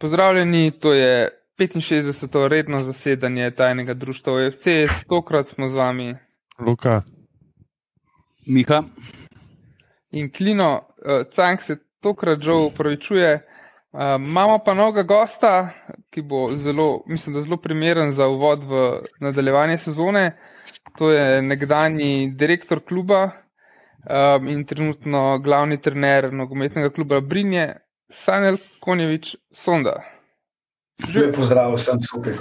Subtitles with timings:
[0.00, 2.48] Pozdravljeni, to je 65.
[2.48, 4.64] redno zasedanje tajnega društva OFC.
[5.08, 6.14] Tokrat smo z vami
[6.58, 7.02] Luka,
[8.46, 8.82] Mika,
[10.10, 10.72] in Klino.
[10.72, 13.34] Uh, Cank se tokrat že upravičuje.
[13.92, 15.70] Uh, imamo pa novega gosta,
[16.10, 20.36] ki bo zelo, mislim, da zelo primeren za uvod v nadaljevanje sezone.
[20.98, 27.74] To je nekdani direktor kluba um, in trenutno glavni trener nogometnega kluba Brinje,
[28.12, 30.00] Sanel Konjevič Sonda.
[31.14, 32.34] Lep pozdrav vsem skupaj.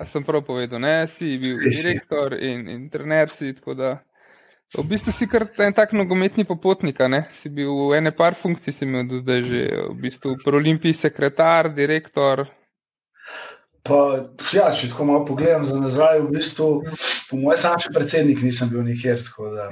[0.00, 1.08] A sem prav povedal, ne?
[1.12, 1.82] si bil Si, si.
[1.92, 3.28] direktor in, in trener.
[3.28, 3.90] Si, tako da,
[4.72, 7.00] v bistvu si kar en tak nogometni popotnik.
[7.00, 7.26] a ne?
[7.42, 10.94] Si bil v ene par funkcij, si imel do zdaj že v bistvu pri Olimpiji
[10.94, 12.46] sekretar, direktor.
[13.84, 16.84] Pa, ja, če tako malo pogledam za nazaj, v bistvu,
[17.28, 19.20] po mojem, sam še predsednik nisem bil nikjer.
[19.20, 19.68] Tako, da,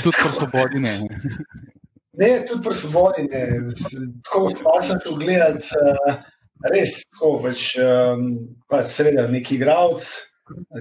[0.00, 0.94] tudi po svobodi ne.
[2.20, 3.26] ne, tudi pri svobodi.
[3.32, 3.42] Ne.
[4.26, 6.20] Tako malo sem šel gledat, uh,
[6.74, 7.32] res tako.
[7.46, 8.28] Pač, um,
[8.70, 10.10] pa seveda, neki igralec,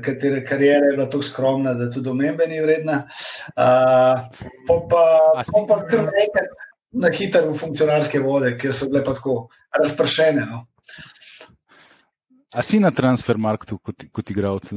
[0.03, 3.03] katere karijera je bila tako skromna, da tudi omembe ni vredna.
[3.55, 4.27] Uh,
[4.67, 6.51] pa, pa, kar nekaj
[6.93, 10.45] na hitro v funkcionarske vode, ki so bile pa tako razpršene.
[10.49, 10.65] No.
[12.53, 14.69] A si na transfermarktu kot, kot igralec?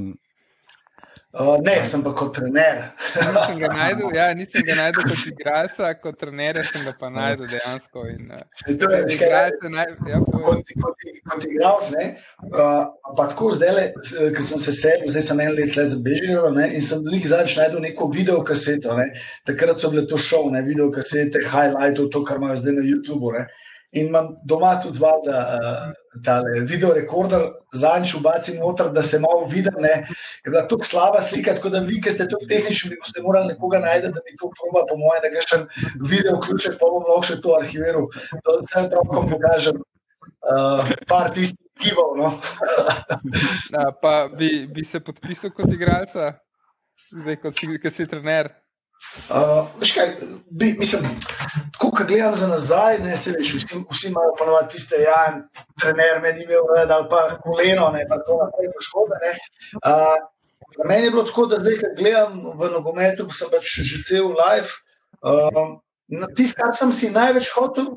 [1.37, 2.79] Uh, ne, sem pa kot trener.
[3.12, 7.51] Nisem ga najdel, ja, nisem ga najdel kot igralca, kot trener sem ga pa najdel
[7.51, 8.05] dejansko.
[8.09, 11.91] In, uh, Se to je, veš, kaj rad- igralce naj, ja, kot, kot, kot igralec,
[11.98, 12.06] ne,
[12.48, 13.83] uh, pa tako zdaj,
[14.39, 17.59] ko sem se selil, zdaj sem en let le za Bežijo in sem lik zadnjič
[17.61, 18.97] najdel neko video kaseto.
[18.97, 19.11] Ne.
[19.45, 23.37] Takrat so bile to šov, ne, video kasete, highlightov, to, kar imajo zdaj na YouTubu.
[23.37, 23.45] Ne.
[23.92, 29.47] In imam doma tudi valjda uh, tale video rekorder, zadnjič ubacim noter, da se malo
[29.51, 29.78] vidim.
[29.81, 29.95] Ne.
[30.45, 33.53] Je bila tako slaba slika, tako da vi, ki ste tako tehnični, bi boste morali
[33.55, 35.61] nekoga najti, da mi to proba, po mojem, da ga še
[36.11, 38.11] video vključek, pa bom lahko še to arhiviral,
[38.43, 39.84] da vse otrokom pokažem.
[40.47, 42.17] Uh, par tistih gibov.
[42.19, 42.28] No.
[44.03, 46.37] Pa bi, bi se podpisal kot igralca,
[47.11, 47.66] zdaj kot si,
[47.97, 48.53] si trener.
[49.31, 50.11] Uh, kaj,
[50.51, 51.07] bi, mislim,
[51.73, 55.21] tako kot gledam za nazaj, ne, se veš, vsi, vsi imajo ponovadi tiste, ja,
[55.81, 59.21] trener me ni imel rad, ali pa koleno, ne, pa tako naprej, poškodbe.
[59.25, 59.37] ne.
[59.83, 60.17] Uh,
[60.77, 64.03] Za mene je bilo tako, da zdaj, ko gledam v nogometu, ko sem pač že
[64.05, 64.73] cel live.
[65.23, 65.79] Um,
[66.37, 67.89] Tisto, kar sem si največ hotel,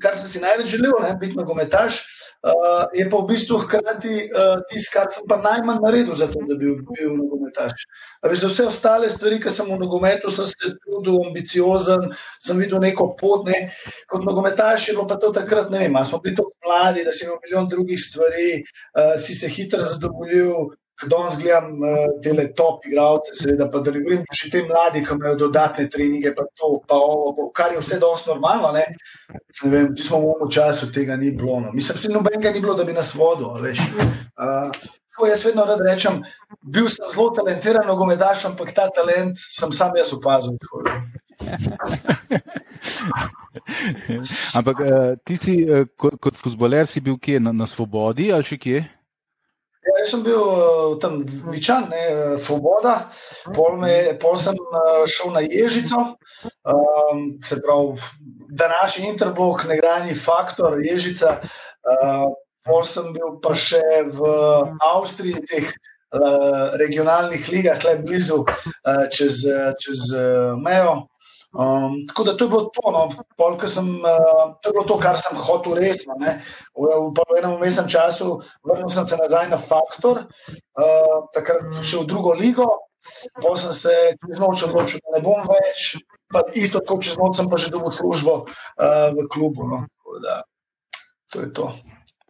[0.00, 1.98] kar sem si največ želel, ne, biti nogometaš,
[2.42, 6.56] uh, je pa v bistvu hkrati uh, tisto, kar sem pa najmanj naredil to, da
[6.56, 7.86] bi bil, nogometaš.
[8.24, 13.12] Za vse ostale stvari, ki sem v nogometu, sem se trudil, ambiciozen, sem videl neko
[13.20, 13.46] pot.
[13.48, 13.70] Ne.
[14.10, 17.26] Kot nogometaš je bilo pa to takrat, ne vem, smo bili tako mladi, da si
[17.26, 18.50] imel milijon drugih stvari,
[18.96, 20.76] uh, si se hitro zadovoljil.
[21.08, 25.16] Danes gledam uh, te top igralce, seveda, pa da ne govorim, še te mladi, ki
[25.16, 28.72] imajo dodatne treninge, pa to, pa ovo, kar je vse danes normalno.
[28.76, 28.84] Ne,
[29.62, 31.60] ne vem, ti smo v ovom času tega ni bilo.
[31.64, 31.72] No.
[31.72, 33.54] Mislim, da nobenega ni bilo, da bi nas vodil.
[33.64, 33.80] veš.
[34.36, 34.68] Uh,
[35.20, 36.22] tako jaz vedno rad rečem,
[36.62, 40.56] bil sem zelo talentiran nogometaš, ampak ta talent sem sam jaz opazil.
[44.54, 48.46] Ampak uh, ti si uh, kot, kot futboler si bil kje na, na svobodi ali
[48.46, 48.82] še kje?
[50.00, 51.18] Jaz sem bil uh, tam
[51.52, 53.10] vičan, ne, eh, svoboda,
[53.52, 56.14] pol, me, pol sem uh, šel na Ježico,
[56.64, 58.00] um, se pravi,
[58.56, 61.36] današnji interblok, nekdanji faktor Ježica.
[61.84, 62.32] Uh,
[62.64, 64.32] pol sem bil pa še v
[64.88, 71.09] Avstriji, teh uh, regionalnih ligah, le blizu, uh, čez, eh, čez uh, mejo.
[71.50, 74.98] Um, tako da to je bilo to, no, pol, sem, uh, to je bilo to,
[75.02, 76.14] kar sem hotel resno.
[76.14, 76.30] V,
[76.78, 82.06] v, v enem mesečnem času vrnil sem se nazaj na Faktor, uh, takrat še v
[82.06, 82.68] drugo ligo,
[83.42, 85.98] potem sem se čez noč odločil, da ne bom več,
[86.30, 89.66] pa isto tako čez noč sem pa že dobil službo uh, v klubu.
[89.66, 89.82] No.
[90.22, 90.46] Da,
[91.34, 91.74] to je to.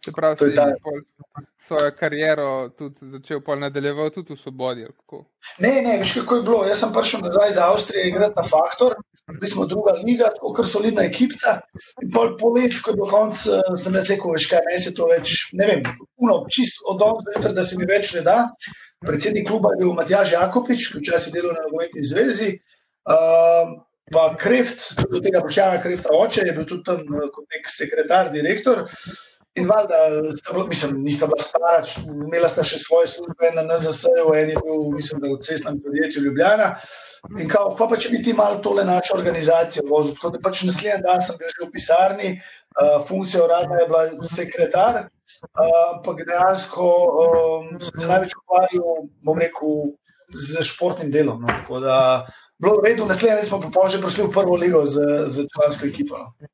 [0.01, 0.73] Se pravi, To je ta-
[1.71, 4.87] svojo kariero tudi začel pol nadaljeval tudi v svobodi.
[5.63, 6.59] Ne, ne, veš kako je bilo.
[6.67, 10.65] Jaz sem prišel nazaj iz Avstrije igrati na Faktor, bili smo druga liga, tako kar
[10.65, 11.57] solidna ekipa.
[12.03, 15.07] In pol polet, ko je bil konc, eh, sem jaz rekel, veš kaj, se to
[15.11, 15.85] več, ne vem,
[16.17, 17.05] uno, čist od
[17.35, 18.37] jutra, da se mi več ne da.
[19.05, 22.51] Predsednik kluba je bil Matjaž Jakopič, ki včasih delal na nogometni zvezi.
[23.09, 23.79] Um,
[24.11, 27.69] pa Kreft, tudi do tega Bošjana Krefta oče, je bil tudi tam eh, kot nek
[27.69, 28.85] sekretar, direktor.
[29.55, 29.95] In valjda,
[30.53, 31.83] bila- mislim, nista bila stara,
[32.25, 36.23] imela sta še svoje službe na NZS-ju, en je bil, mislim, da v cestnem podjetju
[36.23, 36.75] Ljubljana.
[37.39, 40.15] In kao, pa, pa če bi ti malo tole našo organizacijo vozil.
[40.15, 44.05] Tako da pač naslednji dan sem bil že v pisarni, uh, funkcija uradna je bila
[44.23, 46.87] sekretar, uh, ampak dejansko
[47.25, 49.91] um, sem se največ ukvarjal, bom rekel,
[50.31, 51.43] z športnim delom.
[51.43, 51.51] No.
[51.51, 51.97] Tako da,
[52.55, 55.91] bilo v redu, naslednji dan smo pa že prišli v prvo ligo z, z člansko
[55.91, 56.23] ekipo.
[56.23, 56.51] No.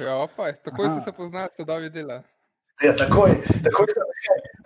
[0.00, 2.22] Ja, pa, takoj si se poznal, da dobi dela.
[2.82, 4.06] Ja, takoj, takoj sem,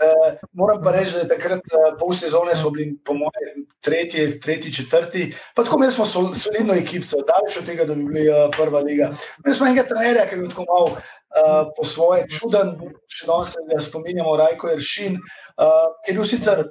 [0.07, 4.39] uh, moram pa reči, da je takrat uh, pol sezone smo bili, po mojem, tretji,
[4.41, 5.27] tretji, četrti.
[5.55, 8.81] Pa tako imeli smo sol, solidno ekipo, daleč od tega, da bi bili uh, prva
[8.87, 9.11] liga.
[9.43, 12.73] Imeli smo enega trenerja, ki je bil tako malo uh, po svoje čuden,
[13.11, 16.65] še danes se ga spominjamo, Rajko Eršin, uh, ki je bil sicer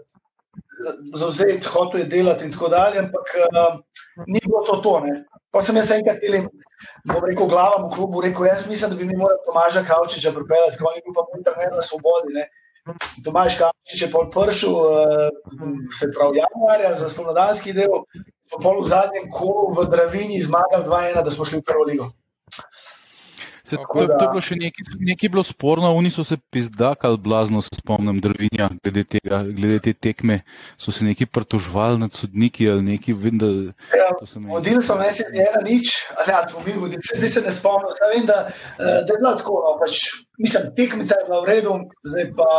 [1.15, 3.77] zauzet, hotel je delati in tako dalje, ampak uh,
[4.25, 5.25] ni bilo to tone.
[5.55, 6.49] Pa sem jaz enkrat delim,
[7.07, 10.79] bom rekel, glavam v klubu, rekel, jaz mislim, da bi mi morali Tomaža Kavčiča pripeljati,
[10.81, 12.35] ko je bil pa moj trener na svobodi.
[12.35, 12.49] Ne.
[13.23, 18.03] Tomaž Kavčič je pol pršel, uh, se pravi januarja za spomladanski del,
[18.51, 22.11] pa pol v zadnjem kolu v Dravini zmagal 2-1, da smo šli v prvo ligo.
[23.65, 27.63] Se, to, to je bilo še nekaj, nekaj bilo sporno, oni so se pizdakali blazno,
[27.65, 30.43] se spomnim, drvinja, glede, tega, glede te tekme,
[30.77, 33.15] so se neki pritožvali nad sodniki ali neki.
[33.25, 33.49] Vem, da,
[33.97, 34.11] ja,
[34.51, 37.93] vodili so me, se ena nič, ali pa mi vodili, se zdaj se ne spomnim,
[37.97, 38.37] se vem, da,
[38.77, 40.03] da je bilo tako, no, pač,
[40.37, 42.51] mislim, tekmica je bila v redu, zdaj pa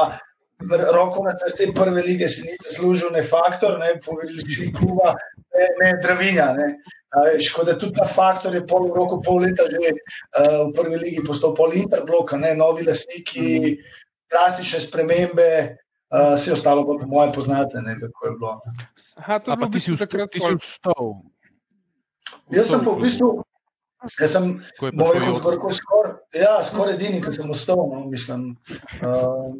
[0.92, 5.14] roko na srce prve lige si ni zaslužil, ne faktor, ne povedali kluba,
[5.54, 6.52] ne, ne dravinja.
[6.56, 6.68] Ne.
[7.40, 11.54] Škoda, tudi ta faktor je pol roku, pol leta že uh, v prvi legi postal
[11.56, 13.76] pol interbloka, ne, novi lasniki,
[14.28, 15.50] drastične spremembe,
[16.12, 18.52] uh, vse ostalo pa po mojem poznate, ne, kako je bilo.
[19.16, 21.04] Aha, to je pa ti si vstal.
[22.52, 23.28] Jaz sem pa v bistvu,
[24.20, 24.44] jaz sem,
[24.92, 28.52] bom rekel, skoraj ja, skor edini, ki sem ostal, no, mislim.
[29.00, 29.56] Uh,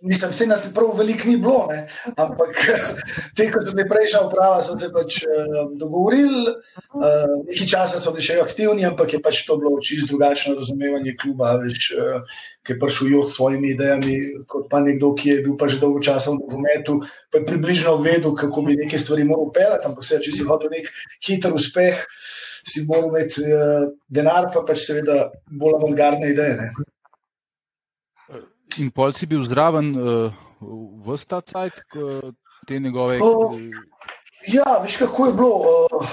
[0.00, 1.88] Mislim, vse nas je prav veliko ni bilo, ne?
[2.16, 2.60] ampak
[3.36, 6.52] te, ko so bili prejšnja uprava, so se pač uh, dogovorili.
[6.94, 11.16] Uh, nekaj časa so bili še aktivni, ampak je pač to bilo čisto drugačno razumevanje
[11.18, 12.22] kluba, več, uh,
[12.62, 14.14] ki je prišel jog s svojimi idejami,
[14.46, 17.00] kot pa nekdo, ki je bil pa že dolgo časa v nogometu,
[17.32, 19.88] pa je približno vedel, kako bi neke stvari moral pelati.
[19.90, 20.92] Ampak se, če si hotel nek
[21.26, 22.06] hiter uspeh,
[22.62, 26.54] si moral imeti uh, denar, pa pač seveda bolj avantgardne ideje.
[26.62, 26.70] Ne?
[28.78, 30.30] In pol si bil zdraven uh,
[30.60, 31.82] v ta cajt,
[32.68, 33.18] te njegove.
[33.18, 33.56] Uh,
[34.46, 35.56] ja, veš, kako je bilo.
[35.90, 36.04] Uh,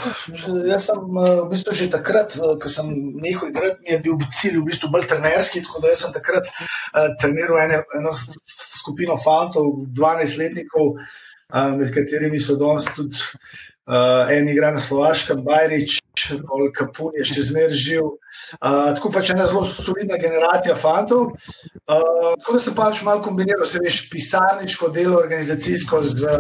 [0.69, 2.89] jaz sem uh, v bistvu že takrat, uh, ko sem
[3.21, 5.61] nehal igrati, mi je bil cilj v bistvu bolj trenerski.
[5.65, 8.15] Tako da sem takrat uh, treniral ene, eno
[8.55, 13.21] skupino fantov, 12-letnikov, uh, med katerimi so danes tudi
[13.87, 15.99] uh, en igra na Slovaškem, Bajrič,
[16.47, 18.11] Pol Kapun je še zmeraj živ.
[18.59, 21.31] Uh, tako pač ena zelo solidna generacija fantov.
[21.85, 26.35] Uh, tako da sem pač malo kombiniral, se veš, pisarniško delo, organizacijsko z,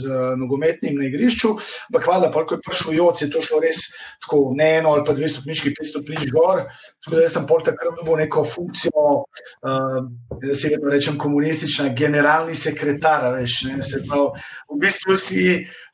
[0.00, 1.54] z nogometnim na igrišču.
[1.90, 3.86] Ampak hvala, pa ko je prišel Joc, je to šlo res
[4.20, 6.64] tako ne eno ali pa dve stopnički, pet stopničk gor.
[7.04, 9.98] Tako da sem pol takrat dobil neko funkcijo, uh,
[10.42, 13.30] da se vedno rečem komunistična, generalni sekretar.
[13.38, 15.44] Veš, ne, se pravi, v bistvu si,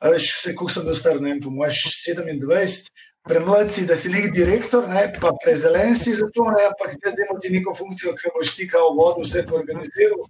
[0.03, 2.86] veš, vse, kako sem dostar, ne vem, po mojem 27
[3.27, 7.41] premladi, da si nek direktor, ne, pa prezelen si za to, ne, ampak da imaš
[7.41, 10.23] ti neko funkcijo, ki boš ti kao vodo, vse organiziral,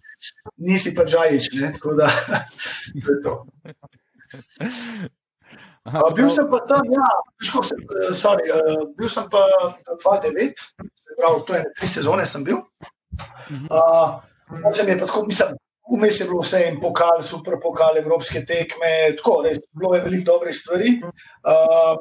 [0.58, 1.52] nisi pa žajič.
[1.62, 2.10] Ne, tako da
[3.04, 3.36] to je to.
[5.88, 7.10] Aha, uh, bil sem pa tam, ja,
[7.40, 9.44] se, uh, sorry, uh, bil sem pa
[10.04, 10.66] 2-9,
[11.16, 12.60] pravi, to je tri sezone sem bil.
[13.72, 14.20] Uh,
[14.76, 15.56] je pa tako, mislim,
[15.88, 20.26] Vmes je bilo vse en pokal, super pokal, evropske tekme, tako res, bilo je veliko
[20.34, 20.98] dobrih stvari.
[21.00, 21.94] Uh,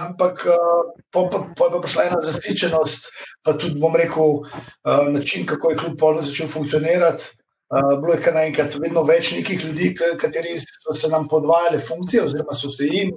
[0.00, 3.10] ampak uh, po, po, po je pa prišla ena zasičenost,
[3.44, 7.34] pa tudi, bom rekel, uh, način, kako je kljub polno začel funkcionirati.
[7.68, 12.24] Uh, bilo je kar naenkrat vedno več nekih ljudi, kateri so se nam podvajali funkcije,
[12.24, 13.12] oziroma so se jim.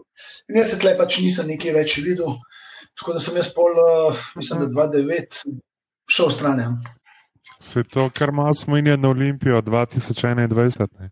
[0.51, 2.35] In jaz se tle pač nisem nekaj več videl.
[2.99, 5.45] Tako da sem jaz pol, uh, mislim, da 2-9
[6.11, 6.81] šel stran.
[7.61, 10.87] Se to, kar malo smo in je na Olimpijo 2021.
[10.99, 11.09] Ne?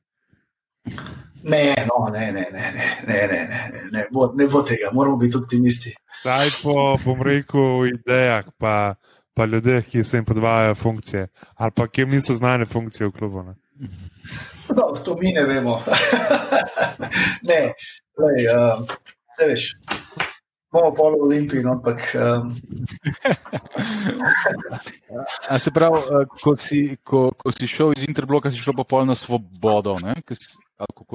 [1.44, 5.18] Ne, no, ne, ne, ne, ne, ne, ne, ne, ne, bo, ne bo tega, moramo
[5.18, 5.94] biti optimisti.
[6.22, 8.96] Zdaj po, bom rekel, idejah, pa,
[9.34, 13.12] pa ljudeh, ki se jim podvajajo funkcije, ali pa ki jim niso znane funkcije v
[13.12, 13.44] klubu.
[13.44, 13.56] Ne?
[14.75, 15.79] No, to mi ne vemo.
[17.50, 17.62] ne,
[18.20, 18.84] lej, uh,
[19.48, 19.72] veš
[20.71, 22.15] bomo pol v Olimpiji, no, ampak.
[22.15, 22.55] Um...
[25.57, 29.05] se pravi, eh, ko si, ko, ko si šel iz Interbloka, si šel pa pol
[29.09, 29.97] na svobodo.
[30.29, 30.57] Si,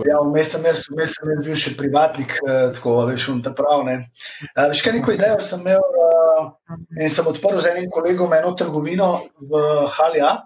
[0.04, 3.86] ja, vmes sem, sem bil še privatnik, eh, tako veš, um, ta prav.
[3.86, 4.10] Ne.
[4.58, 6.50] Veš, kaj neko idejo sem imel uh,
[6.98, 9.62] in sem odprl z enim kolegom eno trgovino v
[9.98, 10.42] Halja,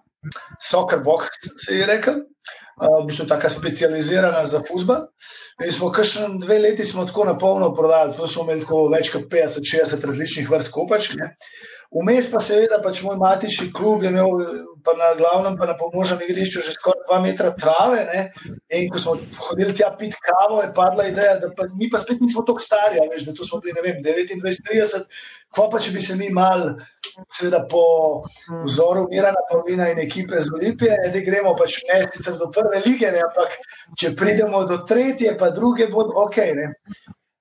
[0.61, 1.31] Soccerbox
[1.63, 2.21] se je rekel
[2.79, 5.09] v bistvu tako specializirana za futbol.
[5.65, 6.07] In smo kar
[6.41, 11.19] dve leti tako na polno prodali, tu smo imeli več kot 50-60 različnih vrst kopačk.
[11.89, 14.43] Vmes pa seveda pač moj matični klub je imel
[14.85, 18.05] pa na glavnem, pa na pomožnem igrišču že skoraj dva metra trave.
[18.09, 18.21] Ne?
[18.77, 19.15] In ko smo
[19.49, 23.01] hodili tja pit kavo, je padla ideja, da pa, mi pa spet nismo tako stari,
[23.09, 25.09] veš, da tu smo bili, vem, 29-30,
[25.57, 26.67] kva pa če bi se mi mal,
[27.33, 27.85] seveda po
[28.69, 33.13] vzoru Mirana Pavlina in ekipe z Olimpije, da gremo pač ne sicer do prve lige,
[33.17, 33.25] ne?
[33.25, 33.57] ampak
[33.99, 36.43] če pridemo do tretje, pa druge, bo ok.
[36.61, 36.73] Ne?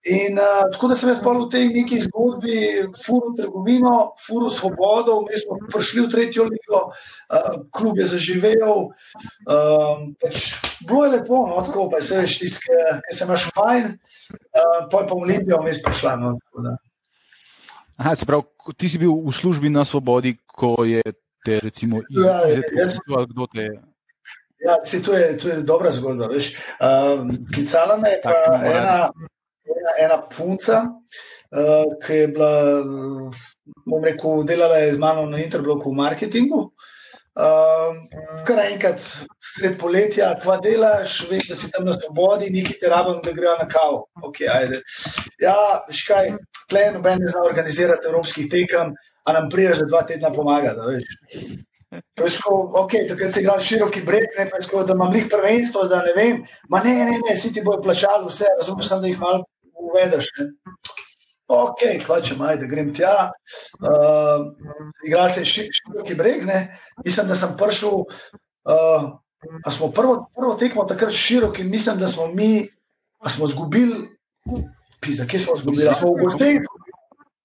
[0.05, 2.57] In uh, tako da sem jaz v tej neki zgodbi,
[3.05, 8.93] furu trgovino, furu svobodo, mi smo prišli v tretjo ligo, uh, klub je zaživel.
[9.49, 13.89] Uh, pač, bilo je lepo, no, tako pa se veš, tiske, ki se imaš fajn,
[13.89, 16.15] uh, pa je pa v Olimpijo mi prišla.
[16.21, 16.37] No,
[17.97, 18.45] Aha, se pravi,
[18.77, 21.01] ti si bil v službi na svobodi, ko je
[21.43, 23.75] te recimo izvedel, kdo te je.
[24.57, 26.29] Ja, to, je, to je dobra zgodba.
[26.29, 29.11] Uh, klicala me je pa ena
[29.75, 30.83] ena, ena punca,
[31.51, 32.51] uh, ki je bila,
[33.85, 36.61] bom rekel, delala je z mano na interbloku v marketingu.
[37.37, 37.93] Uh,
[38.47, 39.03] kar enkrat,
[39.45, 43.53] sred poletja, kva delaš, veš, da si tam na svobodi, neki te rabim, da grejo
[43.59, 44.07] na kavo.
[44.25, 44.81] Okay, ajde.
[45.43, 45.53] ja,
[45.85, 46.33] veš kaj,
[46.65, 48.95] tle noben ne zna organizirati evropskih tekem,
[49.27, 50.73] a nam priješ, da dva tedna pomaga.
[50.73, 50.97] Da,
[52.17, 56.15] Peško, okay, takrat si igral široki breg, ne, peško, da imam jih prvenstvo, da ne
[56.17, 56.41] vem.
[56.73, 59.45] Ma ne, ne, ne, si ti bojo plačali vse, razumem, sem, da jih malo
[59.79, 60.31] uvedeš.
[60.37, 60.49] Ne.
[61.47, 63.31] Ok, kvačem, ajde, grem tja.
[63.79, 64.51] Uh,
[65.07, 66.77] Igral se je široki breg, ne.
[67.05, 68.03] mislim, da sem prišel.
[68.67, 69.15] Uh,
[69.71, 72.67] smo prvo, prvo tekmo takrat široki, mislim, da smo mi,
[73.19, 73.95] a smo izgubili,
[75.01, 76.61] pisa, kje smo izgubili, smo v gostih.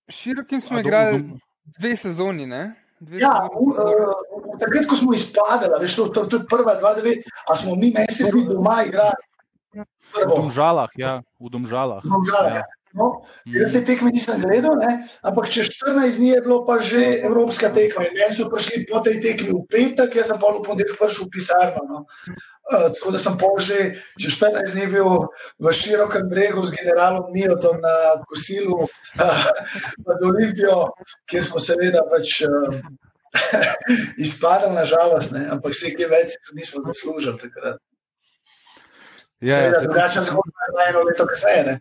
[0.09, 1.25] Široki smo igrali
[1.79, 2.75] dve sezoni, ne?
[3.01, 6.95] Dve Ja, v, uh, takrat, ko smo izpadali, veš, to, to, to je prva, dva,
[6.99, 9.31] devet, a smo mi mesec dni doma igrali.
[9.73, 12.05] V Domžalah, ja, v Domžalah.
[12.05, 12.65] V Domžalah, ja.
[12.93, 15.09] No, jaz te tekme nisem gledal, ne?
[15.25, 18.05] ampak čez 14 dni je bilo pa že evropska tekma.
[18.05, 21.33] Meni so prišli po tej tekmi v petek, jaz sem pa v ponedeljek prišel v
[21.33, 21.81] pisarno.
[21.89, 21.99] No?
[22.69, 25.09] Uh, tako da sem pol že čez 14 dni bil
[25.57, 29.45] v širokem bregu z generalom Mijotom na kosilu uh,
[30.05, 30.93] nad Olimpijo,
[31.25, 32.45] kjer smo seveda pač.
[33.33, 33.65] Uh,
[34.21, 35.49] Izpadal, nažalost, ne?
[35.49, 37.81] ampak vse, ki več, nismo zaslužili takrat.
[39.43, 41.65] Ja, Seveda, ja, drugačna zgodba je eno leto kasneje.
[41.65, 41.81] ne.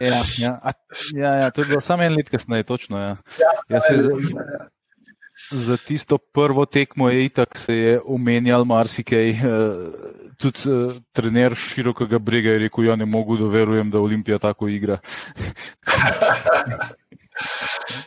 [0.00, 0.70] ja, ja, a,
[1.14, 2.98] ja, ja, to je bilo samo en let kasneje, točno.
[2.98, 3.16] Ja.
[3.36, 4.10] Ja, Ja, se za-
[4.52, 4.66] ja.
[5.50, 9.30] Za tisto prvo tekmo je itak se je omenjal marsikaj.
[9.30, 9.36] eh,
[10.36, 14.68] Tudi uh, trener širokega brega je rekel: Ja, ne mogu, da verujem, da Olimpija tako
[14.68, 14.98] igra.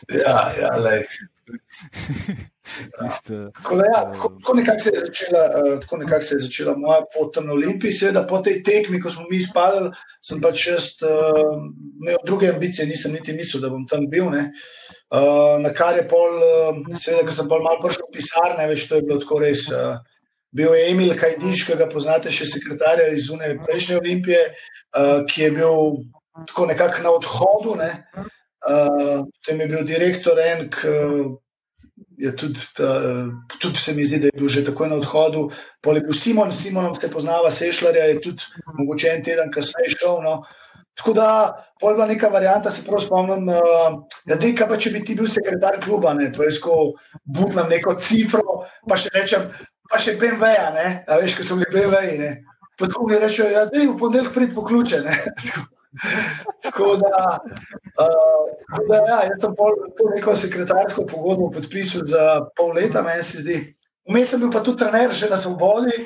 [0.08, 0.70] Ja, ja,
[2.66, 3.08] lej.
[3.08, 6.76] Tiste, Tako, da ja, tako, tako nekako se začela, uh, tako nekako se je začela
[6.76, 7.92] moja pot tam na Olimpiji.
[7.92, 9.92] Seveda po tej tekmi, ko smo mi izpadli,
[10.24, 11.54] sem pač jaz uh,
[12.02, 14.30] imel druge ambicije, nisem niti mislil, da bom tam bil.
[14.34, 14.50] Ne.
[15.10, 18.88] Uh, na kar je pol, uh, seveda, ko sem pol malo prišel v pisarne, veš,
[18.90, 19.68] to je bilo tako res.
[19.72, 19.96] Uh,
[20.56, 24.38] Bil je Emil Kajdiš, ki ga poznate še sekretarja iz Zune prejšnje Olimpije,
[24.96, 25.98] uh, ki je bil
[26.48, 27.74] tako nekako na odhodu.
[27.76, 27.90] Ne.
[28.64, 30.94] Uh, potem je bil direktor en, ki
[32.18, 33.00] je tudi, ta,
[33.60, 35.50] tudi se mi zdi, da je bil že takoj na odhodu.
[35.80, 38.42] Pol je bil Simon, s Simonom se poznava, Sešljarja je tudi
[38.78, 40.22] mogoče en teden kasneje šel.
[40.24, 40.42] No.
[40.96, 41.28] Tako da,
[41.80, 43.46] pol je bila neka varianta, se prav spomnim,
[44.26, 46.94] da te, kaj pa če bi ti bil sekretar kluba, ne, pa jaz ko
[47.24, 49.44] butlam neko cifro, pa še rečem,
[49.90, 52.32] pa še BMW-ja, ne, a veš, ko so bili BMW-ji, ne.
[52.80, 55.20] Tako mi rečejo, ja, dej v ponedeljek prid po ključe, ne.
[55.52, 55.75] Tako
[57.00, 57.38] da,
[58.00, 62.26] uh, tako da ja, jaz sem pol to neko sekretarsko pogodbo podpisal za
[62.56, 63.58] pol leta, meni se zdi.
[64.06, 65.96] Vmes sem bil pa tudi trener, že na svobodi,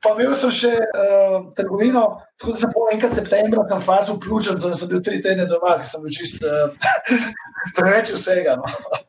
[0.00, 2.04] pa imel sem še uh, trgovino,
[2.40, 5.76] tako da sem pol enkrat septembra tam fazo vključen, zato sem bil tri tedne doma,
[5.76, 6.72] ker sem bil čist uh,
[7.76, 8.56] preveč vsega.
[8.62, 9.00] No.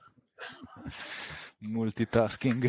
[1.62, 2.66] multitasking.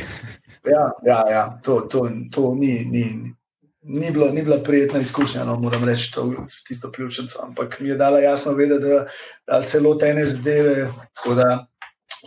[0.64, 3.34] Ja, ja, ja to, to, to ni, ni, ni,
[3.82, 6.28] bilo, ni bila prijetna izkušnja, no, moram reči, to,
[6.68, 7.38] tisto ključnico.
[7.42, 9.06] Ampak mi je dala jasno vedeti, da,
[9.46, 11.66] da se loti ene zadeve, tako da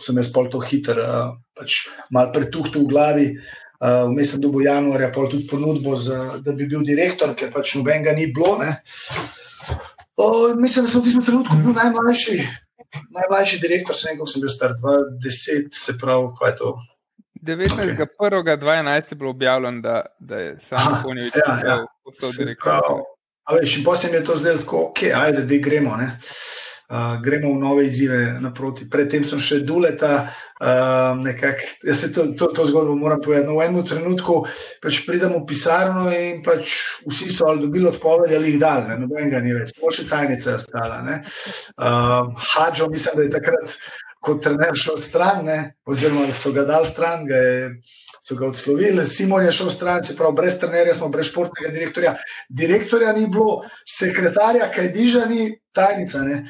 [0.00, 3.30] sem jaz pol to hiter, uh, pač malo pretuhtel v glavi.
[3.76, 7.74] Uh, Vmes sem dobil januarja pol tudi ponudbo, za, da bi bil direktor, ker pač
[7.76, 8.56] nobenega ni bilo.
[8.60, 8.76] ne.
[10.16, 12.38] O, mislim, da sem v tistem trenutku bil najmlajši,
[13.12, 16.72] najmlajši direktor, sem, sem bil star 20, se pravi, kaj je to.
[17.46, 21.86] 19.1.2011 je bilo objavljeno, da, da je Aha, sam Konjevič ja, ja.
[22.04, 22.72] postal Se direktor.
[22.72, 23.02] pravi,
[23.46, 25.96] A veš, in potem je to zdelo tako, ok, ajde, da gremo.
[25.96, 26.16] Ne?
[26.86, 28.84] Uh, gremo v nove izzive naproti.
[28.90, 30.28] Predtem sem še duleta,
[30.62, 33.48] uh, nekako, jaz se to, to, to zgodbo moram povedati.
[33.48, 34.36] No, v enem trenutku
[34.82, 36.74] pač pridem v pisarno in pač
[37.06, 40.54] vsi so ali dobili odpoved ali jih dali, noben ga ni več, samo še tajnica
[40.54, 41.02] je ostala.
[41.10, 43.78] Uh, Hadžo, mislim, da je takrat
[44.26, 47.68] kot trener šel stran, ne, oziroma so ga dal stran, ga je,
[48.26, 49.06] so ga odslovili.
[49.06, 52.16] Simon je šel stran, se pravi, brez trenerja smo, brez športnega direktorja.
[52.48, 56.24] Direktorja ni bilo, sekretarja, kaj diža, ni tajnica.
[56.26, 56.42] Ne.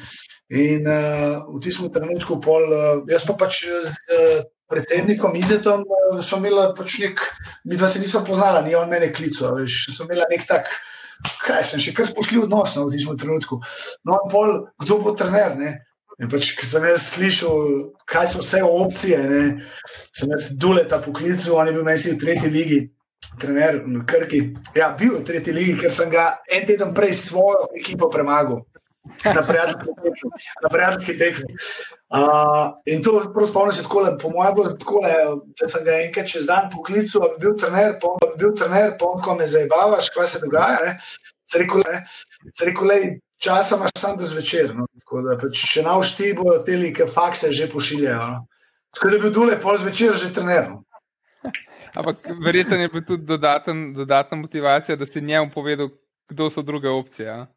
[0.57, 6.21] In uh, v tistem trenutku, pol, uh, jaz pa pač z uh, predsednikom Izetom uh,
[6.23, 7.23] so imeli pač nek,
[7.67, 10.71] mi dva se nismo poznala, ni on mene klical, veš, so imeli nek tak.
[11.41, 13.57] Kaj sem še kar spoštljiv odnos no, v tem trenutku?
[14.05, 15.55] No, pol, kdo bo trener?
[15.57, 15.71] Ne?
[16.17, 17.65] In pač, ko sem jaz slišal,
[18.09, 19.41] kaj so vse opcije, ne,
[20.17, 22.79] sem jaz duleta poklical, on je bil meni v tretji ligi,
[23.37, 24.39] trener v Krki.
[24.73, 28.63] Ja, bil v tretji ligi, ker sem ga en teden prej svojo ekipo premagal.
[29.23, 31.53] Na prijateljski tekmi.
[32.09, 35.03] Uh, in to spomnim se tako, po mojem, bilo tako,
[35.61, 38.97] da sem ga enkrat čez dan poklical, da bi bil trener, pa bi bil trener,
[38.99, 40.97] pa ko me zabavaš, kaj se dogaja.
[41.47, 41.85] Se rekel,
[43.43, 44.75] časa imaš samo do zvečer.
[44.75, 44.87] No?
[45.23, 48.27] Da, pač, če na ušti bojo te like fakse že pošiljajo.
[48.33, 48.45] No?
[48.95, 50.69] Tako da bi bil dole pol zvečer že trener.
[50.71, 50.83] No?
[51.97, 55.89] Ampak verjetno je bila tudi dodaten, dodatna motivacija, da si njemu povedal,
[56.29, 57.47] kdo so druge opcije.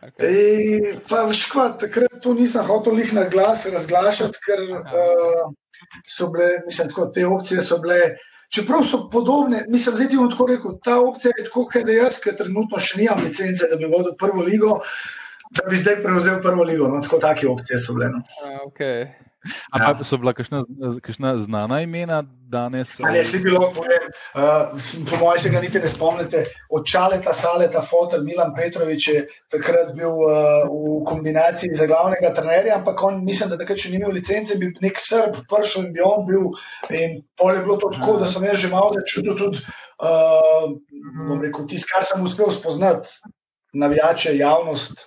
[0.00, 0.24] Okay.
[0.26, 5.50] Ej, pa, škva, takrat to nisem hotel jih na glas razglašati, ker uh,
[6.08, 8.00] so bile, mislim, tako, te opcije so bile.
[8.50, 12.36] Čeprav so podobne, mislim, da je tako rekel, ta opcija je tako, da jaz, ki
[12.36, 14.80] trenutno še nimam licence, da bi vodil prvo ligo,
[15.54, 16.88] da bi zdaj prevzel prvo ligo.
[16.90, 18.10] No, tako take opcije so bile.
[18.10, 18.22] No.
[18.66, 19.06] Okay.
[19.78, 20.04] Ja.
[20.04, 20.32] So bila
[21.02, 23.00] kakšna znana imena danes?
[23.00, 24.04] Ali je bilo, povem,
[24.34, 24.80] uh,
[25.10, 29.94] po mojem, se ga niti ne spomnite, od Čaleta, Saleta, Fotel, Milan Petrovič je takrat
[29.96, 34.12] bil uh, v kombinaciji za glavnega trenerja, ampak on, mislim, da takrat še ni imel
[34.12, 36.52] licence, bi nek srb prišel in bi on bil.
[36.92, 39.64] In pol je bilo to tako, da sem jaz že malo začutil tudi,
[40.04, 40.68] uh,
[41.28, 43.08] bom rekel, tisto, kar sem uspel spoznati
[43.72, 45.06] navijače, javnost,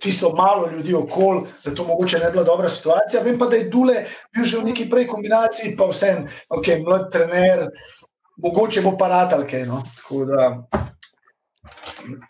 [0.00, 3.22] tisto malo ljudi okoli, da to mogoče ne bila dobra situacija.
[3.22, 7.10] Vem pa, da je Dule bil že v neki prej kombinaciji, pa vsem, ok, mlad
[7.12, 7.66] trener,
[8.36, 9.66] mogoče bo paratal kaj.
[9.66, 9.82] No?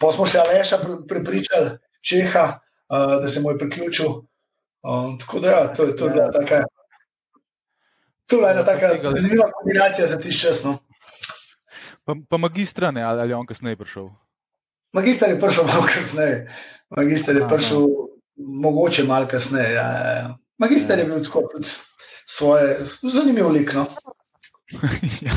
[0.01, 0.79] Pa smo še Aleša
[1.09, 2.47] prepričali, Čeha,
[2.89, 4.09] uh, da se mu je priključil.
[4.87, 6.65] Uh, tako da, ja, to je to, da taka.
[8.27, 10.65] To je ena tako zanimiva kombinacija za tisti čas.
[10.65, 10.79] No?
[12.05, 14.09] Pa, pa magistra, ne, ali je on kasneje prišel?
[14.97, 16.49] Magister je prišel malo kasneje,
[16.97, 17.49] magister je Aha.
[17.53, 17.85] prišel
[18.37, 19.75] mogoče malo kasneje.
[19.75, 20.37] Ja, ja, ja.
[20.59, 21.69] Magister je bil tako kot
[22.27, 23.75] svoje, zanimiv lik.
[23.75, 23.87] No?
[25.27, 25.35] ja,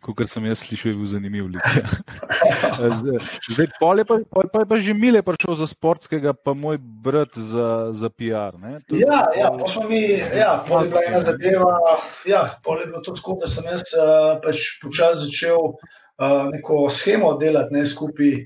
[0.00, 1.68] kot sem jaz slišal, je bil zanimiv lik.
[1.76, 2.88] Ja.
[3.52, 6.80] Zdaj, pol je pa, pol pa, je pa že mile prišel za sportskega, pa moj
[6.80, 8.56] brat za, za PR.
[8.56, 11.76] To, ja, ja, pa smo mi, ja, pol je bila ena zadeva.
[12.24, 16.88] Ja, pol je bilo to tako, da sem jaz uh, pač počasi začel uh, neko
[16.88, 18.40] schemo delati ne, skupaj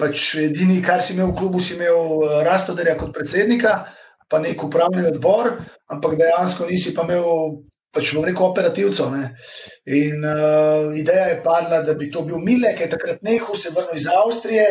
[0.00, 3.78] pač edini, kar si imel v klubu, si imel eh, Rastoderja kot predsednika,
[4.28, 5.56] pa nek upravni odbor,
[5.92, 7.64] ampak dejansko nisi pa imel.
[7.96, 9.06] Pač bom rekel, operativcev.
[9.08, 9.30] Ne.
[9.96, 13.72] In uh, ideja je padla, da bi to bil Mile, ki je takrat nehal, se
[13.72, 14.66] vrnil iz Avstrije.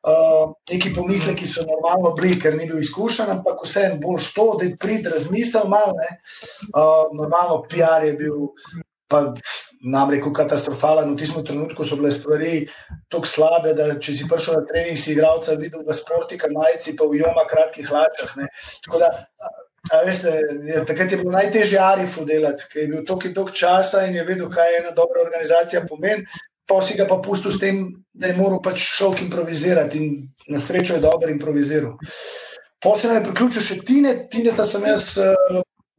[0.00, 4.64] Uh, neki pomisleki so normalno bili, ker ni bil izkušen, ampak vseeno boš to, da
[4.64, 5.92] je prid razmisel malo.
[6.72, 8.48] Uh, normalno, PR je bil
[9.10, 9.34] pa
[9.82, 11.14] nam reko katastrofalen.
[11.14, 12.66] V tistem trenutku so bile stvari
[13.12, 17.08] tako slabe, da če si prišel na trening, si igralca videl v sportika, majici, pa
[17.08, 18.36] v joma kratkih hlačah.
[18.84, 19.10] Tako da,
[20.06, 20.36] veste,
[20.68, 24.26] je, takrat je bilo najtežje Arifu delati, ker je bil toliko toliko časa in je
[24.28, 26.26] vedel, kaj ena dobra organizacija pomen.
[26.70, 30.12] Pa si ga pa pustil s tem, da je moral pač šok improvizirati in
[30.54, 31.96] na srečo je dobro improviziral.
[32.80, 35.16] Potem se je priključil še Tine, Tine, da sem jaz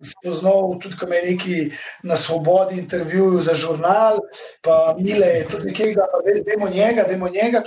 [0.04, 1.58] spoznal tudi, ko me je neki
[2.04, 4.20] na svobodi intervjuval za žurnal,
[4.62, 6.06] pa Mile je tudi nekaj, da
[6.48, 7.64] vemo njega, vemo njega.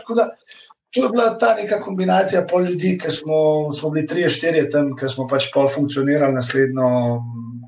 [0.94, 4.92] To je bila ta neka kombinacija pol ljudi, ki smo, smo bili tri, štiri tam,
[4.97, 6.90] ki smo pač pol funkcionirali naslednjo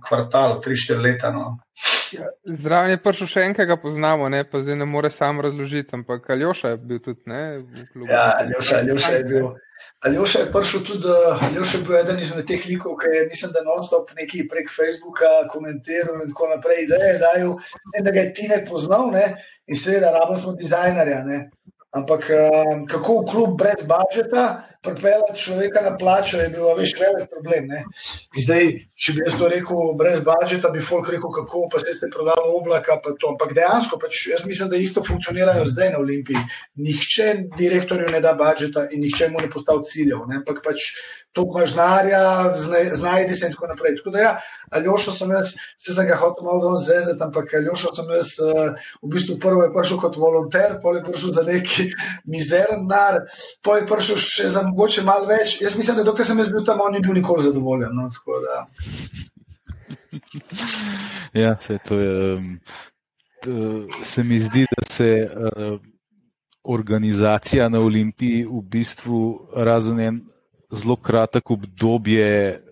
[0.09, 1.33] kvartal, tri, štiri leta.
[1.35, 1.57] No.
[2.64, 4.44] Zraven je prišel še en, ki ga poznamo, ne?
[4.48, 8.11] pa zdaj ne more sam razložiti, ampak Aljoša je bil tudi ne, v klubu.
[8.11, 9.48] Ja, Aljoša, Aljoša je bil.
[10.09, 11.12] Aljoša je prišel tudi,
[11.48, 15.31] Aljoša je bil eden izmed teh likov, ki je, mislim, da non-stop neki prek Facebooka
[15.52, 17.55] komentiral in tako naprej, ideje dajo,
[18.00, 19.29] da ga je ti ne poznal, ne?
[19.66, 21.22] in seveda, rabimo smo dizajnerja.
[21.26, 21.38] Ne?
[21.96, 27.29] Ampak um, kako v klub brez budžeta pripeljati človeka na plačo, je bil več velik
[27.33, 27.68] problem.
[28.38, 32.55] Zdaj, če bi jaz to rekel brez budžeta, bi folk rekel, kako pa ste prodali
[32.55, 33.01] oblaka.
[33.03, 36.40] Ampak dejansko, pač, jaz mislim, da isto funkcionirajo zdaj na Olimpiji.
[36.87, 40.27] Nihče direktorju ne da budžeta in nihče mu ne postavlja ciljev.
[40.31, 40.42] Ne?
[40.42, 40.90] Ampak pač
[41.37, 42.55] to mažnarja,
[42.92, 43.96] znajdi se in tako naprej.
[43.96, 44.38] Tako da, ja,
[44.70, 49.11] Aljošo sem jaz, se sem ga hotel malo zezati, ampak Aljošo sem jaz uh, v
[49.12, 51.90] bistvu prvo je prišel kot volonter, pol je prišel za neki
[52.25, 53.20] mizeren nar,
[53.62, 55.60] pol je prišel še za mogoče malo več.
[55.62, 57.96] Jaz mislim, da dokaj sem jaz bil tam, on ni bil nikoli zadovoljen.
[57.96, 58.10] No,
[61.36, 62.40] Ja, se, to je,
[63.44, 63.50] to,
[64.02, 65.80] se mi zdi, da se uh,
[66.64, 70.20] organizacija na Olimpiji v bistvu razen en
[70.72, 72.62] zelo kratek obdobje,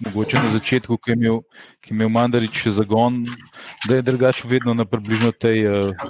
[0.00, 1.38] mogoče na začetku, ki je imel,
[1.84, 3.20] ki je imel Mandarič še zagon,
[3.88, 6.08] da je drugač vedno na približno tej uh,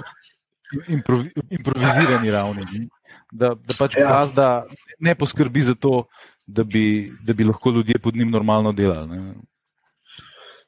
[0.87, 2.87] improvi, improvizirani ravni.
[3.33, 4.11] Da, da pač ja.
[4.11, 4.47] gazda
[5.01, 6.03] ne poskrbi za to,
[6.45, 9.17] da bi, da bi lahko ljudje pod njim normalno delali.
[9.17, 9.33] Ne.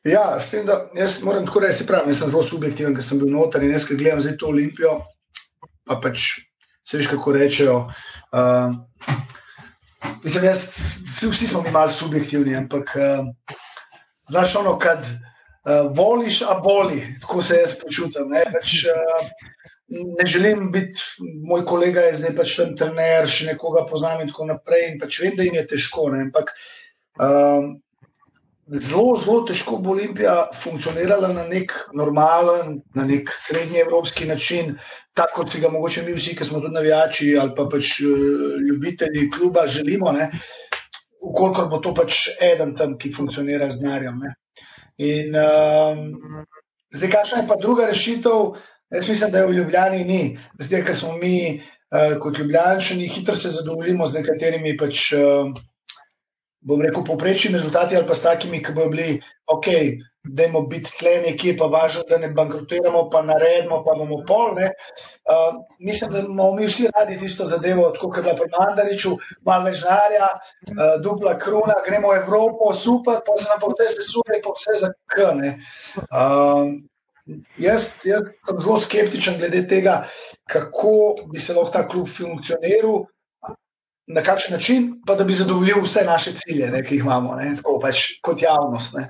[0.06, 3.22] Ja, s tem, da jaz moram tako reči, pravim, jaz sem zelo subjektiven, ker sem
[3.22, 5.00] bil noter in jaz, ki gledam zdaj to olimpijo,
[5.86, 6.28] pa pač
[6.86, 7.78] se veš, kako rečejo.
[8.30, 8.76] Uh,
[10.24, 10.68] mislim, jaz,
[11.10, 13.26] vsi, vsi smo mi malo subjektivni, ampak uh,
[14.30, 18.30] znaš ono, kad uh, voliš, a boli, tako se jaz počutim.
[18.30, 19.34] Ne, pač, uh,
[19.88, 21.00] ne želim biti,
[21.44, 24.90] moj kolega je zdaj pač tam trener, še nekoga poznam in tako naprej.
[24.92, 26.08] In pač vem, da jim je težko.
[26.14, 26.54] Ne, ampak,
[27.22, 27.70] uh,
[28.66, 34.74] zelo, zelo težko bo Olimpija funkcionirala na nek normalen, na nek srednji evropski način,
[35.14, 38.58] tako kot si ga mogoče mi vsi, ki smo tudi navijači ali pa pač uh,
[38.66, 40.12] ljubitelji kluba, želimo.
[40.18, 40.32] Ne,
[41.26, 44.20] Ukolikor bo to pač eden tam, ki funkcionira z narjem.
[45.02, 46.44] In um,
[46.94, 48.54] zdaj, kakšna je pa druga rešitev?
[48.96, 50.20] Jaz mislim, da je v Ljubljani ni,
[50.60, 55.12] zdaj, ker smo mi uh, kot Ljubljani, hitro se zadovoljimo z nekaterimi pač.
[55.14, 55.56] Uh,
[56.66, 59.68] bom rekel, poprečni rezultati ali pa s takimi, ki bodo bili, ok,
[60.24, 64.58] da imamo biti tle nekje, pa važno, da ne bankrotiramo, pa naredimo, pa bomo pol.
[64.58, 69.14] Uh, mislim, da imamo mi vsi radi tisto zadevo, kot je bila pri Mandariču,
[69.46, 73.92] malo več znarja, uh, dupla kruna, gremo v Evropo, super, pa se nam pa vse
[74.00, 75.56] sesuje, pa vse za krne.
[76.10, 76.74] Uh,
[77.58, 80.04] jaz, jaz sem zelo skeptičen glede tega,
[80.52, 83.06] kako bi se lahko ta klub funkcioniral
[84.08, 87.56] na kakšen način, pa da bi zadovoljil vse naše cilje, ne, ki jih imamo, ne,
[87.58, 88.98] tako pač kot javnost.
[88.98, 89.10] Ne.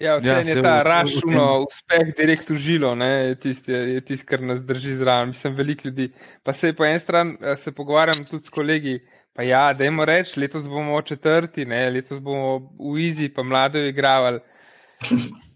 [0.00, 3.78] Ja, vse ja, je ta rašuno, uspeh direkt užilo, je tisto,
[4.08, 5.28] tist, kar nas drži zraven.
[5.28, 6.10] Mislim, veliko ljudi.
[6.42, 8.98] Pa se po eni strani eh, se pogovarjam tudi s kolegi.
[9.36, 13.78] Pa ja, da jim rečem, letos bomo četrti, ne, letos bomo v Izi, pa mlado
[13.78, 14.40] igravali.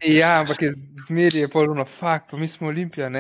[0.05, 0.75] Ja, ampak je
[1.07, 3.11] zmeraj polno, fakt, pa mi smo olimpija,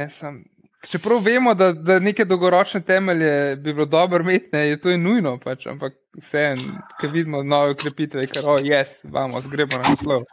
[0.89, 4.99] Čeprav vemo, da, da neke dolgoročne temelje bi bilo dobro imeti, ne, je to je
[4.99, 6.63] nujno, pač, ampak vseeno,
[7.01, 10.25] ki vidimo nove ukrepitve, ker oh, yes, vamos, gremo na naslov.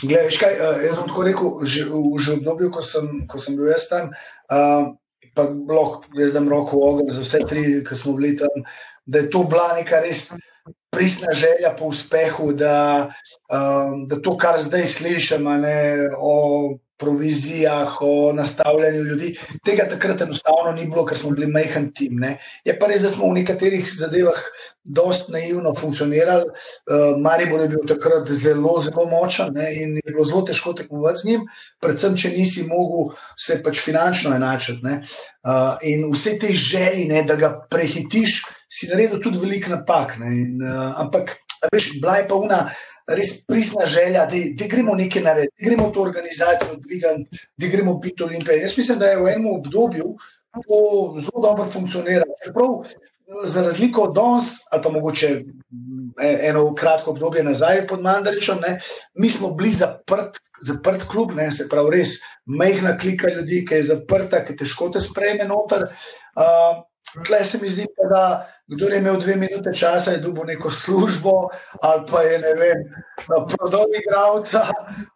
[0.00, 3.42] Glej, kaj, uh, jaz sem tako rekel, že v, že v obdobju, ko sem, ko
[3.42, 4.08] sem bil jaz tam,
[4.48, 4.88] uh,
[5.36, 8.64] pa lahko jaz dam roko v ogen za vse tri, ki smo bili tam,
[9.04, 10.30] da je to bila neka res
[10.92, 13.10] prisna želja po uspehu, da,
[13.48, 15.50] um, da to, kar zdaj slišimo
[16.18, 16.34] o
[17.02, 19.38] provizijah, o nastavljanju ljudi.
[19.64, 22.20] Tega takrat enostavno ni bilo, ker smo bili majhen tim.
[22.22, 22.36] Ne.
[22.64, 24.38] Je pa res, da smo v nekaterih zadevah
[24.84, 26.46] dosta naivno funkcionirali.
[26.46, 31.24] Uh, Maribor je bil takrat zelo, zelo močen ne, in je bilo zelo težko tekmovati
[31.24, 31.44] z njim,
[31.82, 34.98] predvsem, če nisi mogel se pač finančno enačiti.
[35.42, 40.16] Uh, in vse te želje, da ga prehitiš, si naredil tudi veliko napak.
[40.24, 41.36] In, uh, ampak,
[41.72, 42.60] veš, bila je pa una
[43.06, 48.22] res prisna želja, da gremo nekaj narediti, da gremo to organizacijo dvigati, da gremo biti
[48.22, 48.62] olimpijci.
[48.62, 50.14] Jaz mislim, da je v enem obdobju
[50.52, 50.78] to
[51.18, 52.34] zelo dobro funkcioniralo.
[52.44, 52.68] Čeprav
[53.46, 55.28] za razliko od danes, ali pa mogoče
[56.22, 58.78] e, eno kratko obdobje nazaj pod Mandaričem, ne,
[59.14, 63.88] mi smo bili zaprt, zaprt klub, ne, se pravi, res majhna klika ljudi, ki je
[63.94, 65.88] zaprta, ki težko te sprejme noter.
[66.36, 66.82] Uh,
[67.12, 71.48] Tukaj se mi zdi, da kdo je imel dve minute časa, je dobil neko službo,
[71.82, 72.84] ali pa je vem,
[73.26, 74.66] prodal igravca,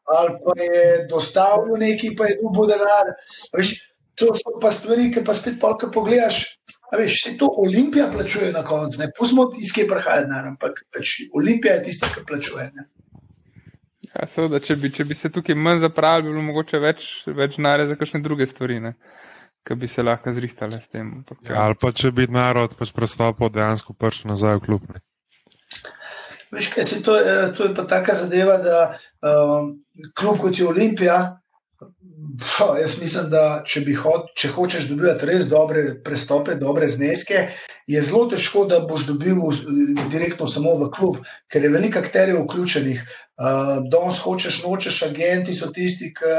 [0.04, 3.12] ali pa je dostavil neki, pa je dobil denar.
[3.56, 3.74] Veš,
[4.16, 6.58] to so pa stvari, ki pa spet polka pogledaš.
[6.96, 11.18] Veš, se to Olimpija plačuje na koncu, ne pustimo, iz kje prihaja denar, ampak pač
[11.34, 12.70] Olimpija je tista, ki plačuje.
[12.74, 12.86] Ne?
[14.12, 17.58] Ja, seveda, če, bi, če bi se tukaj manj zapravili, bi bilo mogoče več, več
[17.58, 18.78] denarja za kakšne druge stvari.
[18.80, 18.94] Ne?
[19.66, 21.12] Ki bi se lahko zrihtali s tem.
[21.48, 24.86] Ja, ali pa če bi narod pač prestopil dejansko prišel nazaj v klub.
[24.92, 25.02] Ne.
[26.54, 28.78] Veš, kaj, to, je, to je pa taka zadeva, da
[29.26, 29.74] um,
[30.14, 31.16] kljub kot je Olimpija,
[32.38, 37.48] pa, jaz mislim, da če, hod, če hočeš dobiti res dobre prestope, dobre zneske,
[37.90, 39.42] je zelo težko, da boš dobil
[40.12, 41.18] direktno samo v klub,
[41.50, 43.02] ker je veliko akterjev vključenih.
[43.36, 46.38] Uh, Danes hočeš, nočeš, agenti so tisti, ki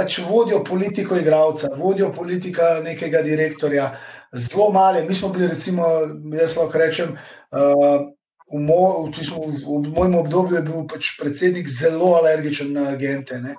[0.00, 3.90] pač vodijo politiko igralca, vodijo politika nekega direktorja.
[4.32, 5.84] Zelo male, mi smo bili, recimo,
[6.32, 8.06] jaz lahko rečem, uh,
[8.52, 13.40] v, moj, v, v, v mojem obdobju je bil pač predsednik zelo alergičen na agente.
[13.42, 13.58] Ne?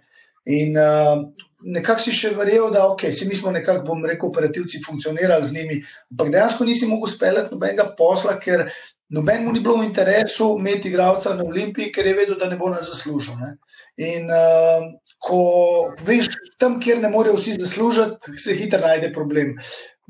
[0.49, 1.21] In uh,
[1.61, 5.77] nekako si še verjel, da okay, mi smo nekako, bom rekel, operativci funkcionirali z njimi,
[6.15, 8.65] ampak dejansko nisi mogel speljati nobenega posla, ker
[9.13, 12.57] noben mu ni bilo v interesu imeti igralca na Olimpiji, ker je vedel, da ne
[12.57, 13.37] bo nas zaslužil.
[13.43, 13.53] Ne?
[14.01, 14.89] In uh,
[15.21, 15.41] ko
[16.05, 19.53] veš, tam, kjer ne morejo vsi zaslužiti, se hitro najde problem.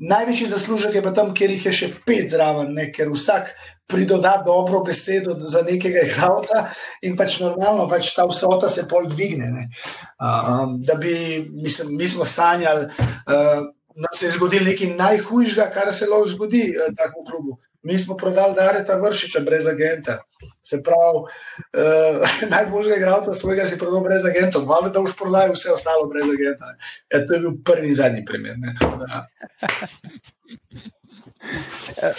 [0.02, 2.88] Največji zaslužek je pa tam, kjer jih je še pet zraven, ne?
[2.94, 3.52] ker vsak
[3.92, 6.64] pridoda dobro besedo za nekega igralca
[7.06, 9.68] in pač normalno pač ta vsota se pol dvigne.
[10.16, 11.14] Uh, da bi,
[11.52, 16.64] mislim, mi smo sanjali, uh, da se je zgodil nekaj najhujšega, kar se lahko zgodi
[16.72, 17.60] uh, takemu klubu.
[17.82, 20.18] Mi smo prodali Dareta Vršiča brez agenta.
[20.62, 25.72] Se pravi, uh, najboljšega igralca svojega si prodal brez agenta, malo da už prodaj vse
[25.74, 26.74] ostalo brez agenta.
[27.10, 28.58] Ja, to je bil prvi in zadnji primer.
[28.58, 28.74] Ne,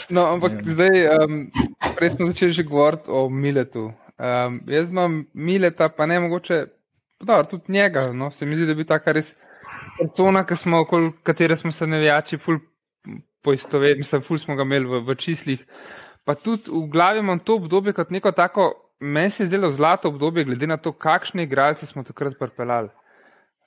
[0.10, 0.74] No, ampak ja.
[0.74, 1.52] zdaj, um,
[1.96, 3.94] prej smo začeli že govoriti o Miletu.
[4.20, 6.66] Um, jaz imam Mileta, pa ne mogoče,
[7.24, 8.12] da tudi njega.
[8.12, 9.26] No, se mi zdi, da bi ta res
[10.00, 12.60] persona, smo, okoli katere smo se nevijači, ful
[13.44, 15.66] poistovetili, mislim, ful smo ga imeli v, v čislih.
[16.24, 20.08] Pa tudi v glavi imam to obdobje kot neko tako, meni se je zdelo zlato
[20.08, 22.90] obdobje, glede na to, kakšne igralce smo takrat pripeljali.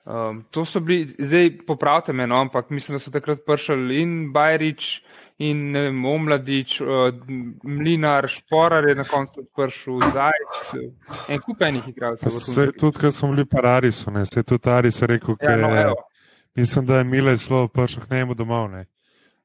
[0.07, 4.31] Um, to so bili, zdaj popravite me, no, ampak mislim, da so takrat prišli in
[4.33, 5.01] Bajrič,
[5.37, 6.87] in vem, Omladič, uh,
[7.63, 10.93] Mlinar, Šporar je na koncu prišel, Zajec,
[11.29, 12.39] en kup enih igralcev.
[12.39, 15.93] Vse tudi, ker smo bili parariso, ne, se je tudi Aris rekel, ja, no, je,
[16.55, 18.85] mislim, da je Mile zelo prišel k njemu domov, ne.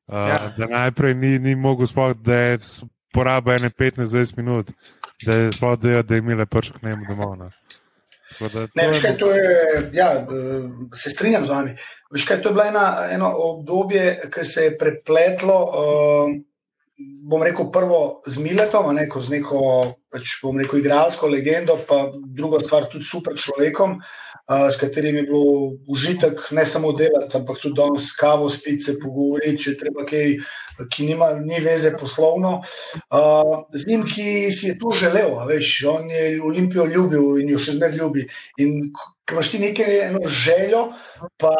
[0.07, 0.38] Uh, ja.
[0.59, 2.59] Da najprej ni, ni mogel sploh, da je
[3.15, 4.71] poraba ene 15-20 minut,
[5.27, 7.51] da je sploh, da je, da je Mile prišel k njemu domov, ne.
[8.75, 10.27] Ne, veš, kaj, je, ja,
[10.97, 11.75] se strinjam z vami.
[12.11, 16.33] Veš, kaj, to je bilo ena, eno obdobje, ki se je prepletlo, uh,
[17.29, 19.61] bom rekel, prvo z Miletom, ne, z neko,
[20.11, 23.99] pač, bom rekel, igralsko legendo, pa druga stvar, tudi super človekom.
[24.01, 24.32] Uh,
[24.71, 29.62] s katerim je bilo užitek ne samo delati, ampak tudi danes kavo spiti, se pogovoriti,
[29.65, 30.37] če treba kaj,
[30.91, 32.59] ki nima, ni veze poslovno.
[33.73, 37.77] Z njim, ki si je to želel, veš, on je Olimpijo ljubil in jo še
[37.79, 38.27] zmeraj ljubi.
[38.65, 40.85] In ko imaš ti nekaj željo,
[41.38, 41.55] pa,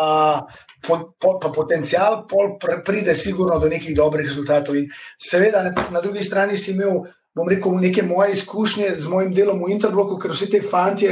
[0.87, 4.77] po, po, pa potencial, pol pride sigurno do nekih dobrih rezultatov.
[4.77, 7.05] In seveda, na drugi strani si imel.
[7.35, 11.09] Bom rekel, neke moje izkušnje z mojim delom v Interbloku, ker vsi ti fanti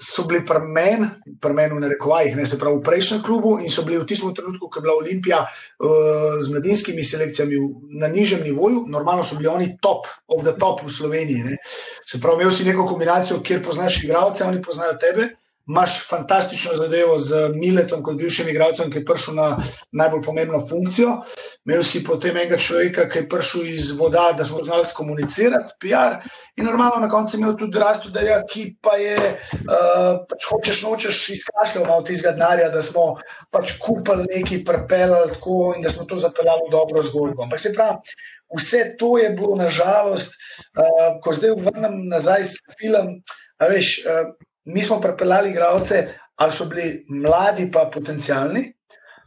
[0.00, 1.08] so bili pri meni,
[1.40, 4.32] pri meni v narekovajih, ne se pravi v prejšnjem klubu in so bili v tistem
[4.36, 7.60] trenutku, ko je bila Olimpija uh, z mladinskimi selekcijami
[8.00, 11.44] na nižjem nivoju, normalno so bili oni top, of the top v Sloveniji.
[11.44, 11.60] Ne.
[12.06, 15.28] Se pravi, imel si neko kombinacijo, kjer poznaš igralce, oni poznajo tebe
[15.70, 19.48] imaš fantastično zadevo z Miletom, kot bivšim igralcem, ki je prišel na
[19.92, 21.20] najbolj pomembno funkcijo.
[21.68, 26.18] Imel si potem enega človeka, ki je prišel iz voda, da smo znali komunicirati, PR.
[26.58, 31.86] In normalno na koncu imel tudi rastodarja, ki pa je, uh, pač hočeš nočeš izkašljal
[31.86, 33.14] malo tistega denarja, da smo
[33.54, 37.46] pač kupili nekaj, prepeljali tako in da smo to zapeljali v dobro zgodbo.
[37.46, 38.18] Ampak se pravi,
[38.58, 40.34] vse to je bilo nažalost,
[40.74, 43.20] uh, ko zdaj vrnem nazaj s film,
[43.60, 44.32] a veš, uh,
[44.74, 46.02] mi smo pripeljali igralce,
[46.40, 48.72] ali so bili mladi, pa potencijalni.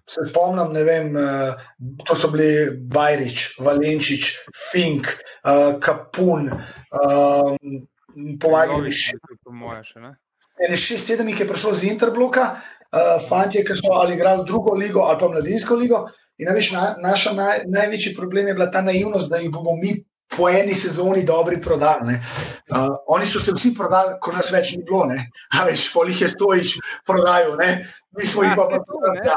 [0.10, 1.54] Se spomnim, ne vem, uh,
[2.06, 4.34] to so bili Bajrič, Valenčič,
[4.72, 7.54] Fink, uh, Kapun, uh,
[8.42, 9.16] pomagali še.
[10.60, 12.50] Ne, šest, sedem jih je prišlo z Interbloka,
[13.30, 16.04] fanti, ki so ali igrali drugo ligo ali pa mladinsko ligo.
[16.38, 19.96] In veš, na, naša naj, največji problem je bila ta naivnost, da jih bomo mi
[20.38, 22.18] po eni sezoni dobri prodali.
[22.70, 25.08] Uh, oni so se vsi prodali, ko nas več ni bilo,
[25.60, 27.58] a veš, polih je stojič prodajal,
[28.18, 29.36] mi smo jih pa prodali.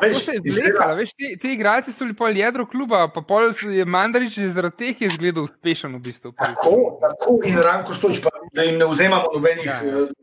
[0.00, 4.38] Veš, izgleda, veš, ti, ti igralci so bili pol jedro kluba, pa pol je Mandarič
[4.54, 6.32] zaradi teh izgledal uspešen v bistvu.
[6.38, 9.78] Tako, tako in Ranko Stojič, pa, da jim ne vzemamo nobenih ja.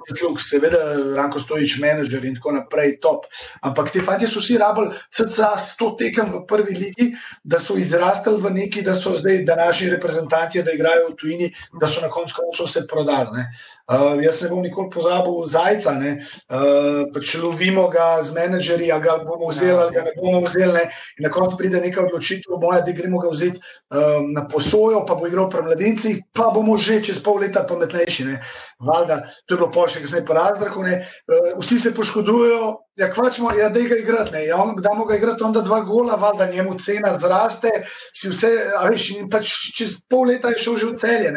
[0.10, 0.46] zaslug, ja.
[0.46, 0.82] seveda
[1.18, 3.28] Ranko Stojič, menedžer in tako naprej, top.
[3.62, 7.12] Ampak ti fanti so vsi rabili CCA 100 tekem v prvi ligi,
[7.44, 11.88] da so izrastali v neki, da so zdaj današnji reprezentanti, da igrajo v tujini, da
[11.88, 13.38] so na koncu koncev se prodali.
[13.38, 13.46] Ne.
[13.90, 19.18] Uh, jaz ne bom nikoli pozabil zajca, uh, pač lovimo ga z menedžerji, a ga
[19.26, 20.74] bomo vzeli ali ga ne bomo vzeli.
[20.74, 20.84] Ne?
[21.20, 25.18] In na koncu pride neka odločitev, moja, da gremo ga vzeti um, na posojo, pa
[25.18, 28.38] bo igral pri mladincih, pa bomo že čez pol leta pametnejši.
[28.80, 30.86] Valda, to je bilo pol še kasneje po razdrahu.
[30.86, 34.46] Uh, vsi se poškodujejo, ja, kvačmo, ja, da ga igrati.
[34.48, 37.70] Ja, da mu ga igrati, onda dva gola, valjda njemu cena zraste,
[38.14, 41.34] si vse, a veš, in pač čez pol leta je šel že v celje.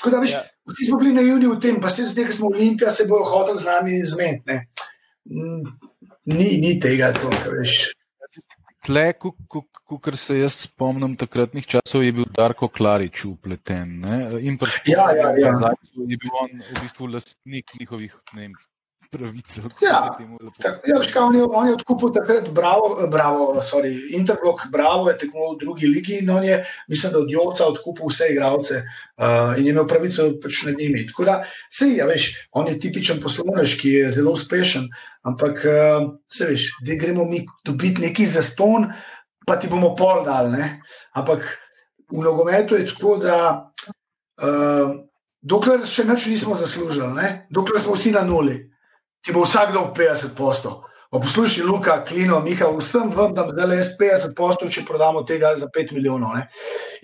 [0.00, 0.42] Tako da, veš, ja.
[0.70, 3.58] Vsi smo bili naivni v tem, pa se zdaj, ko smo Olimpija, se bojo hoteli
[3.58, 4.58] z nami zmeniti.
[5.30, 5.72] Mm,
[6.30, 7.92] ni, ni tega, to, kar veš.
[8.82, 14.00] Tle, kot se jaz spomnim takratnih časov, je bil Darko Klarič upleten.
[14.42, 14.58] In
[14.90, 15.74] ja, ja, ja.
[15.94, 18.56] je bil on v bistvu lastnik njihovih vem,
[19.12, 19.60] pravice.
[19.84, 19.98] Ja,
[20.88, 25.18] ja veš, kaj, on, je, on je odkupil takrat Bravo, Bravo sorry, Interblock, Bravo je
[25.20, 29.52] tekmoval v drugi ligi in on je, mislim, da od Jovca odkupil vse igralce uh,
[29.58, 31.04] in je imel pravico pač nad njimi.
[31.10, 31.36] Tako da,
[31.68, 34.88] sej, ja, veš, on je tipičen poslovnež, ki je zelo uspešen,
[35.28, 38.88] ampak, uh, se veš, da gremo mi dobiti neki zaston,
[39.46, 40.78] pa ti bomo pol dal, ne?
[41.18, 41.44] Ampak
[42.12, 43.38] v nogometu je tako, da
[44.40, 44.96] uh,
[45.42, 47.30] dokler še nič nismo zaslužili, ne?
[47.50, 48.71] dokler smo vsi na nuli,
[49.22, 50.82] ti bo vsakdo v 50 postov.
[51.12, 55.68] Poslušaj, Luka, Klino, Miha, vsem vam dam zdaj le 50 postov, če prodamo tega za
[55.68, 56.32] 5 milijonov.
[56.38, 56.46] Ne?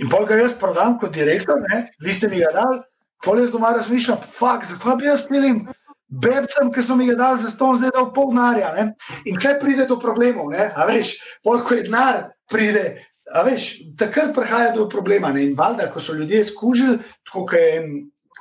[0.01, 1.93] In pol, kar jaz prodam kot direktor, ne?
[2.01, 2.81] vi ste mi ga dali,
[3.21, 5.67] pol jaz doma razmišljam, fuk, zakaj bi jaz smilim
[6.09, 8.73] bebcem, ki so mi ga dali za ston, zdaj da v pol narja.
[8.79, 8.89] Ne?
[9.29, 10.71] In kaj pride do problemov, ne?
[10.73, 12.87] a veš, pol, ko je denar, pride.
[13.29, 15.29] A veš, takrat prihaja do problema.
[15.37, 15.51] Ne?
[15.51, 16.97] In valjda, ko so ljudje skužili,
[17.29, 17.91] tako kot je en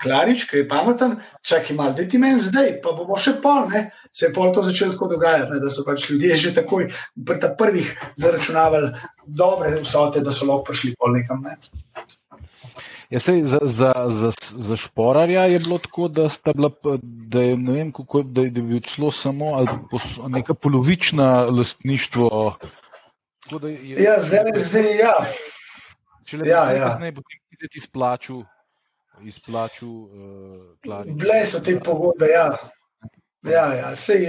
[0.02, 3.90] klarič, ki je pameten, čakaj malo, da ti meni zdaj, pa bomo še pol, ne?
[4.14, 5.60] se je pol to začelo tako dogajati, ne?
[5.62, 6.88] da so pač ljudje že takoj
[7.26, 8.94] pri ta prvih zaračunavali
[9.26, 11.44] dobre vsote, da so lahko prišli pol nekam.
[11.46, 11.58] Ne?
[13.10, 17.92] Ja, sej, za, za, za, za šporarja je bilo tako, da, bila, da je, vem,
[17.96, 19.54] kako, da je, da je bilo celo samo
[19.92, 22.58] pos, neka polovična lastništvo.
[23.64, 24.92] Je, ja, zdaj je zdaj.
[25.00, 25.16] Ja.
[26.28, 26.92] Če le ja, ja.
[27.00, 28.44] ne bo ti izplačil
[29.22, 29.90] izplačil.
[29.90, 32.50] Uh, Bile so te pogodbe, ja.
[33.48, 33.96] Ja, ja.
[33.96, 34.26] Sej,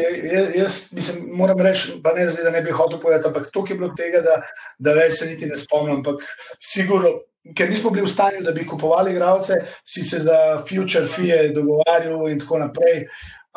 [0.54, 3.74] jaz mislim, moram reči, pa ne zdaj, da ne bi hotel povedati, ampak to je
[3.74, 4.36] bilo tega, da,
[4.78, 6.00] da več se niti ne spomnim.
[6.00, 6.22] Ampak
[6.62, 7.16] sigurno,
[7.56, 12.28] ker nismo bili v stanju, da bi kupovali igralce, si se za future fee dogovarjal
[12.30, 13.06] in tako naprej.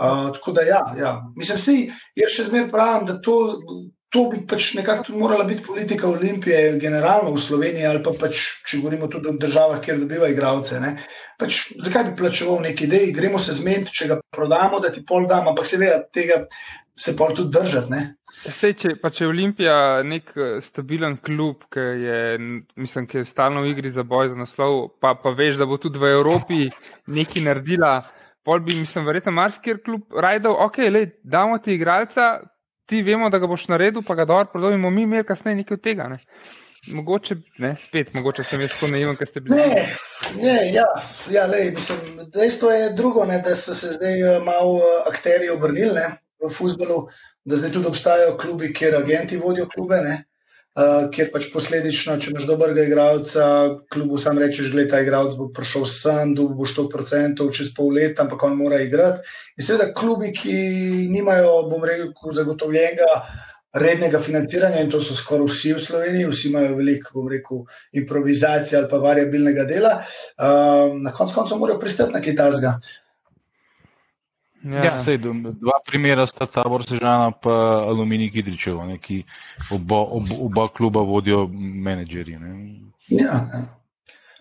[0.01, 1.11] Uh, tako da, ja, ja.
[1.37, 1.77] mislim, vsi,
[2.17, 3.35] jaz še zmeraj pravim, da to
[4.12, 8.82] to bi pač nekako morala biti politika Olimpije, generalno v Sloveniji, ali pa pač, če
[8.82, 10.82] govorimo tudi o državah, kjer dobiva igralce.
[11.39, 15.30] Pač, zakaj bi plačeval neki idej, gremo se zmeniti, če ga prodamo, da ti pol
[15.32, 16.43] dam, ampak seveda tega
[16.91, 18.04] se pol tudi držati.
[18.41, 22.21] Sej, če, pa če je Olimpija nek eh, stabilen klub, ki je,
[22.76, 25.80] mislim, ki je stalno v igri za boj za naslov, pa, pa veš, da bo
[25.80, 26.65] tudi v Evropi
[27.08, 28.02] nekaj naredila.
[28.43, 32.41] Pol bi, mislim, verjetno marsikir klub rajdal, ok, le, damo ti igralca,
[32.91, 35.84] ti vemo, da ga boš naredil, pa ga dobro prodajemo, mi imamo kasneje nekaj od
[35.84, 36.08] tega.
[36.12, 36.17] Ne?
[36.91, 39.60] Mogoče, ne, spet, mogoče sem jaz tako naiven, ker ste bili.
[39.62, 39.84] Ne,
[40.41, 40.88] ne, ja,
[41.32, 45.47] ja lej, mislim, dejstvo je drugo, ne, da so se zdaj eh, malo eh, akteri
[45.54, 46.08] obrnili ne,
[46.43, 47.06] v futbolu,
[47.45, 50.01] da zdaj tudi obstajajo klubi, kjer agenti vodijo klube.
[50.08, 50.17] Ne.
[50.71, 53.45] Uh, kjer pač posledično, če imaš dobrega igralca,
[53.91, 58.23] klubu sam rečeš, da ta igralec bo prišel sem, da bo 100% čez pol leta,
[58.23, 59.19] ampak on mora igrati.
[59.60, 60.55] In seveda, klubi, ki
[61.12, 63.10] nimajo, bom rekel, zagotovljenega
[63.84, 67.62] rednega financiranja, in to so skoraj vsi v Sloveniji, vsi imajo veliko, bom rekel,
[67.99, 72.77] improvizacije ali pa variabilnega dela, uh, na koncu koncev morajo pristati na kitajskega.
[74.63, 77.52] Ja, ja sej, dva primera sta tabor Sežana in
[77.89, 79.24] Aluminij Kidričev, ne, ki
[79.74, 82.38] oba, oba, oba kluba vodijo menedžerji.
[83.10, 83.62] Ja, ja.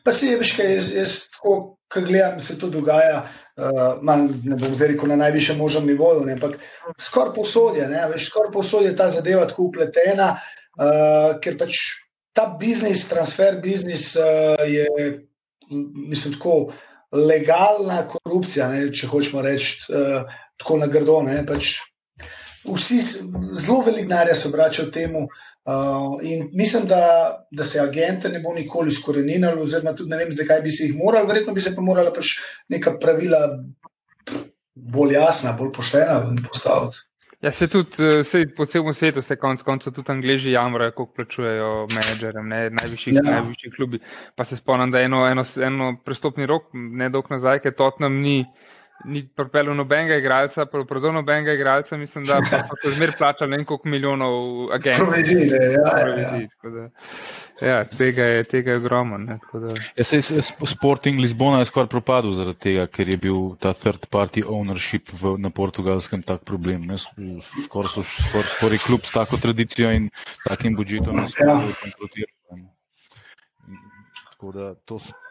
[0.04, 1.54] Pa se je, veš, kaj jaz, jaz tako,
[1.92, 3.22] ko gledam, se to dogaja,
[3.56, 6.56] uh, man, ne bom zdaj rekel na najvišjem možnem nivoju, ne, ampak
[7.00, 7.88] skoraj posodje,
[8.24, 11.80] skoraj posodje ta zadeva tako upletena, uh, ker pač
[12.36, 14.86] ta biznis, transfer biznis uh, je,
[15.70, 16.70] mislim, tako
[17.12, 20.28] legalna korupcija, ne, če hočemo reči uh,
[20.60, 21.20] tako na grdo.
[21.48, 21.78] Pač
[22.64, 25.26] vsi zelo velik denarja se vračajo temu.
[25.70, 30.32] Uh, in mislim, da, da se agente ne bo nikoli skoreninili, oziroma tudi ne vem,
[30.32, 32.32] zakaj bi se jih morali, verjetno bi se pa morala pač
[32.72, 33.42] neka pravila
[34.74, 37.04] bolj jasna, bolj poštena postaviti.
[37.40, 41.86] Ja, se tudi se, po celem svetu, se konec koncev tudi angliži jamrajo, koliko plačujejo
[41.94, 43.22] menedžerjem, ne, najvišjih, ja.
[43.30, 44.00] najvišjih klubi.
[44.36, 48.20] Pa se spomnim, da je eno, eno, eno prestopni rok, ne dolg nazaj, ker Tottenham
[48.20, 48.44] ni
[49.04, 54.72] ni pripeljal nobenega igralca, prodal nobenega igralca, mislim, da so se zmer plačali nekaj milijonov
[54.74, 55.06] agentov.
[55.06, 55.94] Provizije, ja.
[55.98, 56.88] ja, ja.
[57.68, 59.38] ja tega, je, tega je ogromno.
[59.96, 60.04] Ja,
[60.66, 65.36] Sporting Lizbona je skoraj propadel zaradi tega, ker je bil ta third party ownership v,
[65.38, 66.88] na portugalskem tak problem.
[67.64, 70.10] Skoraj so skor, skor klub s tako tradicijo in
[70.48, 71.24] takim budžetom.
[71.40, 71.60] Ja.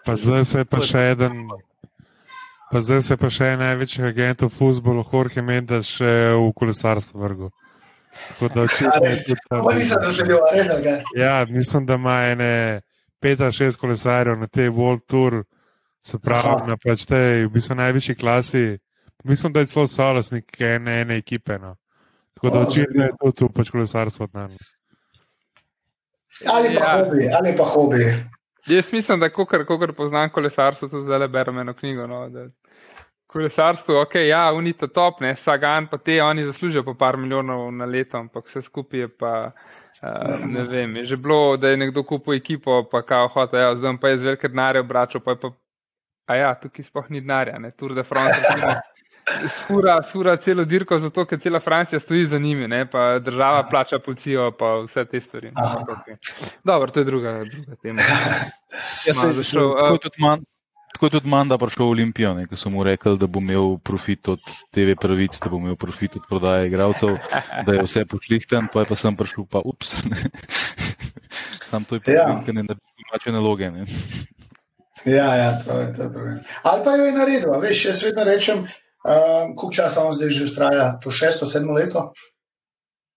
[0.06, 1.50] Pa zdaj se je pa še eden.
[2.72, 7.22] Pa zdaj se pa še en največji agent v futbolu, Jorge Mendes, še v kolesarstvu
[7.22, 7.50] vrgu.
[11.16, 12.82] Ja, mislim, da ima ene
[13.20, 15.44] pet ali šest kolesarjev na tej World Tour,
[16.06, 18.80] se pravi, na pač tej v bistvu največji klasi.
[19.24, 21.58] Mislim, da je celo solosnik ene, ene ekipe.
[21.60, 21.76] No.
[22.34, 24.28] Tako da očitno je to tu pač kolesarstvo.
[26.54, 27.06] Ali pa ja.
[27.06, 28.04] hobi, ali pa hobi.
[28.70, 29.66] Jaz mislim, da ko kar
[29.98, 32.08] poznam kolesarstvo, tudi zdaj berem eno knjigo.
[32.08, 32.48] No, da,
[33.30, 37.86] kolesarstvu, ok, ja, unito top, ne, Sagan pa te, oni zaslužijo pa par milijonov na
[37.86, 39.34] leto, ampak vse skupaj je pa,
[40.02, 43.76] uh, ne vem, je že bilo, da je nekdo kupil ekipo, pa kao hota, ja,
[43.76, 45.54] zdaj pa je z velike denarje obračal, pa je pa,
[46.26, 48.42] a ja, tukaj sploh ni denarja, ne, Tour de France.
[49.60, 52.86] Skura, skura celo dirko, zato ker cela Francija stoji za njimi, ne?
[52.90, 55.52] pa država plača policijo, pa vse te stvari.
[55.54, 56.16] Okay.
[56.64, 58.02] Dobro, to je druga, druga tema.
[59.06, 59.68] Jaz sem zašel.
[59.68, 60.40] Uh,
[61.00, 64.28] Tako je tudi Manda prišel v Olimpijo, ko so mu rekli, da bo imel profit
[64.28, 67.16] od TV pravic, da bo imel profit od prodaje igralcev,
[67.64, 70.04] da je vse pošlihten, pa je pa sem prišel, pa ups.
[71.70, 72.44] Sam to je problem, ja.
[72.44, 73.72] ker ne naredi domače naloge.
[73.72, 73.88] Ne.
[75.06, 76.40] Ja, ja, to je, to je problem.
[76.68, 80.44] Ali pa jo je naredil, veš, jaz vedno rečem, uh, koliko časa on zdaj že
[80.52, 82.12] ustraja, to šesto, sedmo leto?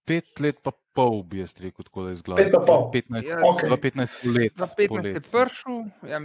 [0.04, 2.40] Pet let pa pol, bi jaz rekel, tako da je zgolj.
[2.42, 2.84] 5 pa pol.
[2.94, 3.70] 15, ja, okay.
[3.84, 4.52] 15 let.
[4.58, 5.78] Za 15 let je pršel.
[6.10, 6.20] Ja,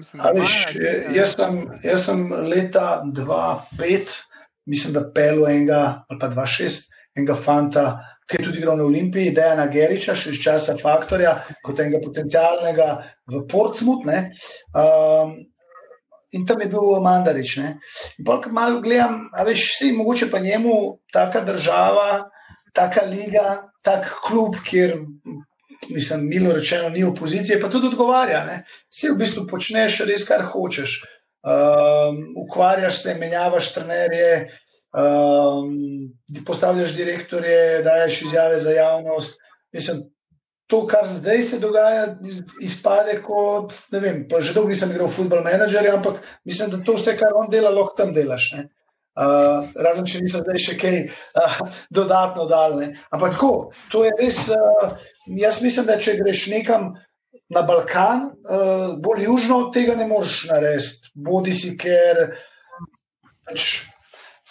[1.15, 1.35] jaz,
[1.83, 4.15] jaz sem leta 2005,
[4.65, 7.85] mislim, da pelo enega, ali pa 2006, enega fanta,
[8.27, 12.89] ki je tudi igral na Olimpiji, Dejana Geriča, še iz časa Faktorja, kot enega potencialnega
[13.31, 14.09] v Portsmouth.
[14.73, 15.37] Um,
[16.35, 17.53] In tam je bil Mandarič.
[17.57, 22.27] In pa, ko malo gledam, a veš, vsi, mogoče pa njemu, taka država,
[22.77, 23.47] taka liga,
[23.83, 24.97] tak klub, kjer,
[25.89, 28.43] mislim, milo rečeno, ni opozicije, pa tudi odgovarja.
[28.93, 30.99] Vsi v bistvu počneš res, kar hočeš.
[31.47, 34.31] Um, ukvarjaš se, menjavaš trenerje,
[34.91, 35.71] um,
[36.45, 39.39] postavljaš direktorje, daješ izjave za javnost.
[39.73, 40.01] Mislim,
[40.67, 42.07] to, kar zdaj se dogaja,
[42.61, 47.15] izpade kot, vem, že dolgo nisem igral v football manager, ampak mislim, da to vse,
[47.19, 48.51] kar on dela, lahko tam delaš.
[48.57, 48.67] Ne?
[49.17, 50.97] Uh, razen če nisem zdaj še kaj
[51.41, 51.57] uh,
[51.89, 52.91] dodatno daljne.
[53.09, 54.43] Ampak tako, to je res.
[54.53, 54.91] Uh,
[55.39, 56.91] jaz mislim, da če greš nekam
[57.49, 61.09] na Balkan, uh, bolj južno od tega ne moreš narediti.
[61.17, 62.27] Bodi si, ker
[63.47, 63.65] pač,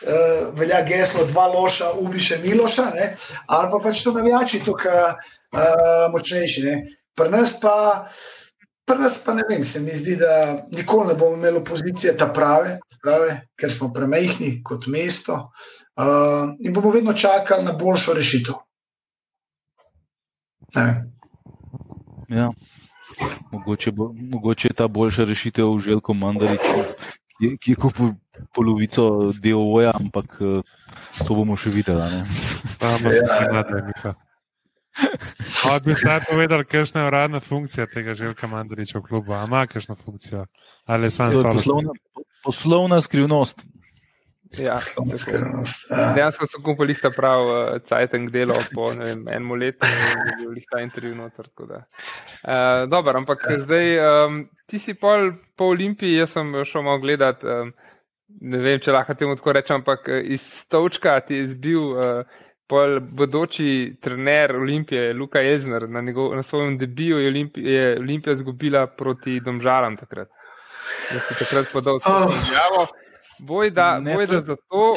[0.02, 3.12] uh, velja geslo dva loša, ubiše Miloša, ne?
[3.46, 6.74] ali pa pač so navijači tukaj uh, močnejši.
[7.16, 7.76] Pri nas pa.
[8.86, 12.28] Pri nas pa ne vem, se mi zdi, da nikoli ne bomo imeli opozicije ta
[12.32, 15.34] prave, prave ker smo premehni kot mesto
[15.98, 18.54] uh, in bomo vedno čakali na boljšo rešitev.
[22.28, 22.50] Ja.
[23.50, 26.84] Mogoče, bo, mogoče je ta boljša rešitev v Željku Mandariču,
[27.38, 28.12] ki, ki je kupil
[28.54, 30.62] polovico DOJ-a, ampak uh,
[31.26, 32.22] to bomo še videli.
[32.78, 34.14] Tam pa se ne da, Miha.
[35.64, 39.32] Ampak bi se povedal, kakšna je uradna funkcija tega Željka Mandariča v klubu?
[39.32, 40.46] Ali ima kakšno funkcijo?
[40.86, 41.90] Ali je sam poslovna,
[42.44, 43.64] poslovna skrivnost?
[44.58, 45.90] Ja, poslovna skrivnost.
[45.90, 46.12] Ja.
[46.14, 47.56] Dejansko so kupili ta prav uh,
[47.88, 51.50] cajteng delo po vem, enem letu in bil jih ta intervju noter.
[51.58, 53.58] Uh, Dobro, ampak ja.
[53.64, 57.44] zdaj um, ti si pol po Olimpiji, jaz sem šel malo gledat.
[57.44, 57.74] Um,
[58.40, 61.94] ne vem, če lahko temu tako rečem, ampak iz Stovčka ti je zbil.
[61.98, 67.98] Uh, Pol bodoči trener Olimpije, Luka Jezner, na, njegov, na svojem debiju je Olimpija, je
[68.00, 70.28] Olimpija zgubila proti Domžalam takrat.
[71.12, 72.34] Da si takrat podal svojo oh.
[72.42, 72.86] izjavo.
[73.38, 74.92] Boj da, boj da zato,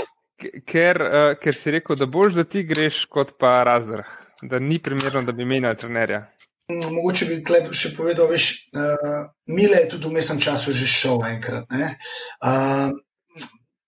[0.66, 4.10] ker, uh, ker si rekel, da bolj za ti greš kot pa razdrah,
[4.42, 6.24] da ni primerno, da bi menjal trenerja.
[6.72, 10.88] Mm, mogoče bi tle še povedal, veš, uh, Mile je tudi v mestnem času že
[10.90, 11.66] šel enkrat.
[11.70, 12.94] Uh,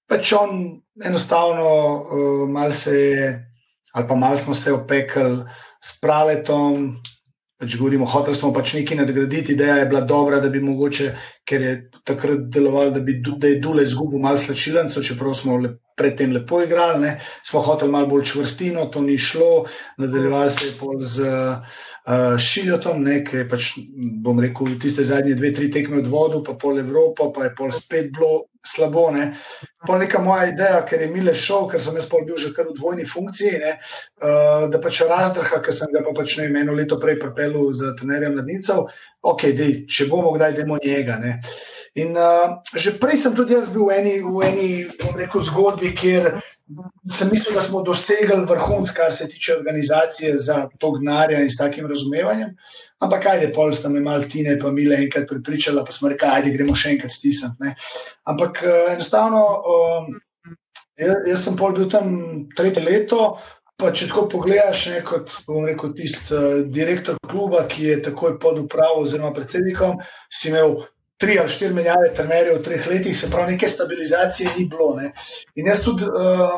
[0.10, 3.30] pač on enostavno uh, mal se je
[3.94, 5.44] ali pa malo smo se opekli
[5.84, 6.96] s praletom.
[7.62, 11.12] Pač govorimo, hoteli smo pač nekaj nadgraditi, ideja je bila dobra, da bi mogoče,
[11.46, 11.74] ker je
[12.10, 16.64] takrat delovalo, da, bi, da je Dule izgubil malo slačilenco, čeprav smo le, predtem lepo
[16.66, 17.16] igrali, ne.
[17.46, 19.66] smo hoteli malo bolj čvrstino, to ni šlo,
[20.02, 23.74] nadaljevali se je pol z uh, Šiljotom, ki je pač,
[24.26, 27.72] bom rekel, tiste zadnje dve, tri tekme od vodu, pa pol Evropa, pa je pol
[27.76, 29.10] spet bilo slabo.
[29.14, 29.32] Ne.
[29.88, 32.70] Pa neka moja ideja, ker je Mile šel, ker sem jaz pol bil že kar
[32.70, 33.78] v dvojni funkciji, ne,
[34.22, 37.94] uh, da pač razdrha, ker sem ga pa pač ne eno leto prej pripeljal za
[37.98, 38.86] trenerjem mladincev,
[39.26, 41.18] ok, dej, če bomo kdaj, dajmo njega.
[41.22, 41.40] Ne.
[42.00, 44.70] In uh, že prej sem tudi jaz bil v eni, v eni
[45.12, 46.40] rekel, zgodbi, kjer
[47.04, 51.60] sem mislil, da smo dosegli vrhunc, kar se tiče organizacije za to gnarja in s
[51.60, 52.54] takim razumevanjem.
[53.04, 56.54] Ampak, ajde, pol sta me malo tine, pa mile enkrat pripričala, pa smo rekli, ajde,
[56.56, 57.74] gremo še enkrat stisniti.
[58.24, 60.08] Ampak uh, enostavno, um,
[60.96, 62.16] jaz, jaz sem pol bil tam
[62.56, 63.34] tretje leto.
[63.76, 65.36] Pa če tako pogledaš, ne, kot
[65.68, 70.00] rekel, tisti uh, direktor kluba, ki je takoj pod upravo oziroma predsednikom,
[70.32, 70.78] si imel
[71.22, 74.96] tri ali štiri menjave trenerjev v treh letih, se pravi, neke stabilizacije ni bilo.
[74.98, 75.12] Ne.
[75.56, 76.58] In jaz tudi uh,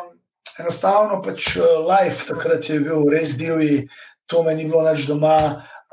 [0.60, 3.84] enostavno, pač uh, life takrat je bil res divji,
[4.32, 5.38] to me ni bilo več doma.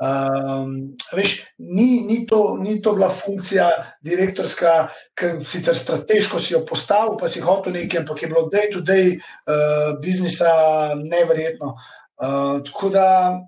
[0.01, 3.67] Um, veš, ni, ni, to, ni to bila funkcija
[4.01, 9.11] direktorska, ki sicer strateško si jo postavil, pa si hotel nekaj, ampak je bilo day-to-day
[9.19, 10.49] uh, biznisa
[10.97, 11.75] neverjetno.
[11.75, 13.05] Uh, tako da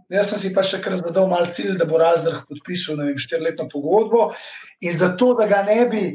[0.09, 3.67] jaz sem si pa še kar zadal mal cilj, da bo razdrh podpisal vem, štiriletno
[3.69, 4.31] pogodbo
[4.81, 6.05] in zato, da ga ne bi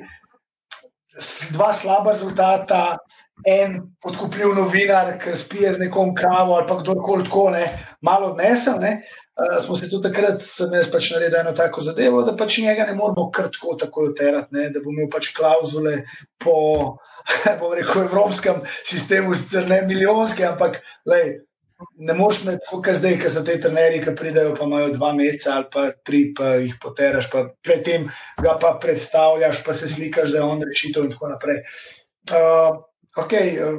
[1.54, 2.98] dva slaba rezultata,
[3.46, 7.66] en podkupljiv novinar, ki spije z nekom kavo ali pa kdorkoli tako, ne,
[8.02, 8.78] malo odnesel.
[8.80, 9.02] Ne,
[9.38, 12.86] uh, smo se tudi takrat, sem jaz pač naredil eno tako zadevo, da pač njega
[12.88, 16.02] ne moramo kar tako tako oterati, da bo imel pač klauzule
[16.42, 16.56] po,
[17.60, 21.38] bom rekel, evropskem sistemu, sicer ne milijonske, ampak lej,
[21.98, 25.12] Ne moreš me tako, kot zdaj, ki so te trenerji, ki pridejo, pa imajo dva
[25.14, 28.08] meseca ali pa tri, pa jih poteraš, pa predtem
[28.42, 31.62] ga pa predstavljaš, pa se slikaš, da je on rešitev in tako naprej.
[32.34, 32.80] Uh,
[33.22, 33.78] okay, uh,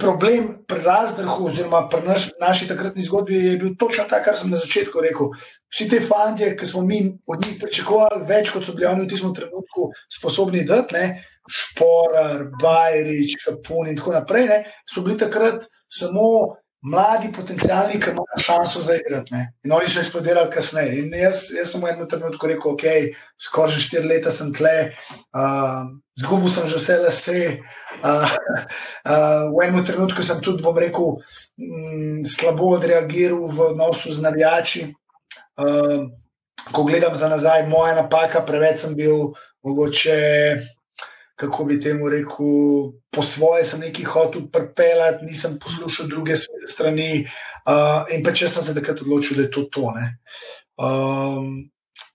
[0.00, 4.50] problem pri razdrhu, oziroma pri naš, naši takratni zgodbi, je bil točno ta, kar sem
[4.50, 5.30] na začetku rekel.
[5.70, 9.10] Vsi ti fanti, ki smo mi od njih pričakovali več, kot so bili oni v
[9.12, 11.06] tistem trenutku sposobni dati, ne,
[11.46, 18.40] Šporar, Bajrič, Kapun in tako naprej, ne, so bili takrat samo mladi potencijalni, ki imajo
[18.42, 19.34] šanso za igrati.
[19.64, 20.98] In oni so eksplodirali kasneje.
[21.00, 22.84] In jaz, jaz sem v enem trenutku rekel, ok,
[23.42, 24.92] skoraj že štiri leta sem tle,
[25.34, 25.88] uh,
[26.20, 27.40] zgubil sem že vse lase.
[28.04, 28.28] Uh,
[29.08, 31.18] uh, v enem trenutku sem tudi, bom rekel,
[31.58, 34.86] m, slabo odreagiral v odnosu z navijači.
[35.56, 36.12] Uh,
[36.72, 40.18] ko gledam za nazaj, moja napaka, preveč sem bil mogoče
[41.36, 46.34] kako bi temu rekel, po svoje sem nekaj hotel pripeljati, nisem poslušal druge
[46.68, 47.26] strani.
[47.66, 50.04] Uh, in pa če sem se takrat odločil, da je to tone.
[50.80, 51.66] Um,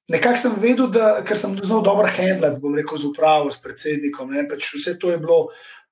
[0.09, 4.31] nekako sem vedel, da ker sem znal dobro handlati, bom rekel, z upravo, s predsednikom.
[4.33, 5.47] Ne, pač vse to je bilo.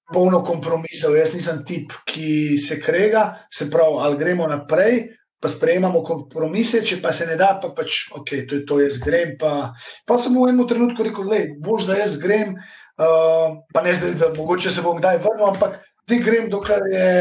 [0.10, 5.04] Polno kompromisov, jaz nisem tip, ki se krega, se pravi, ali gremo naprej,
[5.38, 8.98] pa sprejemamo kompromise, če pa se ne da, pa pač, ok, to je to, jaz
[9.04, 9.36] grem.
[9.38, 9.70] Pa,
[10.10, 12.58] pa sem v enem trenutku rekel, da bolj, da jaz grem,
[13.00, 17.12] Uh, pa ne zdaj, da mogoče se bom kdaj vrnil, ampak ti grem, dokler je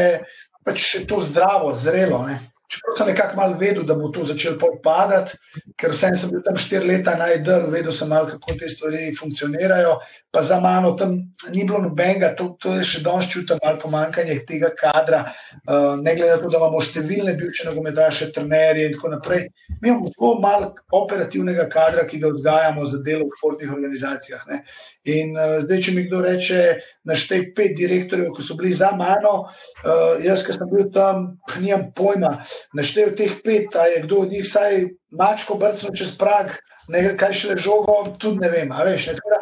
[0.67, 2.25] pač to zdravo, zrelo.
[2.27, 2.39] Ne?
[2.69, 5.37] Čeprav sem nekako malo vedel, da bo to začelo padati,
[5.79, 9.95] ker sem bil tam štiri leta najdel, vedel sem malo, kako te stvari funkcionirajo.
[10.29, 11.15] Pa za mano tam
[11.49, 15.23] ni bilo nobenega, to, to je še danes čutim, malo pomankanje tega kadra.
[15.65, 19.47] Uh, ne glede na to, da imamo številne bivše nogometaše, trenerje in tako naprej.
[19.79, 24.45] Mi imamo zelo malo operativnega kadra, ki ga vzgajamo za delo v športnih organizacijah.
[24.51, 24.61] Ne.
[25.09, 26.61] In uh, zdaj, če mi kdo reče,
[27.09, 31.89] naštej pet direktorjev, ki so bili za mano, uh, jaz, ki sem bil tam, nimam
[31.97, 32.35] pojma
[32.73, 34.73] naštel teh pet, a je kdo od njih vsaj
[35.11, 36.47] mačko brcnil čez prag,
[36.89, 38.69] nekaj kaj še le žogo, tudi ne vem.
[38.85, 39.39] Veš, ne, teda,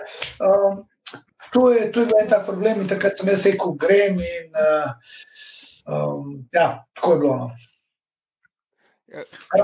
[0.49, 0.73] um,
[1.53, 4.45] to, je, to je bil en tak problem in takrat sem jaz rekel, grem in
[4.55, 4.91] uh,
[5.87, 7.35] um, ja, tako je bilo.
[7.45, 7.51] No.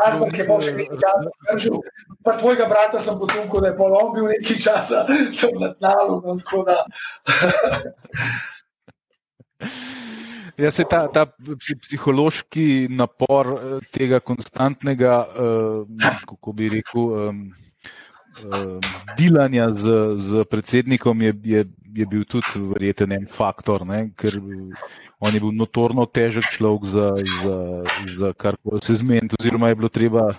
[0.04, 1.78] Razlog je, da je nekaj časa držal.
[2.24, 6.22] Pa tvojega brata sem potumil, da je polom bil nekaj časa tam na tnalu.
[6.24, 6.34] No,
[10.58, 11.26] Ja, se ta, ta
[11.82, 17.10] psihološki napor eh, tega konstantnega, uh, kako bi rekel,
[19.18, 24.10] dilanja z, z predsednikom je, je, je bil tudi verjeten en faktor, ne?
[24.18, 24.40] ker
[25.20, 27.58] on je bil notorno težek človek za, za,
[28.16, 30.34] za kar se zmeniti, oziroma je bilo treba.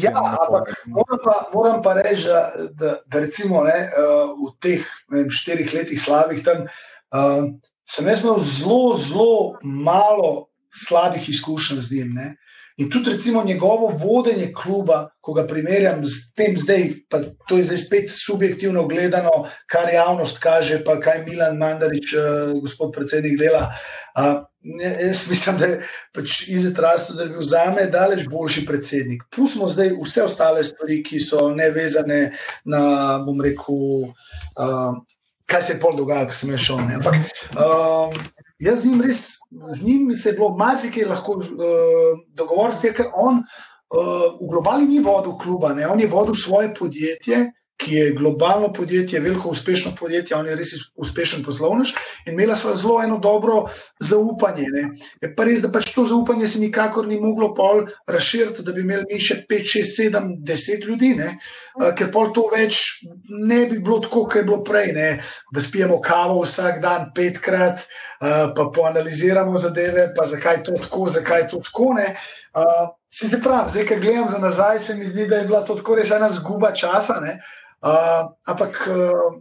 [0.00, 2.40] Ja, ampak moram pa, moram pa reči, da,
[2.72, 7.52] da, da recimo ne, uh, v teh vem, štirih letih slabih tam uh,
[7.90, 12.12] sem jaz imel zelo, zelo malo slabih izkušenj z njim.
[12.14, 12.34] Ne?
[12.76, 17.64] In tudi, recimo, njegovo vodenje kluba, ko ga primerjam s tem zdaj, pa to je
[17.70, 19.30] zdaj spet subjektivno gledano,
[19.66, 23.70] kar javnost kaže, pa kaj Milan Mandarič, uh, gospod predsednik, dela.
[24.12, 24.44] Uh,
[25.00, 25.80] jaz mislim, da je
[26.12, 29.24] pač Izet Rasto, da je bil za me daleč boljši predsednik.
[29.32, 32.34] Pustimo zdaj vse ostale stvari, ki so nevezane
[32.64, 32.82] na,
[33.24, 34.12] bom rekel,
[34.60, 35.00] uh,
[35.46, 36.82] kaj se je pol dogajalo, ko sem šel.
[36.88, 36.98] Ne?
[36.98, 37.14] Ampak
[37.54, 38.14] um,
[38.62, 39.22] jaz z njim res,
[39.68, 45.04] z njim se je bilo marsikaj lahko uh, dogovoriti, ker on uh, v globalni ni
[45.04, 45.86] vodil kluba, ne?
[45.88, 50.72] on je vodil svoje podjetje ki je globalno podjetje, veliko uspešno podjetje, on je res
[50.96, 51.92] uspešen poslovnež
[52.26, 53.66] in imela sva zelo eno dobro
[54.00, 54.68] zaupanje.
[54.72, 54.84] Ne.
[55.22, 58.80] Je pa res, da pač to zaupanje se nikakor ni moglo pol razširiti, da bi
[58.80, 61.36] imeli mi še 5, 6, 7, 10 ljudi, ne.
[61.96, 65.10] ker pol to več ne bi bilo tako, kot je bilo prej, ne.
[65.52, 67.84] da spijemo kavo vsak dan petkrat,
[68.20, 71.92] pa poanaliziramo zadeve, pa zakaj to tako, zakaj to tako.
[72.00, 72.14] Ne.
[73.12, 75.76] Se, se pravi, zdaj, ko gledam za nazaj, se mi zdi, da je bila to
[75.76, 77.20] tako res ena zguba časa.
[77.84, 79.36] Uh, ampak uh,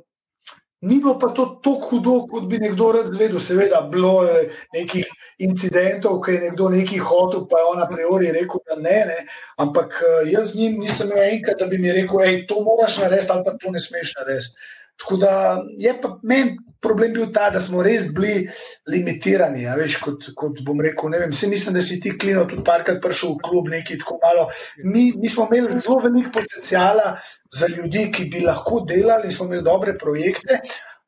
[0.86, 3.40] Ni bilo pa to tako hudo, kot bi nekdo razvedel.
[3.42, 4.44] Seveda, bilo je
[4.76, 5.08] nekih
[5.48, 9.18] incidentov, ki je nekdo nekaj hotel, pa je on a priori rekel, da ne, ne.
[9.58, 13.00] Ampak eh, jaz z njim nisem imel enkrat, da bi mi rekel, da to moraš
[13.02, 14.70] narediti ali pa to ne smeš narediti.
[15.02, 15.34] Tako da
[15.78, 18.46] je pa meni problem bil ta, da smo res bili
[18.92, 19.66] limitirani.
[19.80, 23.02] Veš, kot, kot bom rekel, ne vem, vsi mislim, da si ti klino tudi parkrat
[23.04, 24.46] prišel v klub, nekaj tako malo.
[24.84, 27.16] Mi, mi smo imeli zelo veliko potencijala
[27.56, 30.62] za ljudi, ki bi lahko delali, smo imeli dobre projekte,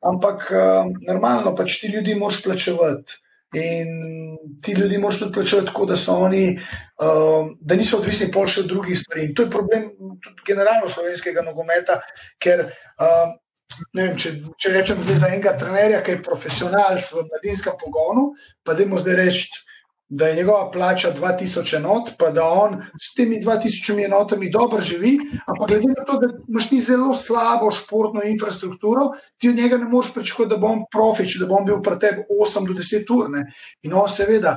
[0.08, 3.22] ampak um, normalno pač ti ljudi moš plačevati.
[3.56, 3.88] In
[4.60, 6.58] ti ljudi moraš tudi plačati tako, da so oni,
[7.00, 9.24] um, da niso odvisni pol še od drugih stvari.
[9.24, 9.86] In to je problem
[10.20, 11.96] tudi generalno slovenskega nogometa,
[12.44, 13.32] ker um,
[13.94, 18.30] vem, če, če rečem za enega trenerja, ki je profesionalc v mladinskem pogonu,
[18.64, 19.48] pa da mu zdaj reči,
[20.08, 25.18] da je njegova plača 2000 enot, pa da on s temi 2000 enotami dobro živi,
[25.46, 29.84] ampak glede na to, da imaš ti zelo slabo športno infrastrukturo, ti od njega ne
[29.84, 33.30] moreš pričakovati, da bom profič, da bom bil pri tebi 8 do 10 ur.
[33.30, 33.44] Ne?
[33.82, 34.56] In on seveda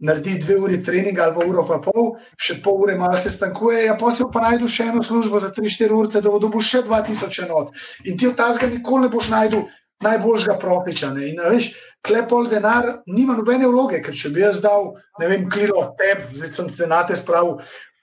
[0.00, 3.86] naredi dve uri treninga ali pa uro pa pol, še pol ure malo se stankuje,
[3.86, 6.82] ja pa se pa najdu še eno službo za 3-4 ure, da bo dobil še
[6.86, 7.72] 2000 enot.
[8.04, 9.64] In ti od tazga nikoli ne boš najdu
[10.04, 11.10] najboljšega profiča.
[11.16, 11.30] Ne?
[11.32, 11.70] In veš,
[12.04, 16.52] klepol denar nima nobene vloge, ker če bi jaz dal, ne vem, kliro teb, zdaj
[16.52, 17.56] sem se na te spravil,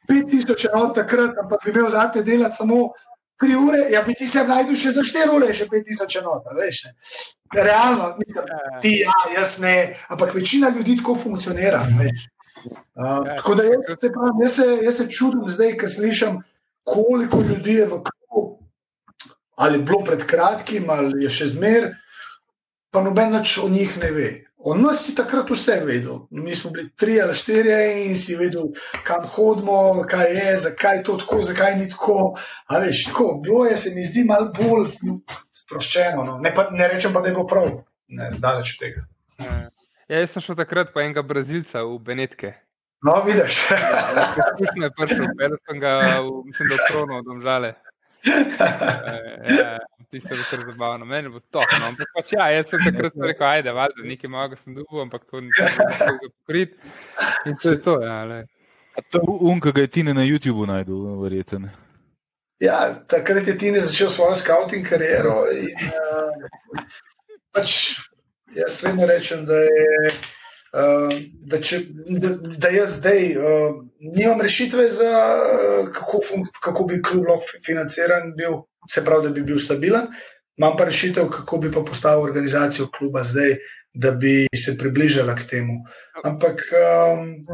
[0.10, 2.90] 5000 enot takrat, ampak bi bil za te delati samo.
[3.42, 6.46] Tri ure, ja, bi ti se najdel še za štiri ure, še pet tisoč enot,
[6.58, 6.84] veš.
[6.86, 6.94] Ne?
[7.62, 8.46] realno, mislim,
[8.82, 11.88] ti, ja, jaz ne, ampak večina ljudi tako funkcionira.
[12.94, 16.42] Uh, tako da jaz se, pravim, jaz, se, jaz se čudim zdaj, ko slišim,
[16.84, 18.60] koliko ljudi je v klubu,
[19.56, 21.92] ali bilo pred kratkim, ali je še zmer,
[22.92, 24.30] pa noben več o njih ne ve.
[24.66, 26.22] O nas si takrat vse vedel.
[26.32, 27.74] Mi smo bili tri ali štiri
[28.08, 28.70] in si vedel,
[29.04, 32.36] kam hodimo, kaj je, zakaj je to tako, zakaj ni tako.
[32.72, 34.88] A veš, tako, bilo je, se mi zdi malo bolj
[35.52, 36.24] sproščeno.
[36.24, 36.38] No.
[36.40, 37.72] Ne, pa, ne rečem pa, da je bilo prav,
[38.08, 39.06] ne, daleč od tega.
[40.08, 42.54] Ja, jaz sem šel takrat pa enega brazilca v Benetke.
[43.04, 43.66] No, vidiš.
[43.68, 45.92] Izkušnja je prišla, da sem ga,
[46.48, 47.74] mislim, da odtronil od omžale.
[48.24, 49.80] Ja,
[50.12, 51.60] Tisto je kar zabavno, meni bo to.
[51.60, 51.88] No.
[51.88, 55.42] Ampak pač ja, jaz sem takrat rekel, ajde, valjda, nekaj malega sem dubil, ampak to
[55.42, 56.76] ni bilo pokrit.
[57.46, 58.20] In to je to, ja.
[58.30, 58.44] Le.
[59.10, 61.70] To je um, ki ga je Tine na YouTubu najdel, verjeten.
[62.62, 66.86] Ja, takrat je Tine začel svojo scouting kariero in uh,
[67.52, 67.98] pač
[68.56, 70.14] jaz vedno rečem, da je
[70.74, 71.80] da, če,
[72.18, 76.22] da, da jaz zdaj uh, nimam rešitve, za, uh, kako,
[76.62, 80.10] kako bi klub lahko financiran, bil, se pravi, da bi bil stabilen.
[80.58, 83.56] Imam pa rešitev, kako bi pa postavil organizacijo kluba zdaj,
[83.94, 85.78] da bi se približala k temu.
[86.26, 87.46] Ampak, um,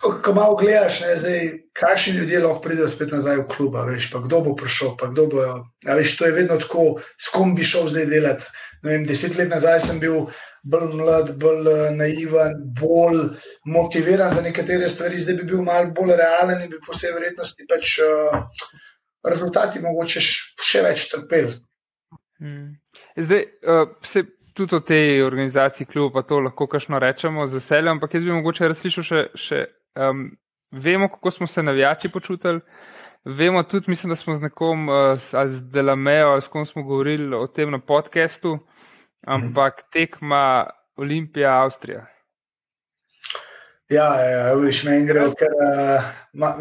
[0.00, 1.40] ko, malo gledaš, ne, zdaj,
[1.76, 5.26] kakšni ljudje lahko pridejo spet nazaj v klub, veš, pa kdo bo prišel, pa kdo
[5.32, 5.46] bo.
[5.88, 8.52] Veš, to je vedno tako, s kom bi šel zdaj delati.
[8.84, 10.28] Vem, deset let nazaj sem bil
[10.70, 13.20] bolj mlad, bolj eh, naiven, bolj
[13.64, 17.68] motiviran za nekatere stvari, zdaj bi bil malo bolj realen in bi po vsej verjetnosti
[17.70, 18.40] pač uh,
[19.26, 21.54] rezultati mogoče še več trpeli.
[22.42, 22.74] Hmm.
[23.16, 24.24] Zdaj, uh, se
[24.56, 28.34] tudi o tej organizaciji kluba, pa to lahko kašno rečemo z veseljem, ampak jaz bi
[28.34, 29.62] mogoče razslišal še, še
[30.00, 30.28] um,
[30.72, 32.60] vemo, kako smo se navijači počutili.
[33.26, 37.46] Vemo tudi, mislim, da smo z nekom, uh, z Delamejo, s kom smo govorili o
[37.46, 38.58] tem na podkastu,
[39.26, 42.06] ampak tekma Olimpija, Avstrija.
[43.88, 46.54] Ja, ja viš me in gre, ker uh, ma,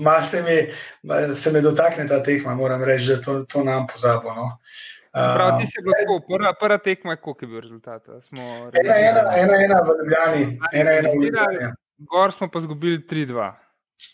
[0.00, 0.56] ma se, mi,
[1.04, 4.32] ma, se mi dotakne ta tekma, moram reči, da to, to nam pozabo.
[4.34, 4.46] No.
[5.12, 8.08] Uh, Prav, ti si bil tako, prva, prva tekma, koliko je bil rezultat?
[8.08, 11.72] Ena, ena, ena, ena v Ljubljani, ena, ena v Ljubljani.
[12.08, 13.50] Gor smo pa zgubili 3-2.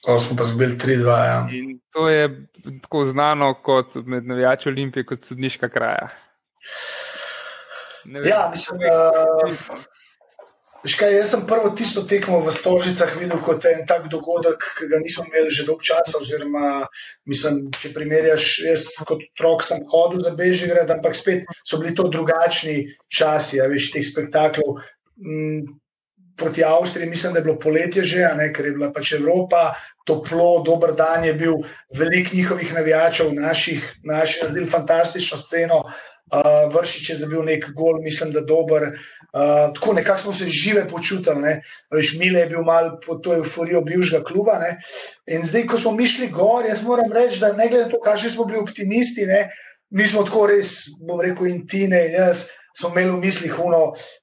[0.07, 1.39] Gor smo pa zgubili 3-2, ja.
[1.53, 2.27] In to je
[2.83, 6.09] tako znano kot med navijači Olimpije, kot sodniška kraja.
[8.25, 9.13] Ja, mislim, da.
[10.87, 15.01] Škaj, jaz sem prvo tisto tekmo v Stožicah videl kot en tak dogodek, ki ga
[15.03, 16.21] nismo imeli že dolgo časa.
[16.21, 16.87] Oziroma,
[17.27, 22.07] mislim, če primerjaš, jaz kot otrok sem hodil za Bežigrad, ampak spet so bili to
[22.13, 24.79] drugačni časi, veš, teh spektaklov.
[25.19, 25.67] Mm,
[26.37, 29.73] proti Avstriji, mislim, da je bilo poletje že, ne, ker je bila pač Evropa,
[30.07, 31.57] toplo, dober dan je bil,
[31.97, 35.83] veliko njihovih navijačev, naših, naših naredili fantastično sceno.
[36.27, 38.99] Uh, Vršič je zabil nek gol, mislim, da dober.
[39.31, 41.61] Uh, tako nekako smo se žive počutili.
[41.95, 44.59] Veš, Mile je bil mal pod to euforijo bivšega kluba.
[44.59, 44.73] Ne?
[45.31, 48.31] In zdaj, ko smo mišli gor, jaz moram reči, da ne glede na to, kakšni
[48.31, 49.47] smo bili optimisti, ne?
[49.91, 52.49] mi smo tako res, bom rekel, intine in jaz.
[52.77, 53.79] Smo imeli v mislih, da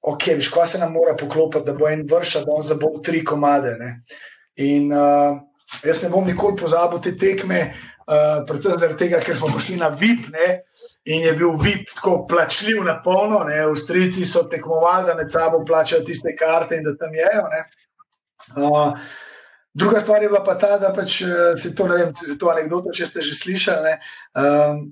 [0.05, 3.71] okay, se nam mora poklopiti, da bo en vršil, da bo za bolj tri komade.
[3.79, 4.03] Ne?
[4.61, 5.39] In uh,
[5.81, 7.63] jaz ne bom nikoli pozabil te tekme,
[8.05, 10.29] uh, predvsem zaradi tega, ker smo prišli na VIP.
[10.35, 10.59] Ne?
[11.05, 15.63] In je bil VIP tako plačljiv na polno, ne, Avstrijci so tekmovali, da med sabo
[15.65, 17.43] plačajo tiste karte in da tam jejo.
[18.55, 18.99] Uh,
[19.73, 21.27] druga stvar je bila pa ta, da pač eh,
[21.57, 23.83] se to, ne vem, za to anegdoto, če ste že slišali.
[23.83, 23.95] Ne,
[24.43, 24.83] um,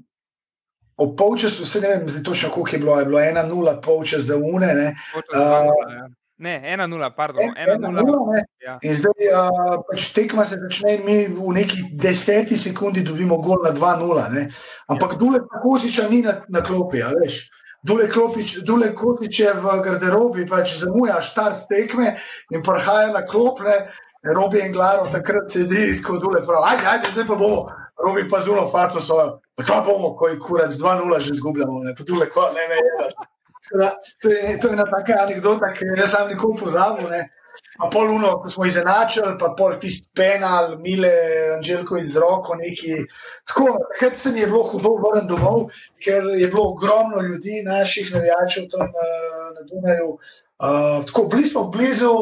[1.01, 4.27] O polčasu, vse ne vem, zdaj točno koliko je bilo, je bilo ena nula, polčas
[4.27, 4.67] za une.
[4.75, 4.89] Ne,
[5.33, 8.03] uh, ne ena nula, pardon, ena, ena nula.
[8.07, 8.75] nula ja.
[8.81, 13.61] In zdaj uh, pač tekma se začne in mi v neki deseti sekundi dobimo gol
[13.65, 14.45] na 2-0.
[14.93, 15.19] Ampak ja.
[15.21, 17.43] dule Kosiča ni na, na klopi, veš.
[17.81, 22.15] Dule, klopič, dule Kosič je v garderobi, pač zamuja štart tekme
[22.53, 23.85] in prihaja na klopne.
[24.21, 27.63] Robi in Glaro takrat sedi, kot dule, pravi, ajde, ajde, zdaj pa bomo.
[27.97, 29.17] Robi pa zuno, faco so,
[29.57, 33.30] pa bomo, ko je kurac 2-0 že izgubljamo, ne, pa dule, ko ne, ne, ne.
[33.71, 37.07] To je, to je ena taka anekdota, ki je sam nikoli pozabil.
[37.79, 41.11] Pa pol uno, ko smo izenačili, pa pol tisti penal, mile,
[41.57, 43.01] Anželko iz roko, neki.
[43.47, 45.65] Tako, takrat se mi je bilo hudo vrniti domov,
[46.03, 50.13] ker je bilo ogromno ljudi, naših navijačev tam uh, na Dunaju.
[50.13, 52.13] Uh, tako, bili smo blizu,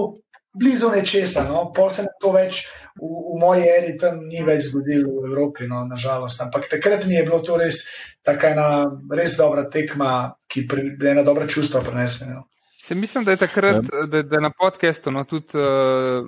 [0.54, 1.68] blizu nečesa, no?
[1.74, 2.64] pol se nam to več
[3.02, 6.42] v, v moji eri tam ni več zgodilo v Evropi, no, nažalost.
[6.42, 7.88] Ampak takrat mi je bilo to res
[8.26, 8.68] tako ena
[9.16, 12.42] res dobra tekma, ki je ena dobra čustva prenesena.
[12.42, 12.48] No.
[12.84, 14.06] Se mislim, da je takrat, ja.
[14.06, 16.26] da, da je na podkastu no, tudi, uh,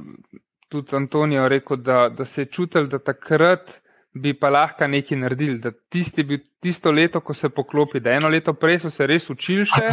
[0.69, 3.72] tudi Antonijo rekel, da, da se je čutil, da takrat
[4.13, 5.59] bi pa lahko nekaj naredili.
[5.59, 9.30] Da tisti bi tisto leto, ko se poklopi, da eno leto prej so se res
[9.30, 9.89] učili še,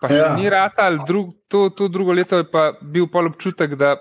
[0.00, 0.34] pa ja.
[0.38, 3.96] ni rata, ali drug, to, to drugo leto je pa bil pol občutek, da,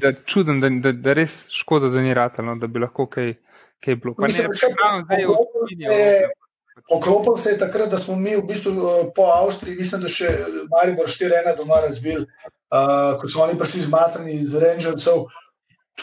[0.00, 3.34] da čuden, da, da, da res škoda, da ni rata, no, da bi lahko kaj,
[3.84, 4.14] kaj bilo.
[4.18, 5.38] Pa Mislim, ne, je bilo
[5.74, 6.24] zdaj.
[6.88, 10.32] Poklopil se je takrat, da smo mi v bistvu eh, po Avstriji, mislim, da še
[10.72, 15.24] Maribor 4-1 doma razbil, uh, ko so oni prišli z matrami iz Rangercev.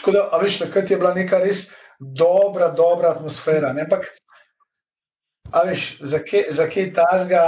[0.00, 1.66] Tako da, a veš, takrat je bila neka res
[2.00, 3.74] dobra, dobra atmosfera.
[3.76, 3.84] Ne?
[3.84, 4.08] Ampak,
[5.52, 7.44] a veš, za kaj tazga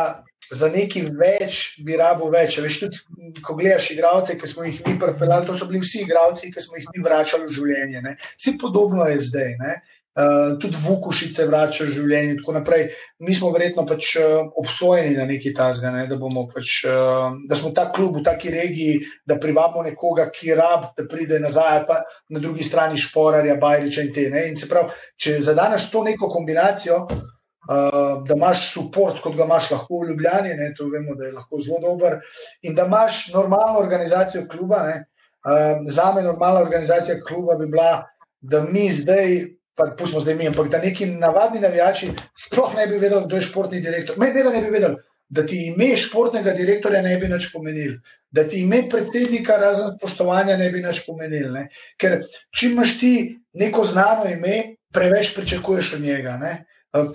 [0.53, 2.59] za nekaj več bi rabo več.
[2.63, 3.03] Veš, tudi,
[3.45, 6.81] ko gledaš igralce, ki smo jih mi pripeljali, to so bili vsi igralci, ki smo
[6.81, 8.05] jih mi vračali v življenje.
[8.05, 8.17] Ne.
[8.37, 9.53] Vsi podobno je zdaj.
[9.63, 9.83] Ne.
[10.15, 12.85] Uh, tudi Vukušice vračajo življenje in tako naprej.
[13.27, 16.19] Mi smo verjetno pač uh, obsojeni na neki tasga, ne, da,
[16.53, 21.09] pač, uh, da smo ta klub v taki regiji, da privabimo nekoga, ki rab, da
[21.11, 24.29] pride nazaj, pa na drugi strani šporarja, bajriča in te.
[24.31, 24.47] Ne.
[24.53, 27.34] In se pravi, če zadanes to neko kombinacijo, uh,
[27.69, 31.33] uh, da imaš podpor, kot ga imaš lahko v Ljubljani, ne, to vemo, da je
[31.33, 32.19] lahko zelo dober,
[32.63, 34.83] in da imaš normalno organizacijo kluba.
[34.89, 34.97] Ne,
[35.45, 38.07] uh, za me normalna organizacija kluba bi bila,
[38.41, 39.55] da mi zdaj.
[39.75, 43.43] Pa pustimo zdaj mi, ampak da neki navadni navijači sploh ne bi vedeli, kdo je
[43.43, 44.19] športni direktor.
[44.19, 44.95] Ne, da ne bi vedeli,
[45.29, 47.97] da ti ime športnega direktorja ne bi nič pomenil,
[48.31, 51.49] da ti ime predsednika, razen spoštovanja, ne bi nič pomenil.
[51.55, 51.65] Ne?
[51.99, 52.21] Ker
[52.55, 53.13] če imaš ti
[53.59, 56.37] neko znano ime, preveč pričakuješ od njega.
[56.39, 56.53] Ne?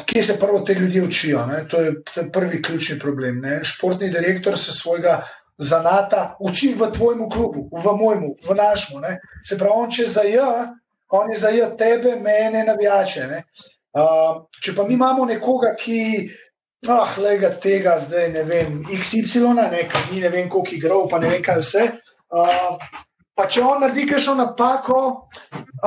[0.05, 1.45] Kje se prvo te ljudi učijo?
[1.45, 1.67] Ne?
[1.67, 1.93] To je
[2.33, 3.39] prvi ključni problem.
[3.39, 3.59] Ne?
[3.63, 5.21] Športni direktor se svojega
[5.57, 9.01] zanata uči v tvojem klubu, v mojemu, v našemu.
[9.47, 10.51] Se pravi, on če zaja,
[11.09, 13.43] on je zaja tebe, mene, navijače.
[13.99, 16.29] Uh, če pa mi imamo nekoga, ki.
[16.87, 19.81] Ah, le ga tega zdaj, ne vem, XY, ne,
[20.13, 21.81] ni ne vem, koliko igra, pa ne vem, kaj vse.
[22.31, 22.77] Uh,
[23.39, 24.97] Pa če on naredi kakšno napako,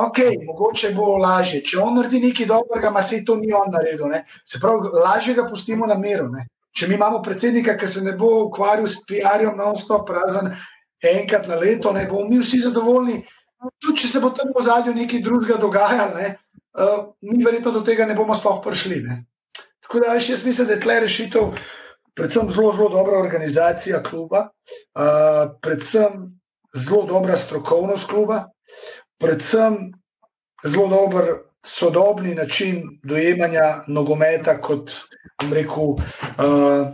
[0.01, 1.59] ok, mogoče bo lažje.
[1.61, 4.09] Če on naredi nekaj dobrega, ma se to ni on naredil.
[4.09, 4.23] Ne?
[4.49, 6.31] Se pravi, lažje ga pustimo na miru.
[6.33, 6.47] Ne?
[6.73, 10.49] Če mi imamo predsednika, ki se ne bo ukvarjal s PR-jem, non-stop, razen
[11.05, 13.21] enkrat na leto, ne bomo mi vsi zadovoljni.
[13.83, 16.33] Tudi če se bo tam v zadju nekaj drugega dogajalo, ne?
[16.73, 19.03] uh, mi verjetno do tega ne bomo sploh prišli.
[19.05, 19.23] Ne?
[19.85, 21.51] Tako da jaz mislim, da je tle rešitev,
[22.17, 24.47] predvsem zelo, zelo dobra organizacija kluba,
[24.97, 26.33] uh, predvsem
[26.73, 28.43] zelo dobra strokovnost kluba,
[29.19, 29.91] predvsem
[30.65, 31.23] zelo dober
[31.65, 34.91] sodobni način dojemanja nogometa kot,
[35.51, 36.87] rekel, uh,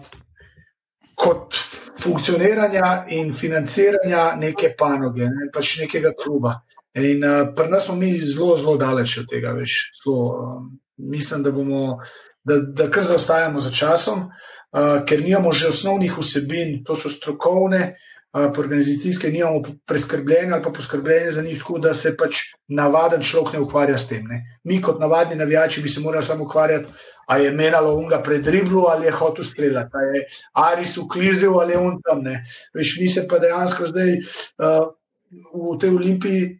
[1.15, 1.55] kot
[2.03, 6.59] funkcioniranja in financiranja neke panoge, ne, pač nekega kluba.
[6.95, 9.79] In uh, pri nas smo mi zelo, zelo daleč od tega, veš.
[10.03, 10.61] Zelo, uh,
[10.97, 11.99] mislim, da bomo.
[12.43, 17.81] Da, da kar zaostajamo za časom, uh, ker nimamo že osnovnih vsebin, to so strokovne,
[17.91, 22.35] uh, organizacijske nimamo preskrbljene ali pa poskrbljene za njih, tako da se pač
[22.67, 24.27] navaden človek ne ukvarja s tem.
[24.27, 24.59] Ne.
[24.63, 26.87] Mi, kot navadni navijači, bi se morali samo ukvarjati,
[27.25, 31.73] ali je menalo unga pred riblo ali je hotel streljati, ali je Aris uklizel ali
[31.73, 32.23] je on tam.
[32.73, 34.93] Veš, mi se pa dejansko zdaj uh,
[35.53, 36.58] v tej olimpiji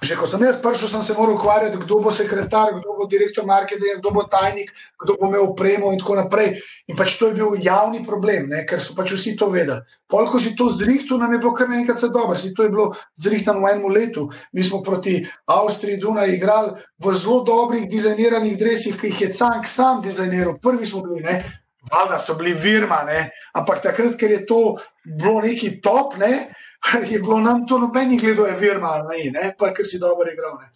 [0.00, 3.44] Že ko sem jaz prišel, sem se moral ukvarjati, kdo bo sekretar, kdo bo direktor
[3.44, 6.56] marketinga, kdo bo tajnik, kdo bo imel opremo in tako naprej.
[6.88, 8.64] In pač to je bil javni problem, ne?
[8.64, 9.84] ker so pač vsi to vedeli.
[10.08, 13.60] Polko si to zrihtel, nam je bilo kar nekaj dobro, si to je bilo zrihtano
[13.60, 14.24] v enem letu.
[14.56, 19.68] Mi smo proti Avstriji Duna igrali v zelo dobrih dizajniranih dresih, ki jih je Cank
[19.68, 20.56] sam dizajniral.
[20.64, 21.44] Prvi smo bili, ne?
[21.92, 23.28] Valjda so bili virma, ne?
[23.52, 26.48] ampak takrat, ker je to bilo neki top, ne?
[27.10, 30.58] je bilo nam to nobenih gledov, je virma, ne, ne, pa ker si dobro igral.
[30.60, 30.70] Ne.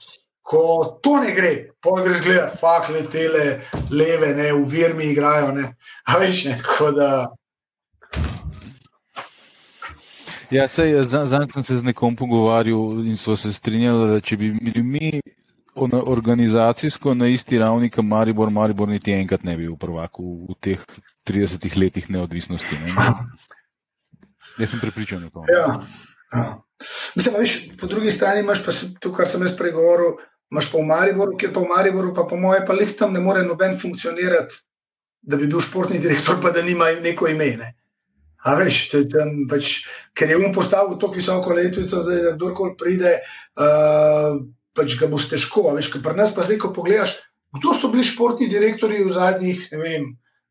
[0.45, 5.71] Ko to ne gre, pa greš gledati, fakle, tele, leve, ne, v virmi igrajo, ne,
[6.05, 7.11] a več ne, tako da.
[10.53, 14.53] Ja, sej, zdaj sem se z nekom pogovarjal in smo se strinjali, da če bi
[14.53, 15.21] bili mi
[15.75, 20.59] organizacijsko na isti ravni, kot Maribor, Maribor niti enkrat ne bi bil prvak v, v
[20.61, 20.85] teh
[21.27, 22.79] 30 letih neodvisnosti.
[22.85, 22.93] Ne.
[24.59, 25.49] Jaz sem pripričan o tem.
[25.55, 25.81] Ja,
[26.35, 26.45] ja.
[27.15, 30.19] Mislim, viš, po drugi strani imaš pa to, kar sem jaz pregovoril,
[30.53, 33.23] imaš pa v Mariboru, kjer pa v Mariboru, pa po moje, pa lih tam ne
[33.23, 34.61] more noben funkcionirati,
[35.23, 37.55] da bi bil športni direktor, pa da nima neko ime.
[37.61, 37.71] Ne?
[38.45, 39.79] A veš, tam, pač,
[40.13, 43.15] ker je um postavil tako visoko letvico, da kdorkoli pride,
[43.57, 44.37] uh,
[44.77, 45.71] pač ga boš težko.
[45.79, 47.17] Veš, ker pri nas pa zdaj, ko pogledaš,
[47.57, 50.07] kdo so bili športni direktori v zadnjih, ne vem,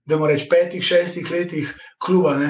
[0.10, 1.70] da reči, petih, šestih letih
[2.01, 2.34] kluba.
[2.39, 2.49] Ne?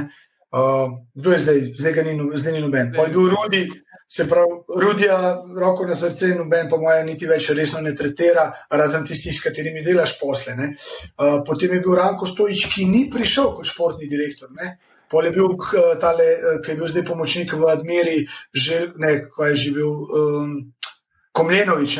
[0.54, 2.91] Uh, kdo je zdaj, zdaj ga ni, zdaj ni noben.
[2.93, 3.64] Pa je bil Rudi,
[4.06, 5.16] se pravi, Rudija,
[5.58, 9.82] roko na srce, noben, po mojem, niti več resno ne tretira, razen tistih, s katerimi
[9.82, 10.54] delaš posle.
[10.54, 14.54] Uh, potem je bil Ranko Stojič, ki ni prišel kot športni direktor.
[14.54, 14.76] Ne?
[15.10, 15.58] Pol je bil
[16.01, 16.30] tale,
[16.62, 18.22] ki je bil zdaj pomočnik v Admiri,
[18.54, 20.56] že ne, ko je že bil um,
[21.34, 21.97] Komljenovič.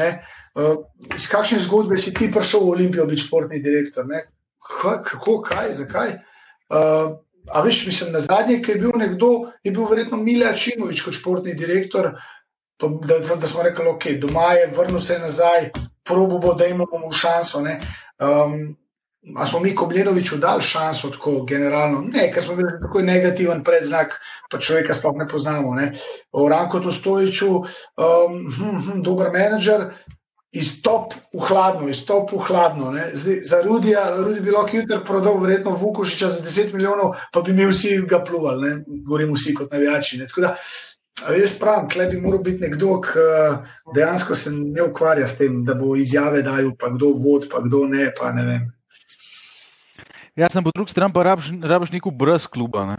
[0.54, 0.78] Uh,
[1.18, 4.06] iz kakšne zgodbe si ti prišel v Olimpijo biti športni direktor?
[4.06, 4.28] Ne?
[4.62, 6.18] Kako, kaj, zakaj?
[6.70, 7.18] Uh,
[7.52, 9.30] A veš, mislim, na zadnje, ki je bil nekdo,
[9.64, 12.14] je bil verjetno Mila Čimovič kot športni direktor,
[12.80, 15.70] pa, da, da smo rekli, ok, doma je, vrnil se nazaj,
[16.04, 17.60] probo bo, da imamo mu šanso.
[17.60, 18.76] Um,
[19.36, 22.02] a smo mi Koblinoviču dali šanso tako generalno?
[22.14, 24.20] Ne, ker smo bili tako negativen predznak,
[24.52, 25.76] pa človeka sploh ne poznamo.
[25.76, 25.94] Ne?
[26.32, 29.89] O Ranko Tostojiču, um, hm, hm, dober menedžer,
[30.54, 32.93] izstop v hladno, izstop v hladno.
[33.14, 37.54] Zdaj, za Rudija, Rudi bi lahko jutri prodal, verjetno Vukošiča za 10 milijonov, pa bi
[37.54, 40.22] mi vsi ga pluvali, govorimo vsi kot navijači.
[41.39, 43.26] Jaz pravim, tle bi moral biti nekdo, ki
[43.95, 47.86] dejansko se ne ukvarja s tem, da bo izjave dajal, pa kdo vod, pa kdo
[47.89, 48.12] ne.
[48.18, 48.62] Pa ne
[50.36, 52.86] Jaz sem po drugi strani pa rabiš, rabiš neko brez kluba.
[52.89, 52.97] Ne?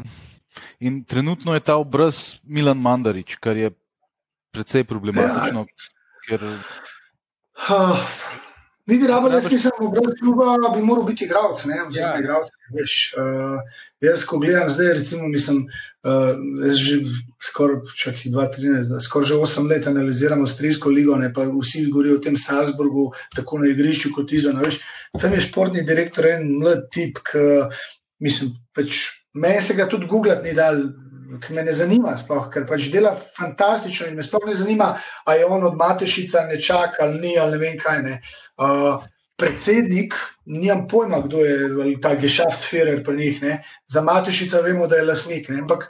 [0.78, 3.72] In trenutno je ta obraz Milan Mandarič, kar je
[4.55, 5.66] precej problematično.
[5.66, 5.88] Ja.
[6.28, 6.46] Ker
[7.55, 7.98] Uh,
[8.86, 9.46] mi bi rabili, jaz
[9.80, 12.20] v brez kluba, bi moral biti igralec, ne, oziroma ja.
[12.20, 12.94] igralec, veš.
[13.16, 15.62] Uh, jaz, ko gledam zdaj, recimo, mislim,
[16.05, 16.34] uh,
[16.74, 16.98] že
[17.40, 22.18] skoraj, čak jih 2-13, skoraj že 8 let analiziramo Avstrijsko ligo, ne, pa vsi govorijo
[22.18, 24.82] o tem Salzburgu, tako na igrišču kot izven, veš.
[25.20, 27.46] Tam je športni direktor en mlad tip, ki,
[28.24, 30.82] mislim, pač, meni se ga tudi googlati ni dal,
[31.41, 34.93] ki me ne zanima, sploh, ker pač dela fantastično in me sploh ne zanima,
[35.25, 38.03] ali je on od Matešica nečak ali ni, ali ne vem kaj.
[38.03, 38.20] Ne.
[38.57, 39.05] Uh,
[39.37, 40.14] predsednik,
[40.47, 43.43] nimam pojma, kdo je ta gešaftferer pri njih.
[43.43, 43.59] Ne.
[43.87, 45.49] Za Matešica vemo, da je lasnik.
[45.49, 45.61] Ne.
[45.64, 45.89] Ampak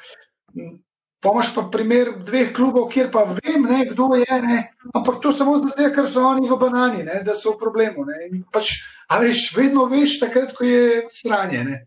[1.24, 4.40] pomaš pa primer dveh klubov, kjer pa vem, ne, kdo je.
[4.42, 4.58] Ne.
[4.94, 8.06] Ampak to samo zato, ker so oni v banani, ne, da so v problemu.
[8.52, 8.78] Pač,
[9.08, 11.64] a veš, vedno veš, takrat, ko je sranje.
[11.64, 11.82] Ne.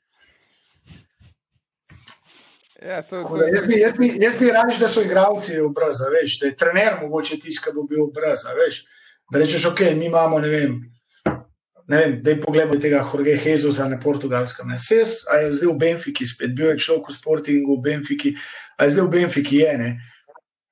[2.88, 6.39] Ja, to, to, jaz, bi, jaz, bi, jaz bi rad, da so igravci obraza, veš,
[6.39, 8.53] da je trener mogoče tisti, ki bo bil obraza.
[9.31, 10.77] Da rečeš, ok, mi imamo, ne vem,
[11.91, 14.71] ne vem da je pogled tega Jorge Jezusa na portugalskem.
[14.79, 18.35] Ses, a je zdaj v Benfiki, spet bil je človek v sportingu v Benfiki,
[18.79, 19.77] a je zdaj v Benfiki je.
[19.83, 19.91] Ne?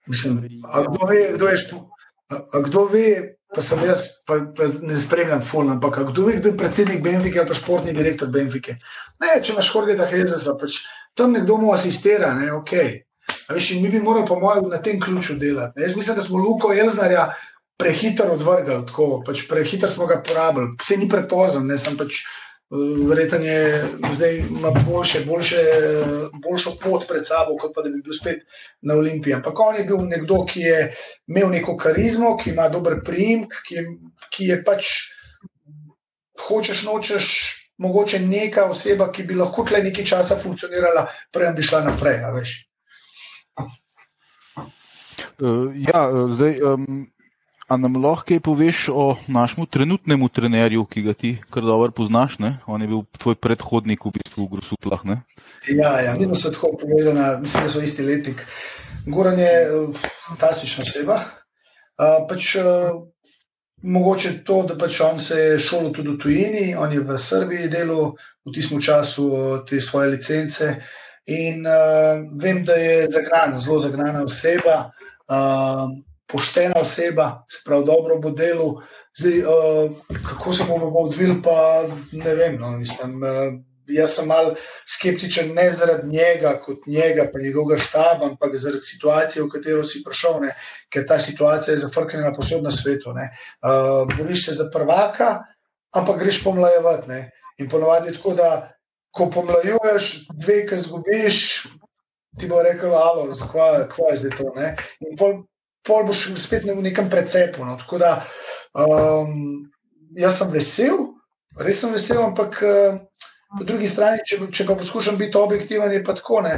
[0.08, 0.40] Mislim,
[0.72, 1.84] a kdo ve, kdo je špo,
[2.32, 3.08] a, a kdo ve,
[3.52, 7.44] pa sem jaz, pa, pa ne spremljam ful, ampak kdo ve, kdo je predsednik Benfike
[7.44, 8.80] ali pa športni direktor Benfike.
[9.20, 10.86] Ne, če imaš Jorge Jezusa, pač
[11.16, 12.72] tam nekdo mu asistira, ne, ok.
[13.50, 15.80] Veš, mi bi morali, po mojem, na tem ključu delati.
[15.80, 15.86] Ne.
[15.86, 17.30] Jaz mislim, da smo Luko Elznarja
[17.78, 22.24] prehitro odvrgli, tako, pač prehitro smo ga porabili, vse ni prepozen, ne sem pač.
[23.06, 25.60] Verjetno je zdaj ima boljše, boljše,
[26.44, 28.42] boljšo pot pred sabo, kot pa da bi bil spet
[28.82, 29.36] na Olimpiji.
[29.38, 30.80] Ampak on je bil nekdo, ki je
[31.30, 33.86] imel neko karizmo, ki ima dober primek, ki,
[34.34, 34.90] ki je pač,
[36.48, 37.30] hočeš, nočeš,
[37.78, 42.22] mogoče neka oseba, ki bi lahko tle nekaj časa funkcionirala, prej bi šla naprej.
[45.40, 47.08] Uh, ja, eh, zdaj, um,
[47.68, 52.40] a nam lahko kaj poveš o našemu trenutnemu trenerju, ki ga ti kar dobro poznaš?
[52.40, 52.60] Ne?
[52.68, 55.04] On je bil tvoj predhodnik v bistvu v Grusuplah.
[55.04, 55.24] Ne?
[55.68, 58.46] Ja, ja mi smo tako povezani, mislim, da so isti letnik.
[59.08, 61.20] Goran je uh, fantastična oseba.
[61.96, 63.04] Uh, pač, uh,
[63.86, 67.70] mogoče to, da pač on se je šolil tudi v tujini, on je v Srbiji
[67.70, 68.16] delal
[68.46, 69.30] v tistem času
[69.70, 70.76] te svoje licence.
[71.26, 74.92] In uh, vem, da je zagnana, zelo zagnana oseba,
[75.30, 75.90] uh,
[76.30, 78.76] poštena oseba, se pravi, dobro bo delal.
[79.18, 82.60] Zdaj, uh, kako se bomo odvili, pa ne vem.
[82.62, 83.58] No, mislim, uh,
[83.88, 84.54] jaz sem mal
[84.90, 90.04] skeptičen, ne zaradi njega, kot njega, pa njegovega štaba, ampak zaradi situacije, v katero si
[90.04, 90.54] prišel, ne,
[90.90, 93.12] ker ta situacija je zafrknjena posod na svetu.
[93.12, 95.44] Uh, boriš se za prvaka,
[95.96, 97.24] ampak greš pomlajevati.
[97.58, 98.72] In ponovadi je tako, da
[99.16, 101.38] ko pomlajuješ, dve, ki zgubiš,
[102.40, 104.52] ti bo rekel, alo, kva je zdaj to.
[104.56, 104.76] Ne?
[105.08, 105.38] In pol,
[105.88, 107.64] pol boš spet v nekem precepu.
[107.66, 107.78] No?
[107.80, 108.18] Tako da
[108.74, 109.64] um,
[110.20, 111.00] jaz sem vesel,
[111.60, 112.60] res sem vesel, ampak.
[112.60, 113.00] Uh,
[113.58, 116.42] Po drugi strani, če, če pa poskušam biti objektiven, je pa tako.
[116.46, 116.56] Ne?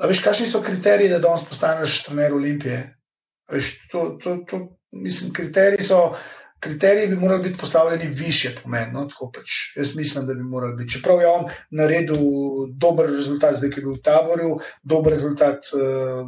[0.00, 2.78] A veš, kakšni so kriteriji, da danes postaneš trener Olimpije?
[3.52, 4.60] Veš, to, to, to,
[5.04, 6.00] mislim, kriteriji, so,
[6.64, 8.92] kriteriji bi morali biti postavljeni više po meni.
[8.92, 9.06] No?
[9.34, 10.96] Pač, jaz mislim, da bi morali biti.
[10.96, 12.24] Čeprav je on naredil
[12.80, 16.26] dober rezultat, zdaj ki je bil v taboru, dober rezultat uh,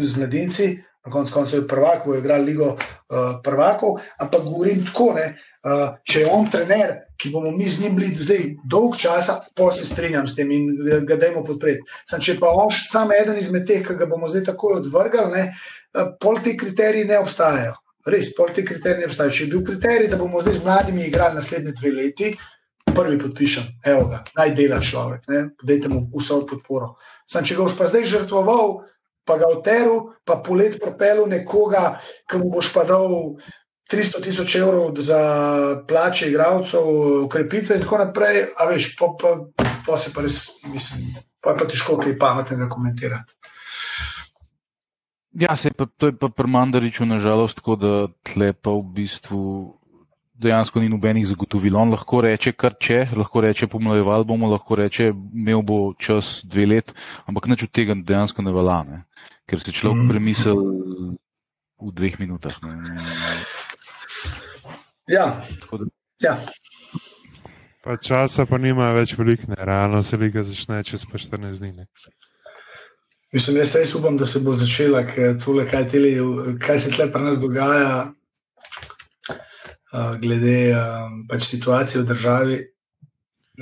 [0.00, 0.68] z mladinci,
[1.06, 5.26] na koncu koncev je prvak, bo igral ligo uh, prvakov, ampak govorim tako, ne,
[5.62, 9.70] uh, če je on trener, ki bomo mi z njim bili zdaj dolg časa, pa
[9.72, 10.68] se strinjam s tem in
[11.08, 11.84] ga dajmo podpreti.
[12.08, 15.44] Sam, če pa on samo eden izmed teh, ki ga bomo zdaj takoj odvrgali, ne,
[15.96, 17.76] uh, pol ti kriteriji ne obstajajo.
[18.06, 19.36] Res, pol ti kriteriji ne obstajajo.
[19.38, 22.34] Če je bil kriterij, da bomo zdaj z mladimi igrali naslednje dve leti,
[22.96, 26.94] prvi podpišem, evo ga, naj dela človek, ne, dajte mu vso podporo.
[27.28, 28.76] Sam, če ga boš pa zdaj žrtvoval,
[29.26, 31.98] pa ga oteru, pa polet propelu nekoga,
[32.30, 33.34] ki mu boš pa dal
[33.90, 35.20] 300 tisoč evrov za
[35.88, 36.88] plače igralcev,
[37.26, 39.36] ukrepitve in tako naprej, a veš, pa, pa,
[39.86, 43.38] pa se pa res, mislim, pa je pa težko kaj pametnega komentirati.
[45.36, 49.40] Ja, se pa, to je pa pri Mandariču nažalost tako, da tle pa v bistvu
[50.34, 51.76] dejansko ni nobenih zagotovil.
[51.76, 56.66] On lahko reče, kar če, lahko reče, pomlajeval bomo, lahko reče, imel bo čas dve
[56.66, 56.94] let,
[57.28, 58.80] ampak nič od tega dejansko ne velja.
[58.88, 59.04] Ne?
[59.46, 60.10] ker si človek mm.
[60.10, 60.58] premislil
[61.78, 62.54] v dveh minutah.
[62.66, 62.74] Ne.
[65.08, 65.42] Ja.
[66.22, 66.36] ja.
[67.84, 71.86] Pa časa pa nima več veliko, realno se liga začne čez 14 dni.
[73.32, 76.10] Mislim, jaz res upam, da se bo začela, ker tole, kaj, tele,
[76.62, 78.12] kaj se tle pri nas dogaja,
[80.22, 80.58] glede
[81.30, 82.60] pač situacije v državi.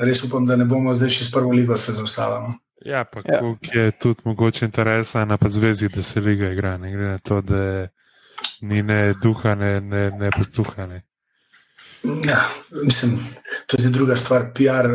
[0.04, 2.56] Res upam, da ne bomo zdaj še s prvo ligo se zaustavili.
[2.84, 3.38] Ja, pa ja.
[3.40, 7.40] koliko je tudi mogoče interesa na zvezi, da se liga igra, ne glede na to,
[7.40, 7.88] da
[8.60, 10.88] ni ne duha, ne, ne, ne posluha.
[12.04, 12.48] Ja,
[12.82, 13.18] mislim,
[13.66, 14.52] to je druga stvar.
[14.54, 14.88] PR,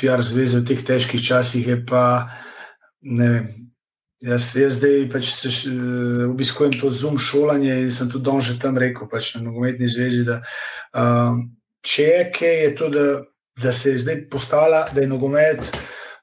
[0.00, 2.28] PR zveze v teh težkih časih je pa.
[4.20, 5.48] Jaz, jaz zdaj pač se,
[6.28, 10.42] obiskujem to zum šolanje in sem tudi že tam rekel, pač na nogometni zvezi, da
[10.92, 11.48] um,
[11.80, 13.04] če je kaj, je to, da,
[13.62, 15.72] da se je zdaj postala, da je nogomet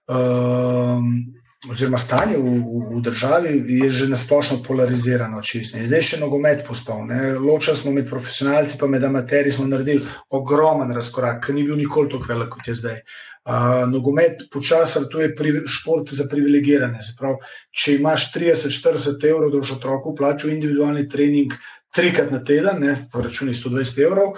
[0.06, 1.34] um,
[1.66, 3.52] oziroma stanje v, v, v državi
[3.82, 5.42] je že nasplošno polarizirano.
[5.42, 5.86] Čistne.
[5.86, 7.10] Zdaj še nogomet postal.
[7.42, 12.14] Ločen smo med profesionalci, pa med amateri smo naredili ogromen razkorak, ki ni bil nikoli
[12.14, 13.02] tako velik kot je zdaj.
[13.48, 15.32] Uh, nogomet počasi vrtuje
[15.72, 17.00] šport za privilegirane.
[17.16, 17.40] Pravi,
[17.72, 21.56] če imaš 30-40 evrov, da boš otroku plačal individualni trening
[21.96, 24.36] trikrat na teden, ne, v računi 120 evrov,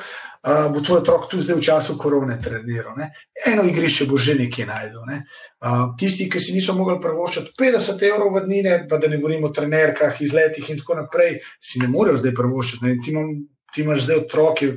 [0.48, 2.96] uh, bo tvoj otrok tu zdaj v času korone treniral.
[2.98, 3.12] Ne?
[3.46, 5.04] Eno igrišče bo že nekje najdel.
[5.08, 5.24] Ne?
[5.60, 9.50] Uh, tisti, ki si niso mogli prvoščati 50 evrov v dnine, pa da ne govorimo
[9.50, 12.96] o trenerkah, izletih in tako naprej, si ne morejo zdaj prvoščati.
[13.04, 13.18] Ti,
[13.74, 14.72] ti imaš zdaj otroke.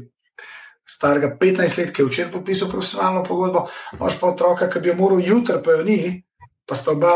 [0.93, 4.97] Starega 15 let, ki je včeraj podpisal profesionalno pogodbo, imaš pa otroka, ki bi jo
[4.99, 6.19] moral jutri, pa jo ni,
[6.67, 7.13] pa sta oba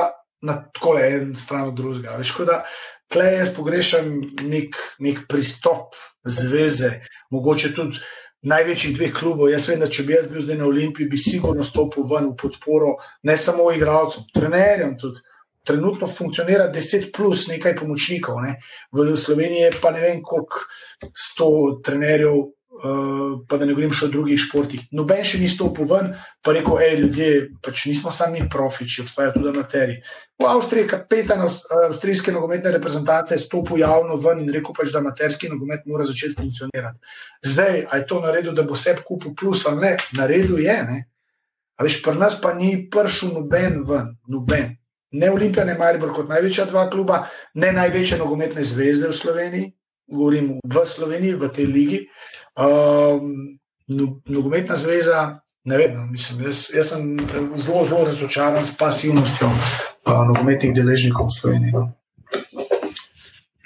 [0.47, 2.15] na tako le en stran od drugega.
[2.21, 2.61] Veš, da
[3.13, 6.93] tle jaz pogrešam nek, nek pristop zveze,
[7.35, 8.01] mogoče tudi
[8.43, 9.51] največjih dveh klubov.
[9.51, 12.37] Jaz vem, da če bi jaz bil zdaj na Olimpiji, bi sigurno stopil ven v
[12.43, 12.97] podporo
[13.29, 15.23] ne samo igralcem, trenerjem tudi.
[15.67, 18.53] Trenutno funkcionira 10 plus nekaj pomočnikov, ne.
[18.95, 20.63] v Sloveniji je pa ne vem koliko
[21.11, 21.49] sto
[21.83, 22.53] trenerjev,
[23.49, 24.83] pa da ne govorim še o drugih športih.
[24.97, 26.13] Noben še ni stopil ven,
[26.45, 27.29] pa rekel, hej, ljudje,
[27.65, 29.97] pač nismo sami profiči, obstajajo tudi amateri.
[30.37, 35.51] V Avstriji je kapetan avstrijske nogometne reprezentance stopil javno ven in rekel, pač, da amaterski
[35.53, 37.15] nogomet mora začeti funkcionirati.
[37.47, 39.93] Zdaj, a je to naredil, da bo vse kupil plus ali ne?
[40.19, 41.05] Naredil je, ne.
[41.77, 44.77] A veš, pri nas pa ni prišel noben ven, noben.
[45.17, 47.25] Ne Olimpija, ne Maribor kot največja dva kluba,
[47.55, 49.69] ne največje nogometne zvezde v Sloveniji,
[50.13, 52.01] govorim v Sloveniji, v tej ligi.
[52.57, 53.59] Um,
[54.27, 57.19] nogometna zveza, ne vem, no, mislim, jaz, jaz sem
[57.57, 61.73] zelo, zelo razočaran s pasivnostjo uh, nogometnih deležnikov v Sloveniji.
[61.73, 61.93] No.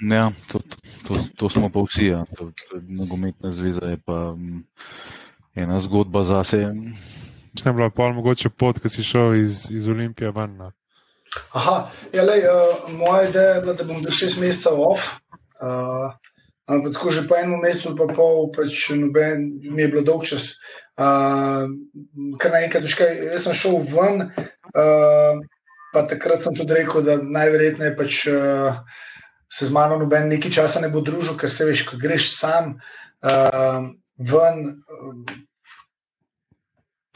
[0.01, 0.59] Ja, to,
[1.07, 2.05] to, to smo pa vsi.
[2.05, 2.25] Ja.
[2.37, 4.63] To, to, nogometna zveza je pa um,
[5.55, 6.73] ena zgodba za sebe.
[7.55, 10.57] Če ne bi bila pol mogoče pot, ki si šel iz, iz Olimpije ven.
[10.57, 10.71] No.
[11.55, 15.13] Aha, ja, lej, uh, moja ideja je bila, da bom bil šest mesecev off.
[15.61, 16.11] Uh,
[16.71, 20.55] ampak tako že po enem mesecu, pa pol, pač noben, mi je bilo dolg čas.
[20.99, 21.67] Uh,
[22.39, 24.27] kar naenkrat, jaz sem šel ven,
[24.75, 25.39] uh,
[25.91, 28.25] pa takrat sem tudi rekel, da najverjetneje pač.
[28.31, 28.81] Uh,
[29.51, 32.75] se z mano noben nekaj časa ne bo družil, ker se veš, ko greš sam
[33.23, 34.67] uh, ven.
[34.87, 35.39] Uh,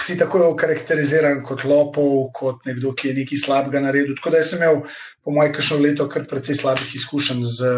[0.05, 4.17] Si tako okarakteriziran kot lopov, kot nekdo, ki je nekaj slabega naredil.
[4.19, 4.81] Tako da sem imel,
[5.25, 7.69] po mojem, kakšno leto, kar precej slabih izkušenj z,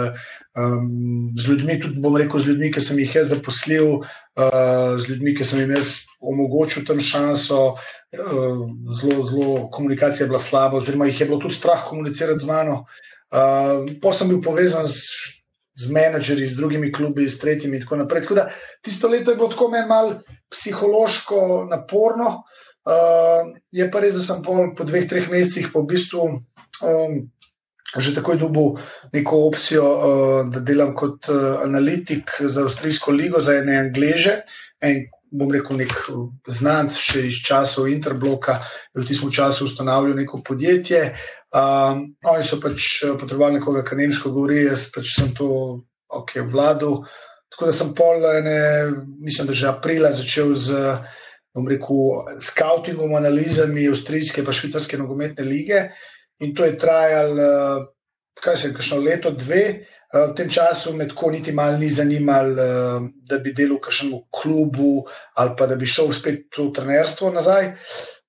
[0.59, 5.07] um, z ljudmi, tudi bom rekel, z ljudmi, ki sem jih jaz zaposlil, uh, z
[5.07, 7.77] ljudmi, ki sem jim jaz omogočil tam šanso.
[8.11, 8.67] Uh,
[8.99, 12.81] zelo, zelo komunikacija je bila slaba, oziroma jih je bilo tudi strah komunicirati z mano.
[13.31, 15.07] Uh, pa sem bil povezan z,
[15.79, 18.27] z menedžerji, z drugimi klubi, s tretjimi in tako naprej.
[18.27, 18.49] Tako da,
[18.83, 20.19] tisto leto je bilo tako meni malo
[20.51, 22.43] psihološko naporno.
[22.87, 27.17] Uh, je pa res, da sem po, po dveh, treh mesecih po bistvu um,
[27.95, 28.75] že takoj dobil
[29.13, 34.41] neko opcijo, uh, da delam kot uh, analitik za Avstrijsko ligo, za ene Angleže.
[34.83, 35.93] En, bom rekel, nek
[36.47, 38.59] znanc še iz časov Interbloka,
[38.95, 41.11] v tistem času ustanovil neko podjetje.
[41.51, 45.47] Um, oni so pač eh, potrebovali nekoga, ki nemško govori, jaz pač sem to
[46.07, 47.01] ok, vladal.
[47.51, 48.57] Tako da sem pol, ene,
[49.23, 50.75] mislim, da že aprila začel z,
[51.55, 55.87] bom rekel, scoutingom, analizami avstrijske in švicarske nogometne lige.
[56.39, 57.85] In to je trajalo, eh,
[58.41, 59.63] kaj se je, kakšno leto, dve.
[60.13, 64.21] Eh, v tem času me tako niti malo ni zanimalo, da bi delal v kakšnem
[64.31, 65.03] klubu
[65.35, 67.73] ali pa da bi šel spet v trenerstvo nazaj.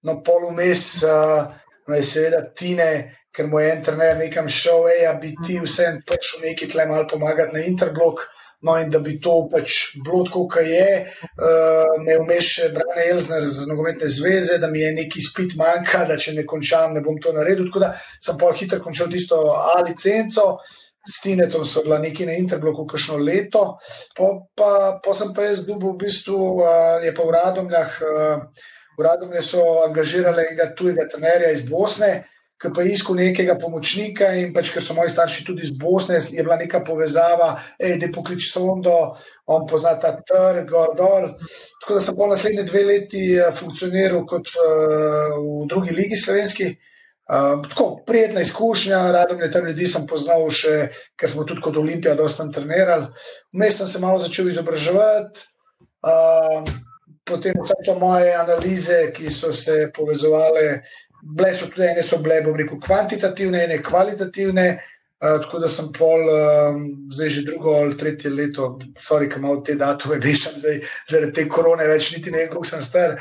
[0.03, 0.51] No, pol.
[0.53, 1.53] Uh,
[1.89, 5.57] No, je seveda Tine, ker mu je en trener nekam šel, ej, a bi ti
[5.63, 8.27] vsem pač v neki tle malo pomagati na Interblok.
[8.61, 13.05] No, in da bi to pač bilo tako, kot je, uh, me vmeš še Brane
[13.13, 17.03] Elzner z nogometne zveze, da mi je neki spit manjka, da če ne končam, ne
[17.05, 17.69] bom to naredil.
[17.69, 20.57] Tako da sem pa hitro končal tisto A licenco,
[21.09, 23.63] s Tinetom so bila neki na Interbloku kakšno leto,
[24.19, 24.73] pa, pa,
[25.05, 28.03] pa sem pa jaz dubil v bistvu, uh, je pa v Radomljah.
[28.03, 32.25] Uh, Uradom so angažirali enega tujega trenerja iz Bosne,
[32.59, 34.33] ki pa je iskal nekega pomočnika.
[34.41, 38.11] In pač, ker so moji starši tudi iz Bosne, je bila neka povezava, da je
[38.15, 39.15] poklič sondo,
[39.47, 41.31] on pozna ta trg, gor dol.
[41.83, 46.73] Tako da sem po naslednje dve leti eh, funkcioniral kot uh, v drugi ligi slovenski.
[47.29, 52.15] Uh, tako prijetna izkušnja, radom je tam ljudi poznal še, ker smo tudi kot Olimpija
[52.17, 53.11] dosta trenirali.
[53.53, 55.45] Vmes sem se malo začel izobraževati.
[55.99, 56.65] Uh,
[57.29, 60.81] potem vse to moje analize, ki so se povezovale,
[61.23, 64.69] bile so tudi ene, so bile, bom rekel, kvantitativne, ene kvalitativne.
[65.19, 66.77] Uh, tako da sem pol, uh,
[67.11, 68.69] zdaj že drugo ali tretje leto,
[69.03, 70.79] sorry, ki imam te datume, vešam zdaj
[71.11, 73.17] zaradi te korone, več niti ne vem, koliko sem star.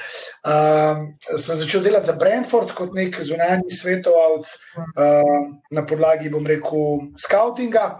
[0.46, 7.08] Uh, sem začel delati za Brentford kot nek zunanji svetovalec uh, na podlagi, bom rekel,
[7.18, 7.96] scoutinga.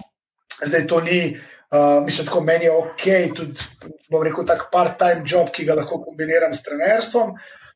[0.62, 1.22] Zdaj to ni.
[1.68, 3.66] Uh, mislim, tako meni je ok, tudi
[4.14, 7.34] bom rekel, tak part-time job, ki ga lahko kombiniram s trenerstvom.
[7.34, 7.67] Uh,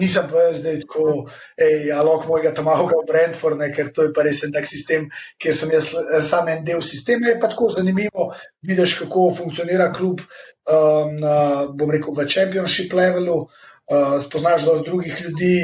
[0.00, 1.26] nisem pa zdaj tako,
[1.60, 4.66] ej, alok mojega tam avga v Brentford, ne, ker to je pa res en tak
[4.66, 5.08] sistem,
[5.38, 5.92] kjer sem jaz
[6.24, 7.28] sam en del sistema.
[7.28, 8.30] Je pa tako zanimivo,
[8.66, 10.24] vidiš, kako funkcionira klub,
[10.70, 15.56] um, na, bom rekel, v championship levelu, uh, spoznaš dosti drugih ljudi,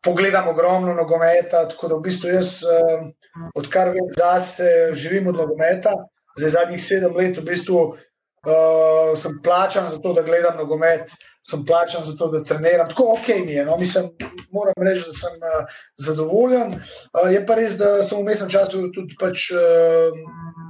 [0.00, 3.10] pogledam ogromno nogometa, tako da v bistvu jaz, um,
[3.54, 5.92] odkar vem zase, živim od nogometa
[6.40, 11.12] za zadnjih sedem let v bistvu uh, sem plačan za to, da gledam nogomet,
[11.46, 12.88] sem plačan za to, da treniram.
[12.88, 13.64] Tako ok mi je.
[13.64, 13.76] No?
[13.78, 14.10] Mislim,
[14.50, 15.64] moram reči, da sem uh,
[15.96, 16.74] zadovoljen.
[16.74, 20.12] Uh, je pa res, da sem v mestnem času tudi pač, uh,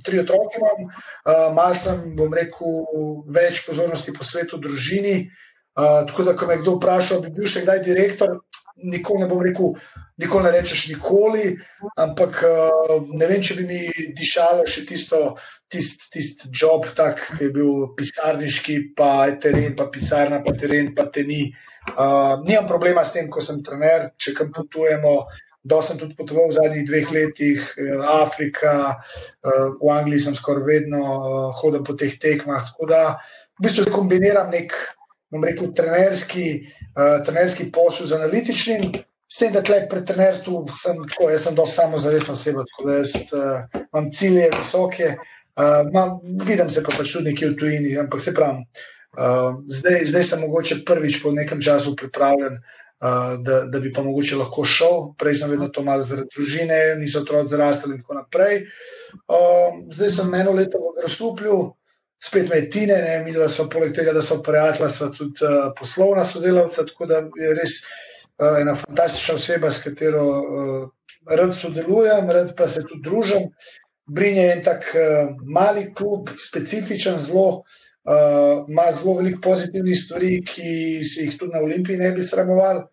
[0.06, 2.82] tri otroke imam, uh, malo sem, bom rekel,
[3.34, 5.24] več pozornosti po svetu, družini.
[5.78, 8.38] Uh, tako da, ko me kdo vpraša, bi bil še kdaj direktor,
[8.82, 9.74] nikoli ne bom rekel,
[10.20, 11.56] nikoli ne rečeš nikoli,
[11.96, 13.80] ampak eh, ne vem, če bi mi
[14.16, 15.20] dišalo še tisto,
[15.72, 21.08] tisti tist job, tak, ki je bil pisarniški, pa teren, pa pisarna, pa teren, pa
[21.12, 21.44] te ni.
[21.90, 25.24] Uh, nimam problema s tem, ko sem trener, če kam potujemo.
[25.60, 28.96] Do sem tudi potoval v zadnjih dveh letih, eh, Afrika,
[29.44, 31.02] v Angliji sem skoraj vedno
[31.58, 32.64] hodil po teh tekmah.
[32.70, 33.00] Tako da
[33.60, 34.72] v bistvu kombiniram nek
[35.28, 36.79] bom rekel, trenerski, uh,
[37.26, 38.92] trenerski posel z analitičnim.
[39.30, 42.96] S tem, da tleh pri trenerstvu sem tako, jaz sem dosti samozavestna oseba, tako da
[42.98, 46.16] jaz, uh, imam cilje visoke, uh, mam,
[46.48, 48.64] vidim se pa pač tudi nekje v tujini, ampak se pravim,
[49.14, 52.80] uh, zdaj, zdaj sem mogoče prvič po nekem času pripravljen uh,
[53.42, 55.12] da, da bi pa mogoče lahko šel.
[55.18, 58.64] Prej sem vedno to malo zaradi družine, niso otroci zrastali in tako naprej.
[59.26, 61.58] Uh, zdaj sem eno leto v Grosuplju,
[62.22, 65.72] spet me tine, ne, mi dva smo poleg tega, da smo prijatelja, smo tudi uh,
[65.78, 70.88] poslovna sodelavca, tako da je res uh, ena fantastična oseba, s katero uh,
[71.30, 73.48] rad sodelujem, rad pa se tudi družim.
[74.10, 80.40] Brinje je en tak uh, mali klub, specifičen, zelo uh, ima zelo veliko pozitivnih stvari,
[80.44, 82.84] ki se jih tudi na Olimpiji ne bi sramoval.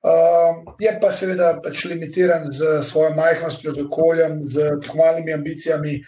[0.00, 5.98] Uh, je pa seveda pač limitiran z svojo majhnostjo, z okoljem, z tekmovalnimi ambicijami.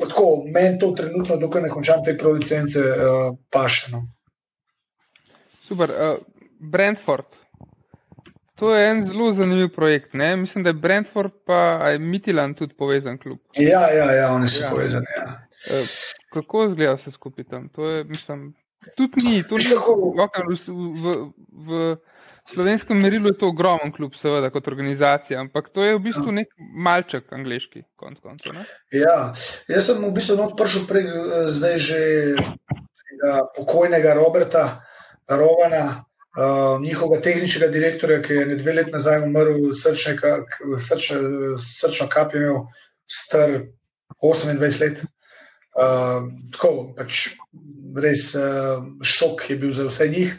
[0.00, 4.02] Tako, meni to trenutno, dokaj ne končam te prolicence, uh, pašeno.
[5.68, 5.90] Super.
[5.90, 6.16] Uh,
[6.58, 7.26] Brentford.
[8.54, 10.14] To je en zelo zanimiv projekt.
[10.14, 10.36] Ne?
[10.36, 11.32] Mislim, da je Brentford
[11.96, 13.38] in Midland tudi povezan klub.
[13.58, 14.70] Ja, ja, ja oni so ja.
[14.70, 15.06] povezani.
[15.16, 15.44] Ja.
[16.32, 17.68] Kako izgleda vse skupaj tam?
[17.68, 18.54] To je, mislim,
[18.96, 20.68] tudi ni, to ni v,
[21.02, 21.14] v,
[21.66, 21.96] v
[22.52, 26.38] slovenskem merilu je to ogromen klub, seveda, kot organizacija, ampak to je v bistvu ja.
[26.40, 26.52] nek
[26.86, 28.58] malček angliški, konc koncev.
[28.92, 29.32] Ja,
[29.70, 31.08] jaz sem v bistvu odprl prej,
[31.56, 32.00] zdaj že
[33.56, 34.82] pokojnega Roberta
[35.28, 36.04] Rovana.
[36.34, 40.16] Uh, njihovega tehničnega direktorja, ki je dve leti nazaj umrl, srčno
[42.10, 42.64] kap, imel
[43.06, 43.52] star
[44.18, 45.04] 28 let.
[45.78, 47.28] Uh, tako, pač
[48.02, 50.34] res uh, šok je bil za vse njih.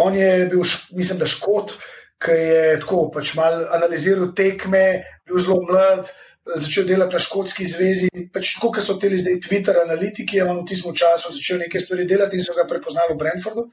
[0.00, 0.64] On je bil,
[0.96, 1.76] mislim, da škot,
[2.20, 6.10] ki je tako pač mal analiziral tekme, bil zelo mlad.
[6.50, 10.62] Začel delati na Škotski zvezi, pač tako, kot so ti zdaj Twitter analitiki, je on
[10.62, 13.66] v tistem času začel nekaj stvari delati in so ga prepoznali v Brentfordu.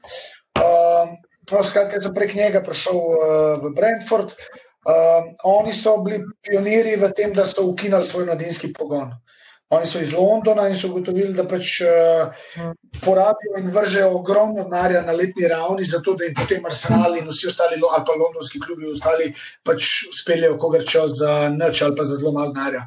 [0.60, 1.14] Um,
[1.48, 3.16] no, skratka, sem prek njega prišel uh,
[3.64, 4.36] v Brentford.
[4.84, 9.16] Um, oni so bili pionirji v tem, da so ukinili svoj mladinski pogon.
[9.16, 9.37] Uh,
[9.70, 12.70] Oni so iz Londona in so ugotovili, da pač uh,
[13.04, 17.50] porabijo in vržejo ogromno denarja na letni ravni, zato da jim potem Arsenal in vsi
[17.50, 19.28] ostali, ali pa londonski klubi, ostali
[19.68, 19.90] pač
[20.22, 22.86] speljejo kogar čas za noč ali pa za zelo malo denarja.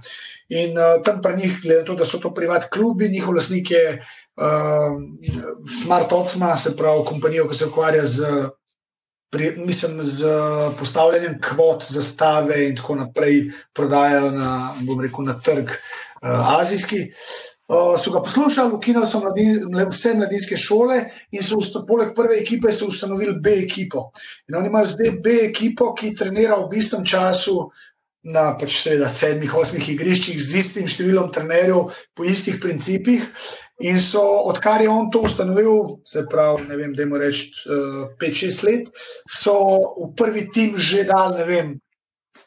[0.49, 3.71] In uh, tam pri njih, glede na to, da so to privat klubi, njihov lasnik
[3.71, 4.97] je uh,
[5.83, 8.33] Smart Otsma, se pravi kompanijo, ki se ukvarja z.
[9.31, 10.27] Pri, mislim, z
[10.75, 14.49] postavljanjem kvot, zastave in tako naprej, prodajajo na,
[14.99, 17.11] rekel, na trg uh, azijski.
[17.72, 20.98] Uh, so ga poslušali, ukinili so mladin, vse mladinske šole
[21.31, 24.10] in so usta, poleg prve ekipe ustanovili B ekipo.
[24.49, 27.69] In oni imajo zdaj B ekipo, ki trenira v istem času
[28.23, 33.23] na pač seveda, sedmih, osmih igriščih z istim številom trenerjev po istih principih.
[33.81, 34.22] In so,
[34.52, 38.91] odkar je on to ustanovil, se pravi, ne vem, da jim rečem, uh, 5-6 let,
[39.26, 39.56] so
[39.95, 41.73] v prvi tim že dal, ne vem,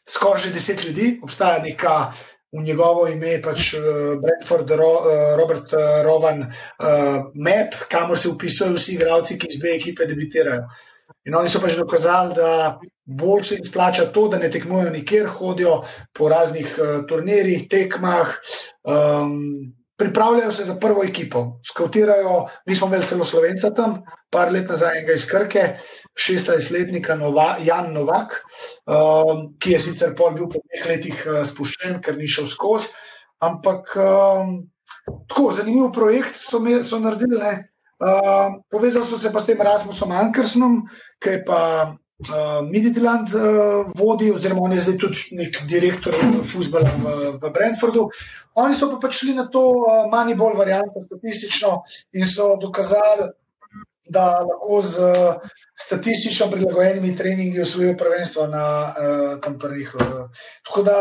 [0.06, 2.12] skoraj že 10 ljudi, obstaja neka
[2.54, 3.84] v njegovo ime, pač uh,
[4.22, 9.60] Bradford, Ro, uh, Robert uh, Rowan, uh, Map, kamor se upisujejo vsi igralci, ki iz
[9.62, 10.66] B ekipe debitirajo.
[11.28, 15.26] In oni so pač dokazali, da bolj se jim splača to, da ne tekmujejo nikjer,
[15.38, 15.80] hodijo
[16.12, 18.36] po raznih uh, turnirjih, tekmah.
[18.84, 22.46] Um, pripravljajo se za prvo ekipo, skautirajo.
[22.66, 25.68] Mi smo imeli celo slovenca tam, par let nazaj, enega iz Krke,
[26.14, 28.38] 16-letnika Nova, Jan Novak,
[28.86, 32.92] um, ki je sicer pol bil po dveh letih uh, spuščen, ker ni šel skozi.
[33.44, 34.56] Ampak um,
[35.28, 37.58] tako zanimiv projekt so, me, so naredili.
[38.04, 40.82] Uh, povezali so se pa s tem Rasmusom Ankersom,
[41.22, 41.60] ki je pa
[41.90, 46.16] uh, Midland uh, vodi, oziroma on je zdaj tudi nek direktor
[46.46, 48.08] futbola v, v Brentfordu.
[48.60, 51.80] Oni so pa pač šli na to uh, manj bolj variantno, statistično
[52.14, 53.30] in so dokazali,
[54.08, 55.34] da lahko z uh,
[55.80, 59.94] statistično prilagojenimi treningi osvojijo prvenstvo na uh, tam prvih.
[59.94, 60.28] Uh,
[60.66, 60.96] tako da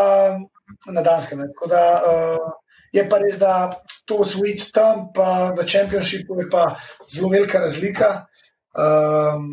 [0.91, 1.39] na Danskem.
[1.39, 2.51] Tako da uh,
[2.93, 6.75] je pa res, da to osvojiti tam, pa v Championshipu je pa
[7.09, 8.25] zelo velika razlika.
[8.73, 9.49] Um,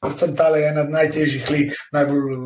[0.00, 2.36] predvsem ta je ena najtežjih lig, najbolj,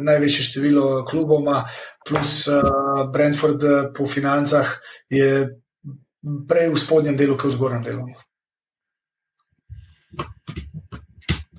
[0.00, 1.64] največje število klubov, ima,
[2.06, 3.64] plus uh, Brentford
[3.96, 4.76] po financah
[5.10, 5.48] je
[6.48, 8.06] prej v spodnjem delu, kot v zgornjem delu.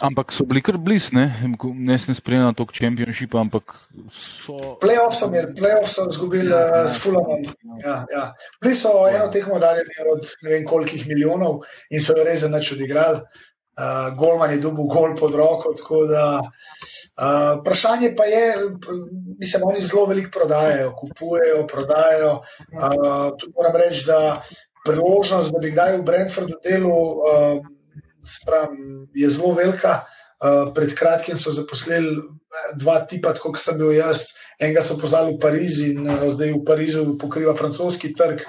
[0.02, 1.26] Ampak so bili kar blizu, ne,
[1.74, 3.74] ne smem spremljati tog čempionšipa, ampak
[4.14, 4.78] so.
[4.82, 7.41] Playoff so imeli, playoff so izgubili ja, uh, s Fulamom.
[7.82, 8.24] Ja, ja.
[8.61, 9.15] Bili so ja.
[9.15, 13.26] eno tekmo daljni od ne vem kolikih milijonov in so jo res za nič odigrali
[13.78, 15.74] uh, Golman je dobil gol pod roko.
[16.10, 18.56] Da, uh, vprašanje pa je,
[19.40, 22.34] mislim, oni zelo veliko prodajajo, kupujejo, prodajajo.
[22.74, 24.41] Uh, tu moram reči, da
[24.86, 27.65] priložnost, da bi kdaj v Brentfordu delal, uh,
[29.14, 30.06] je zelo velika.
[30.38, 32.22] Uh, pred kratkim so zaposlili
[32.78, 34.38] dva tipa, kot sem bil jaz.
[34.62, 38.44] Enega so poznali v Parizu in uh, zdaj v Parizu pokriva francoski trg.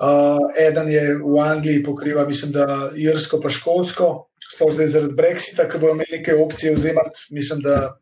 [0.00, 4.08] Uh, eden je v Angliji pokriva, mislim, da Irsko, pa Škotsko,
[4.56, 7.92] sploh zdaj zaradi Brexita, ki bodo imeli neke opcije vzemati, mislim, da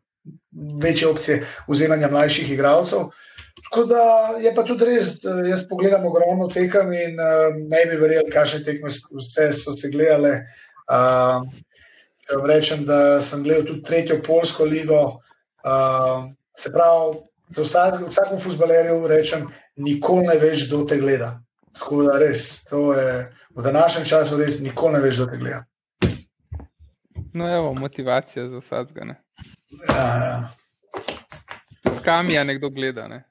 [0.81, 3.11] večje opcije vzemanja mlajših igralcev.
[3.67, 4.03] Tako da
[4.39, 5.19] je pa tudi res,
[5.49, 10.39] jaz pogledam ogromno tekem in uh, ne bi verjel, kakšne tekme vse so se gledale.
[10.39, 15.19] Uh, če vam rečem, da sem gledal tudi tretjo polsko ligo,
[15.65, 17.19] uh, se pravi,
[17.51, 21.39] za vsak, vsakom futbalerju rečem, nikoli ne veš, kdo te gleda.
[21.79, 25.63] Tako da res, to je v današnjem času res nikoli ne veš, kdo te gleda.
[27.33, 29.15] No, evo, motivacija za vsakega.
[29.87, 30.49] Ja, ja.
[32.03, 33.07] Kam je nekdo gleda?
[33.07, 33.23] Ne?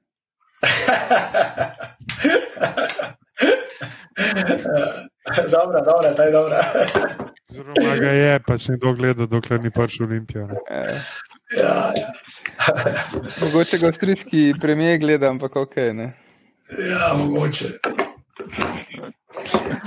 [5.57, 6.65] dobra, dobra, ta je dobra.
[7.51, 10.47] Zelo ga je, pač nekdo gleda, dokler ni pač Olimpija.
[10.71, 12.11] Ja, ja.
[13.43, 15.77] Mogoče ga avstrijski premijer gleda, ampak ok.
[15.99, 16.13] Ne?
[16.79, 17.73] Ja, mogoče.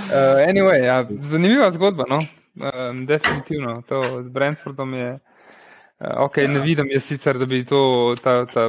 [0.04, 0.98] Uh, anyway, ja,
[1.30, 2.04] zanimiva zgodba.
[2.10, 2.20] No?
[2.60, 5.14] Um, definitivno, to z Brentfordom je.
[6.04, 7.80] Uh, okay, ne vidim, jaz sicer, da bi to,
[8.20, 8.68] ta, ta,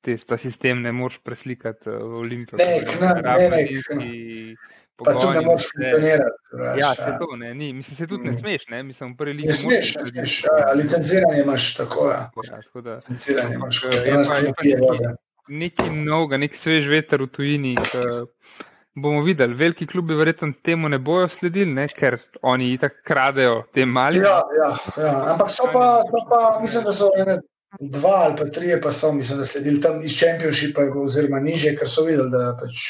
[0.00, 2.56] te, ta sistem ne moš preslikati v Olimpijo.
[2.56, 3.60] Ne, ne, ne,
[4.00, 4.56] ne.
[5.04, 6.38] Pa tudi ne moreš funkcionirati.
[6.80, 7.72] Ja, se to ne, ni.
[7.72, 9.34] Mislim, se tudi ne smeš, ne, mislim, prvi.
[9.34, 12.30] Ne smeš, ne smeš, ja, licenciranje imaš tako, ja.
[12.44, 12.94] Ja, tako da.
[12.94, 15.12] Licenciranje imaš, kot danes je ne pa pije vode.
[15.48, 17.74] Nekaj novega, nek svež veter v tujini.
[17.76, 18.24] K,
[18.96, 23.84] bomo videli, veliki klubi verjetno temu ne bojo sledili, ne, ker oni itak kradejo te
[23.86, 24.22] mali.
[24.24, 24.70] Ja, ja,
[25.02, 25.12] ja.
[25.34, 27.36] Ampak so pa, so pa, mislim, da so ene
[27.80, 31.88] dva ali pa trije, pa so, mislim, da sledili tam iz Championshipa, oziroma niže, ker
[31.88, 32.86] so videli, da pač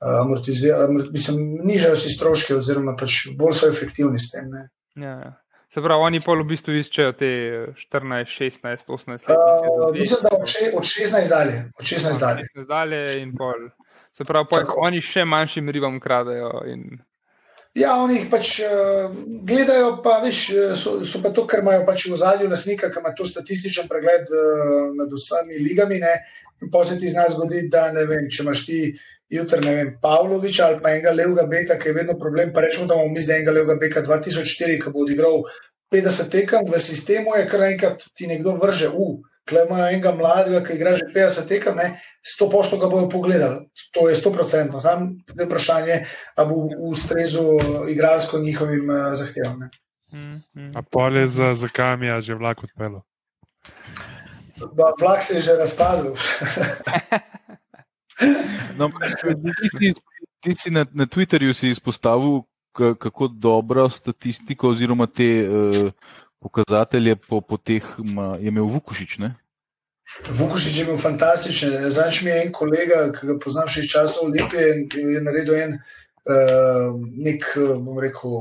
[0.00, 4.50] amortizirajo, amort, mislim, nižajo si stroške, oziroma pač bolj so efektivni s tem.
[4.52, 4.68] Ne.
[5.00, 5.32] Ja, ja.
[5.76, 7.30] Se pravi, oni pol v bistvu iščejo te
[7.76, 9.34] 14, 16, 18 let.
[9.36, 11.58] Uh, mislim, da od, še, od 16 dalje.
[11.76, 12.46] Od 16 dalje.
[12.68, 13.66] Dalje in pol.
[14.16, 14.78] Se pravi, Tako.
[14.86, 16.48] oni še manjšim ribam kradejo.
[16.72, 16.86] In...
[17.76, 19.12] Ja, oni jih pač uh,
[19.44, 23.02] gledajo, pa veš, eh, so, so pa to, ker imajo pač v zadju lasnika, ki
[23.02, 26.00] ima to statističen pregled uh, nad vsemi ligami.
[26.00, 26.14] Ne?
[26.64, 28.80] In pa se ti zna zgoditi, da ne vem, če imaš ti
[29.28, 32.52] jutri, ne vem, Pavloviča ali pa enega levega beka, ki je vedno problem.
[32.54, 35.42] Pa rečemo, da bomo mi zdaj enega levega beka 2004, ki bo odigral
[35.94, 39.16] 50 tekem v sistemu, je kar enkrat ti nekdo vrže v.
[39.46, 43.62] Klej ima enega mladega, ki igra že 50 tekem, ne, 100 pošto ga bojo pogledali.
[43.94, 44.74] To je 100%.
[44.82, 46.02] Sam je vprašanje,
[46.34, 49.58] ali bo ustrezal igralsko njihovim uh, zahtevam.
[49.62, 49.70] ne.
[50.12, 50.72] Mm, mm.
[50.74, 53.02] A pol je za, za kamija že vlak odpelo.
[55.00, 56.14] Vlak se je že razpadel.
[58.76, 59.02] No, ampak,
[59.60, 59.94] ti si,
[60.40, 65.90] ti si na, na Twitterju si izpostavil, ka- kako dobro statistiko oziroma te uh,
[66.40, 69.18] pokazatelje po, po teh ma, je imel Vukušič.
[69.18, 69.34] Ne?
[70.28, 71.90] Vukušič je bil fantastičen.
[71.90, 75.22] Zdaj mi je en kolega, ki ga poznam še iz časa Olimpije, in ki je
[75.24, 76.92] naredil en uh,
[77.26, 78.36] nek, eh, bom rekel,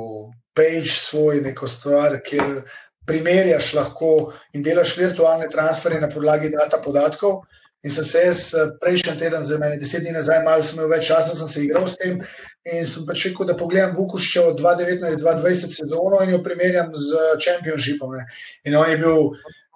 [0.55, 2.61] page svoj, neko stvar, kjer
[3.05, 7.43] primerjaš lahko in delaš virtualne transferje na podlagi data podatkov.
[7.85, 11.05] In sem se jaz eh, prejšnji teden, mene deset dni nazaj, malo sem imel več
[11.11, 12.17] časa, sem se igral s tem
[12.65, 18.15] in sem pač rekel, da pogledam Vukušiča od 2019-2020 sezono in jo primerjam z Championshipom.
[18.17, 18.25] Ne.
[18.65, 19.29] In on je bil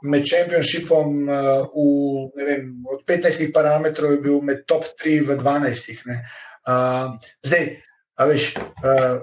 [0.10, 6.02] med Championshipom uh, v, vem, od 15 parametrov je bil med top 3 v 12.
[6.10, 6.22] ne.
[6.66, 7.14] Uh,
[7.46, 7.76] zdaj,
[8.18, 9.22] a veš, uh,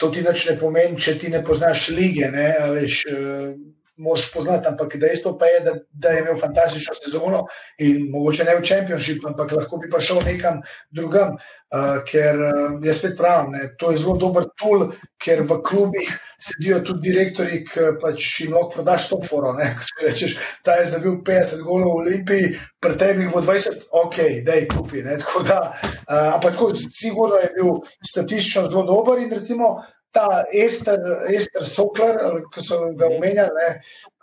[0.00, 3.52] to ti nič ne pomeni, če ti ne poznaš lige, ne, a veš, uh,
[3.96, 7.46] moraš poznati, ampak dejstvo pa je, da, da je imel fantastično sezono
[7.78, 10.60] in mogoče ne v Championship, ampak lahko bi pa šel nekam
[10.90, 14.86] drugam, uh, ker uh, jaz spet pravim, ne, to je zelo dober tool,
[15.22, 19.54] ker v klubih sedijo tudi direktori, ki pač jim lahko prodaš to foro.
[19.56, 24.22] Ne, si rečeš, ta je zabil 50 golov v Olimpiji, pri tebi bo 20, ok,
[24.46, 25.02] da je kupi.
[25.06, 29.78] Ne, tako da, uh, ampak tako, sigurno je bil statistično zelo dober in recimo.
[30.16, 33.68] Ta Ester, Ester Sokler, ali ki so ga omenjali, ne,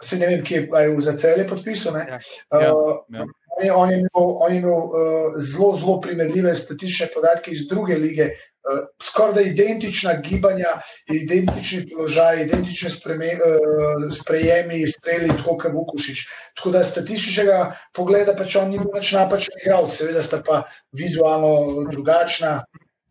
[0.02, 2.00] se ne vem, kje je v zacelje podpisal.
[2.00, 2.06] ne.
[2.10, 2.20] Ja,
[2.66, 3.26] ja, Uh, ja.
[3.54, 4.10] On je, on je imel,
[4.42, 9.42] on je imel uh, zelo, zelo primerljive statistične podatke iz druge lige, uh, skoraj da
[9.42, 10.72] identična gibanja,
[11.14, 16.24] identični položaj, identične spreme, uh, sprejemi, streli, tako kot Vukušič.
[16.58, 17.60] Tako da statističnega
[17.94, 20.64] pogleda pač on ni bil več napačen igralec, seveda sta pa
[20.98, 22.64] vizualno drugačna.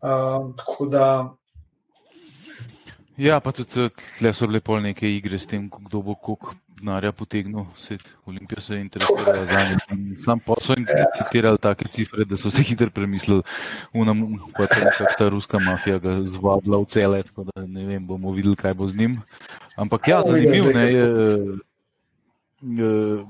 [0.03, 1.07] Uh, tako da
[3.17, 7.11] Ja, pa tudi tle so bile pol neke igre s tem, kdo bo koliko denarja
[7.11, 7.65] potegnil.
[8.25, 9.59] Olimpija se je interesirala za
[9.93, 10.17] njim.
[10.25, 10.85] Sam pa so jim
[11.17, 13.43] citirali take cifre, da so se hitro premislili,
[13.93, 18.07] unam, pa je nekako ta ruska mafija ga zvabila v cele, tako da ne vem,
[18.07, 19.21] bomo videli, kaj bo z njim.
[19.75, 21.03] Ampak ja, zanimivo zdaj, je.
[21.03, 21.59] eh,
[22.81, 23.25] eh,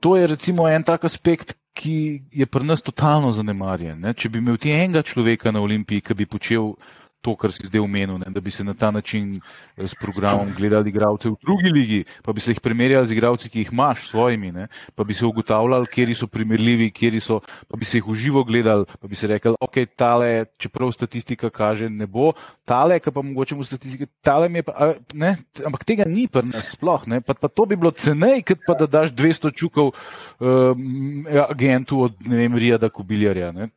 [0.00, 4.00] To je recimo en tak aspekt, ki je pri nas totalno zanemarjen.
[4.00, 4.14] Ne?
[4.14, 6.74] Če bi imel ti enega človeka na olimpiji, ki bi počel
[7.20, 10.52] to, kar si zdaj omenil, ne, da bi se na ta način eh, s programom
[10.56, 14.08] gledali igralce v drugi ligi, pa bi se jih primerjali z igralci, ki jih imaš
[14.08, 18.08] svojimi, ne, pa bi se ugotavljali, kje so primerljivi, kje so, pa bi se jih
[18.08, 22.32] uživo gledali, pa bi se rekel, ok, tale, čeprav statistika kaže, ne bo,
[22.64, 25.36] tale, ki pa mogoče v statistiki, tale mi je pa, ne,
[25.66, 28.76] ampak tega ni pri nas sploh, ne, pa, pa to bi bilo cenej, kot pa
[28.78, 33.52] da daš 200 čukov um, agentu od, ne vem, Rijada Kubiljarja.
[33.52, 33.70] Ne.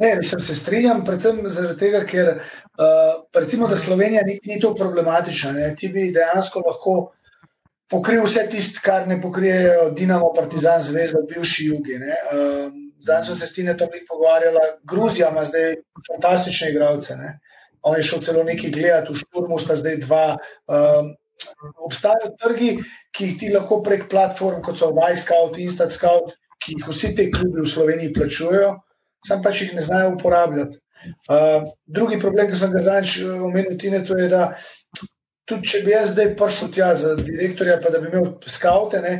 [0.00, 5.52] Ne, mislim, se strinjam, predvsem zaradi tega, ker uh, recimo, Slovenija ni, ni to problematična.
[5.52, 5.74] Ne.
[5.76, 6.94] Ti bi dejansko lahko
[7.90, 12.00] pokril vse tisto, kar ne pokrijejo Dinamo, Partizan, Zvezda, bivši jugi.
[12.00, 12.72] Uh,
[13.04, 14.64] zdaj smo se s tem tudi pogovarjali.
[14.88, 15.74] Gruzija ima zdaj
[16.08, 17.20] fantastične igralce.
[17.20, 17.36] Ne.
[17.82, 20.26] On je šel celo nekaj gledati, v Šturmu sta zdaj dva.
[20.64, 21.14] Um,
[21.84, 22.78] obstajajo trgi,
[23.12, 27.60] ki jih ti lahko prek platform, kot so Vajscout, Instant-Scout, ki jih vsi te klubi
[27.60, 28.78] v Sloveniji plačujejo
[29.26, 30.80] sam pač jih ne znajo uporabljati.
[31.28, 34.50] Uh, drugi problem, ki sem ga zadnjič eh, omenil, Tine, je, da
[35.48, 39.14] tudi če bi jaz zdaj prišel tja za direktorja, pa da bi imel skaute, ne,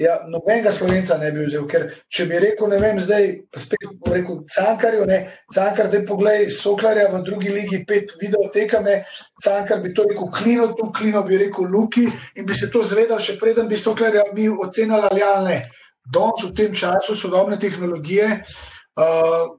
[0.00, 1.66] ja, nobenega slovenca ne bi vzel.
[1.68, 5.18] Ker če bi rekel, ne vem, zdaj spet rekel Cankarju, ne,
[5.52, 9.02] Cankar, da poglej Soklarja v drugi ligi, pet videotekame,
[9.44, 12.06] Cankar bi to rekel Klino, tu Klino bi rekel Luki
[12.36, 15.58] in bi se to zvedal, še preden bi Soklarja mi ocenili ali ne.
[16.06, 18.75] Danes v tem času sodobne tehnologije uh,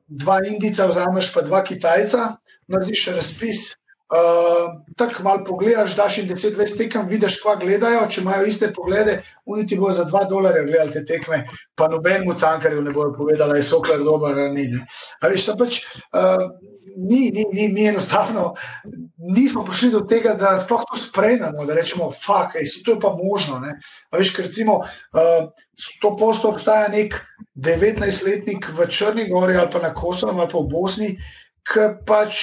[0.08, 2.38] dva Indijca, vzameš pa dva Kitajca,
[2.68, 3.76] narediš razpis.
[4.08, 8.06] Uh, Tako malo pogledaš, daš jim 10-20 tekem, vidiš, kva gledajo.
[8.10, 11.44] Če imajo iste poglede, uniti bo za 2 dolarja gledali te tekme,
[11.76, 14.80] pa nobenemu cankarju ne bojo povedali, da je sokler dober ali ni.
[15.22, 15.82] Veš, pač,
[16.16, 16.48] uh,
[16.96, 18.54] ni, ni, ni, mi enostavno
[19.18, 23.02] nismo prišli do tega, da sploh to sprejmemo, da rečemo, fuck, ej, si to je
[23.04, 23.60] pa možno.
[24.16, 25.50] Veš, ker recimo uh,
[26.02, 27.20] to posto obstaja nek
[27.60, 31.12] 19-letnik v Črni Gori ali pa na Kosovo ali pa v Bosni,
[31.68, 32.42] ki pač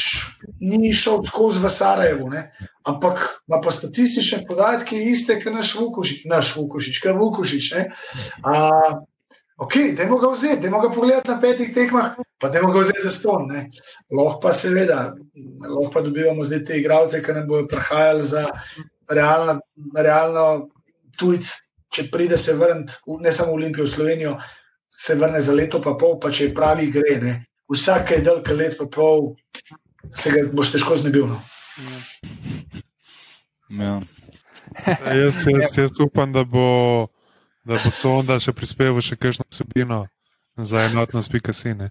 [0.60, 2.51] ni šel skozi v Sarajevo, ne?
[2.84, 7.68] ampak ima pa statistične podatke iste, kot naš Vukošič, naš Vukošič, kot Vukošič.
[8.44, 9.01] Uh,
[9.56, 13.12] ok, da ga vzeti, da ga pogledati na petih tekmah, pa da ga vzeti za
[13.14, 13.48] ston.
[14.12, 15.14] Lahko pa seveda,
[15.64, 18.44] lahko pa dobivamo zdaj te igralce, ki nam bodo prihajali za
[19.09, 19.59] realno,
[19.96, 20.68] realno
[21.18, 21.62] tujce.
[21.94, 24.30] Če pride se vrniti, ne samo v Olimpijo, v Slovenijo,
[24.90, 27.12] se vrne za leto, pa pol, pa če je pravi, gre.
[27.22, 27.34] Ne?
[27.73, 29.35] Vsak je ki let, pa pol,
[30.12, 31.27] se ga boš težko znebil.
[31.27, 31.41] No?
[33.70, 34.01] Ja.
[35.15, 37.09] jaz, jaz, jaz upam, da bo,
[37.65, 40.05] da bo to onda še prispeval še kakšno vsebino
[40.61, 41.91] za enotnost, pika sine.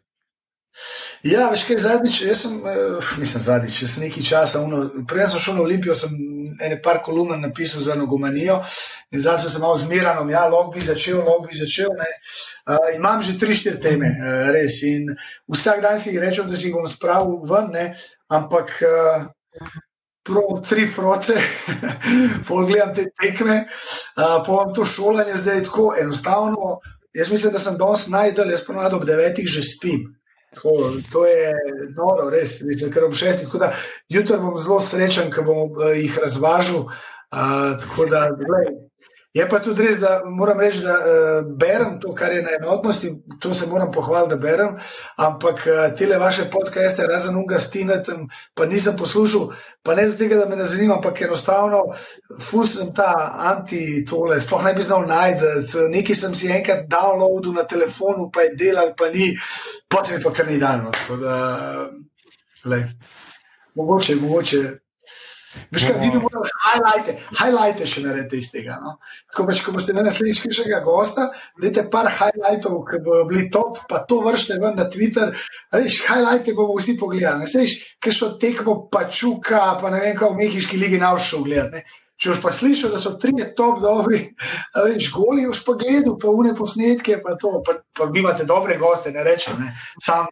[1.24, 4.64] Ja, veš kaj zadnjič, jaz sem, uh, nisem zadnjič, jaz nekaj časa,
[5.08, 6.16] prej sem šel na Olimpijo, sem
[6.62, 8.60] ene par kolumn napisal za nogomanijo
[9.12, 11.90] in zdaj sem se malo zmeren, ja, lahko bi začel, lahko bi začel.
[11.94, 14.82] Uh, imam že tri, štiri teme, uh, res.
[14.84, 15.14] In
[15.52, 17.86] vsak dan si rečem, da si jih bom spravil ven, ne?
[18.34, 19.26] ampak uh,
[20.26, 21.36] prav tri froce,
[22.48, 23.66] pol gledam te tekme,
[24.18, 26.80] uh, pol to šolanje zdaj je tako enostavno.
[27.14, 30.08] Jaz mislim, da sem danes najdel, jaz ponovadi ob devetih že spim.
[30.54, 31.54] Tako, to je
[31.96, 33.50] noro, res, mislim, ker ob šestih.
[34.10, 36.86] Jutro bom zelo srečen, ker bom uh, jih razvažil.
[37.34, 38.74] Uh, tako da, gledaj,
[39.34, 43.10] Je pa tudi res, da moram reči, da uh, berem to, kar je na enotnosti,
[43.42, 44.76] to se moram pohvaliti, da berem,
[45.18, 49.50] ampak uh, te vaše podcaste, razen unga stinetem, pa nisem poslušal,
[49.82, 51.82] pa ne zato, da me ne zanima, ampak enostavno,
[52.42, 53.10] ful sem ta
[53.56, 55.50] anti-tole, sploh ne bi znal najti.
[55.96, 59.32] Nekaj sem si enkrat downloadil na telefonu, pa je delal, pa ni,
[59.90, 60.86] potem pa kar ni dan.
[63.74, 64.83] Mogoče, mogoče.
[65.74, 68.78] Veš, kaj vidim, moraš highlighte, highlighte še narediti iz tega.
[68.82, 68.96] No?
[69.32, 71.30] Tako pač, ko boste na naslednjič kišega gosta,
[71.62, 75.34] vidite par highlightov, ki bodo bili top, pa to vršte ven na Twitter.
[75.74, 77.50] Veš, highlighte bomo vsi pogledali.
[77.50, 81.86] Seš, kaj so tekmo pačuka, pa ne vem, kako v Mehiški ligi naušel gledati.
[82.24, 84.22] Če boš pa slišal, da so tri top dobri,
[84.78, 89.12] veš, goli v spogledu, pa une posnetke, pa to, pa, pa vi imate dobre goste,
[89.12, 89.74] ne rečem, ne.
[90.00, 90.30] Sam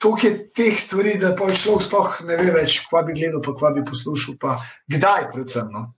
[0.00, 3.52] toliko je teh stvari, da pa človek sploh ne ve več, kva bi gledal, pa
[3.58, 4.56] kva bi poslušal, pa
[4.88, 5.68] kdaj predvsem.
[5.72, 5.90] No.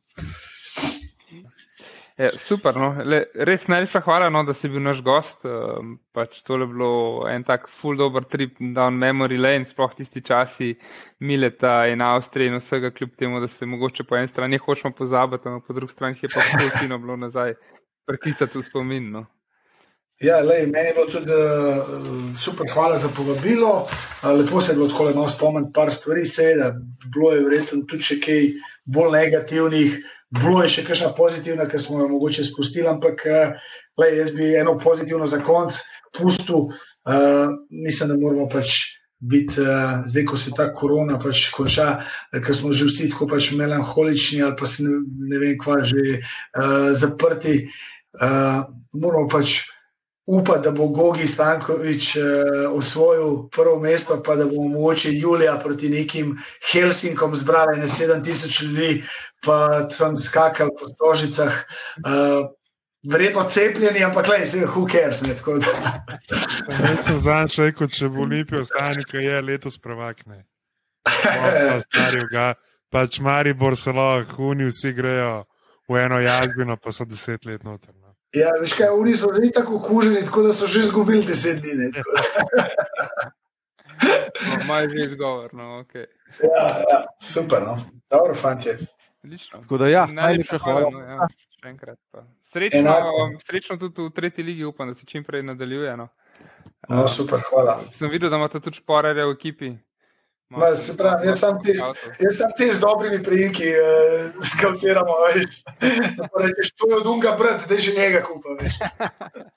[2.19, 2.89] Je, super, no.
[3.07, 5.39] Le, res najlepša hvala, no, da si bil naš gost.
[5.47, 6.91] Um, pač to je bilo
[7.31, 10.73] en tak full dober trip down memory lane, sploh tisti časi
[11.23, 15.47] Mileta in Avstrije in vsega, kljub temu, da se mogoče po eni strani hočemo pozabiti,
[15.47, 17.55] ampak po drugi strani je pa vse bilo nazaj,
[18.11, 19.13] preklicati v spomin.
[19.15, 19.27] No.
[20.19, 23.87] Ja, lej, meni je bilo tudi uh, super, hvala za povabilo.
[23.87, 26.75] Uh, lepo se je bilo tako lepo spomniti par stvari, seveda,
[27.15, 28.49] bilo je verjetno tudi še kaj
[28.91, 30.01] bolj negativnih,
[30.35, 33.25] bilo je še kakšna pozitivna, ki smo jo mogoče spustili, ampak
[33.99, 35.81] le, jaz bi eno pozitivno za konc
[36.17, 36.69] pustil.
[37.09, 38.75] Uh, mislim, da moramo pač
[39.19, 43.31] biti, uh, zdaj, ko se ta korona pač konča, uh, ker smo že vsi tako
[43.31, 45.01] pač melankolični ali pa se ne,
[45.31, 47.63] ne vem, kva že uh, zaprti.
[48.19, 49.63] Uh, moramo pač
[50.29, 55.89] upati, da bo Gogi Stankovič uh, osvojil prvo mesto, pa da bomo mogoče Julija proti
[55.89, 56.37] nekim
[56.73, 59.03] Helsinkom zbrali na 7000 ljudi,
[59.45, 61.65] pa tam skakali po stožicah.
[62.05, 62.49] Uh,
[63.09, 65.23] Verjetno cepljeni, ampak le, se who cares.
[65.23, 70.43] Ne, Jaz sem zadnjič rekel, če bo Olimpija ostane, kaj je letos prvakne.
[72.91, 75.45] Pač Maribor se lahko, oni vsi grejo
[75.89, 77.95] v eno jazbino, pa so deset let noter.
[77.95, 78.13] No.
[78.37, 81.93] Ja, veš kaj, oni so že tako kuženi, tako da so že izgubili deset dni.
[84.49, 85.95] no, Maj že izgovor, no, ok.
[86.45, 87.79] Ja, ja, super, no.
[88.11, 88.35] Dobro,
[89.23, 89.49] fanti.
[89.53, 90.91] Tako da ja, najlepša hvala.
[90.93, 91.29] No, ja,
[91.59, 92.25] še enkrat pa.
[92.53, 92.95] Srečno,
[93.47, 95.97] srečno tudi v tretji ligi, upam, da se čim prej nadaljuje.
[95.97, 96.09] No.
[96.89, 97.81] No, super, hvala.
[97.99, 99.75] Sem videl, da imate tudi šporere v ekipi.
[100.49, 101.75] Ma, se pravi, jaz sem te,
[102.25, 105.59] jaz sem te z dobrimi prijemki, uh, skautiramo, veš.
[106.41, 108.79] Rečeš, to je od unga brat, da je že njega kupa, veš.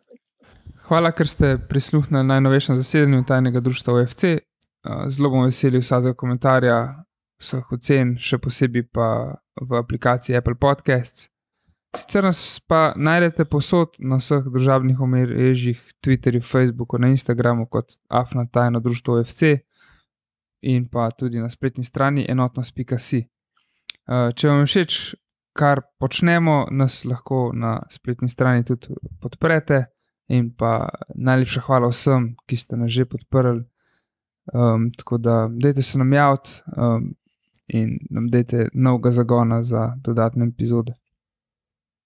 [0.89, 4.25] Hvala, ker ste prisluhnili najnovejšem zasedanju tajnega društva OFC.
[5.07, 6.77] Zelo bom veseli vsakega komentarja,
[7.39, 9.07] vseh ocen, še posebej pa
[9.61, 11.29] v aplikaciji Apple Podcasts.
[11.95, 18.45] Sicer nas pa najdete posod na vseh državnih omrežjih, Twitterju, Facebooku, na Instagramu kot Afna
[18.47, 19.43] tajno društvo OFC
[20.61, 23.17] in pa tudi na spletni strani enotnost.si.
[23.17, 24.99] Eh, če vam je všeč,
[25.57, 29.85] kar počnemo, nas lahko na spletni strani tudi podprete.
[30.31, 33.65] In pa najlepša hvala vsem, ki ste nas že podprli.
[34.53, 37.11] Um, tako da, dajte se nam javiti um,
[37.73, 40.93] in nam dajte novega zagona za dodatne epizode.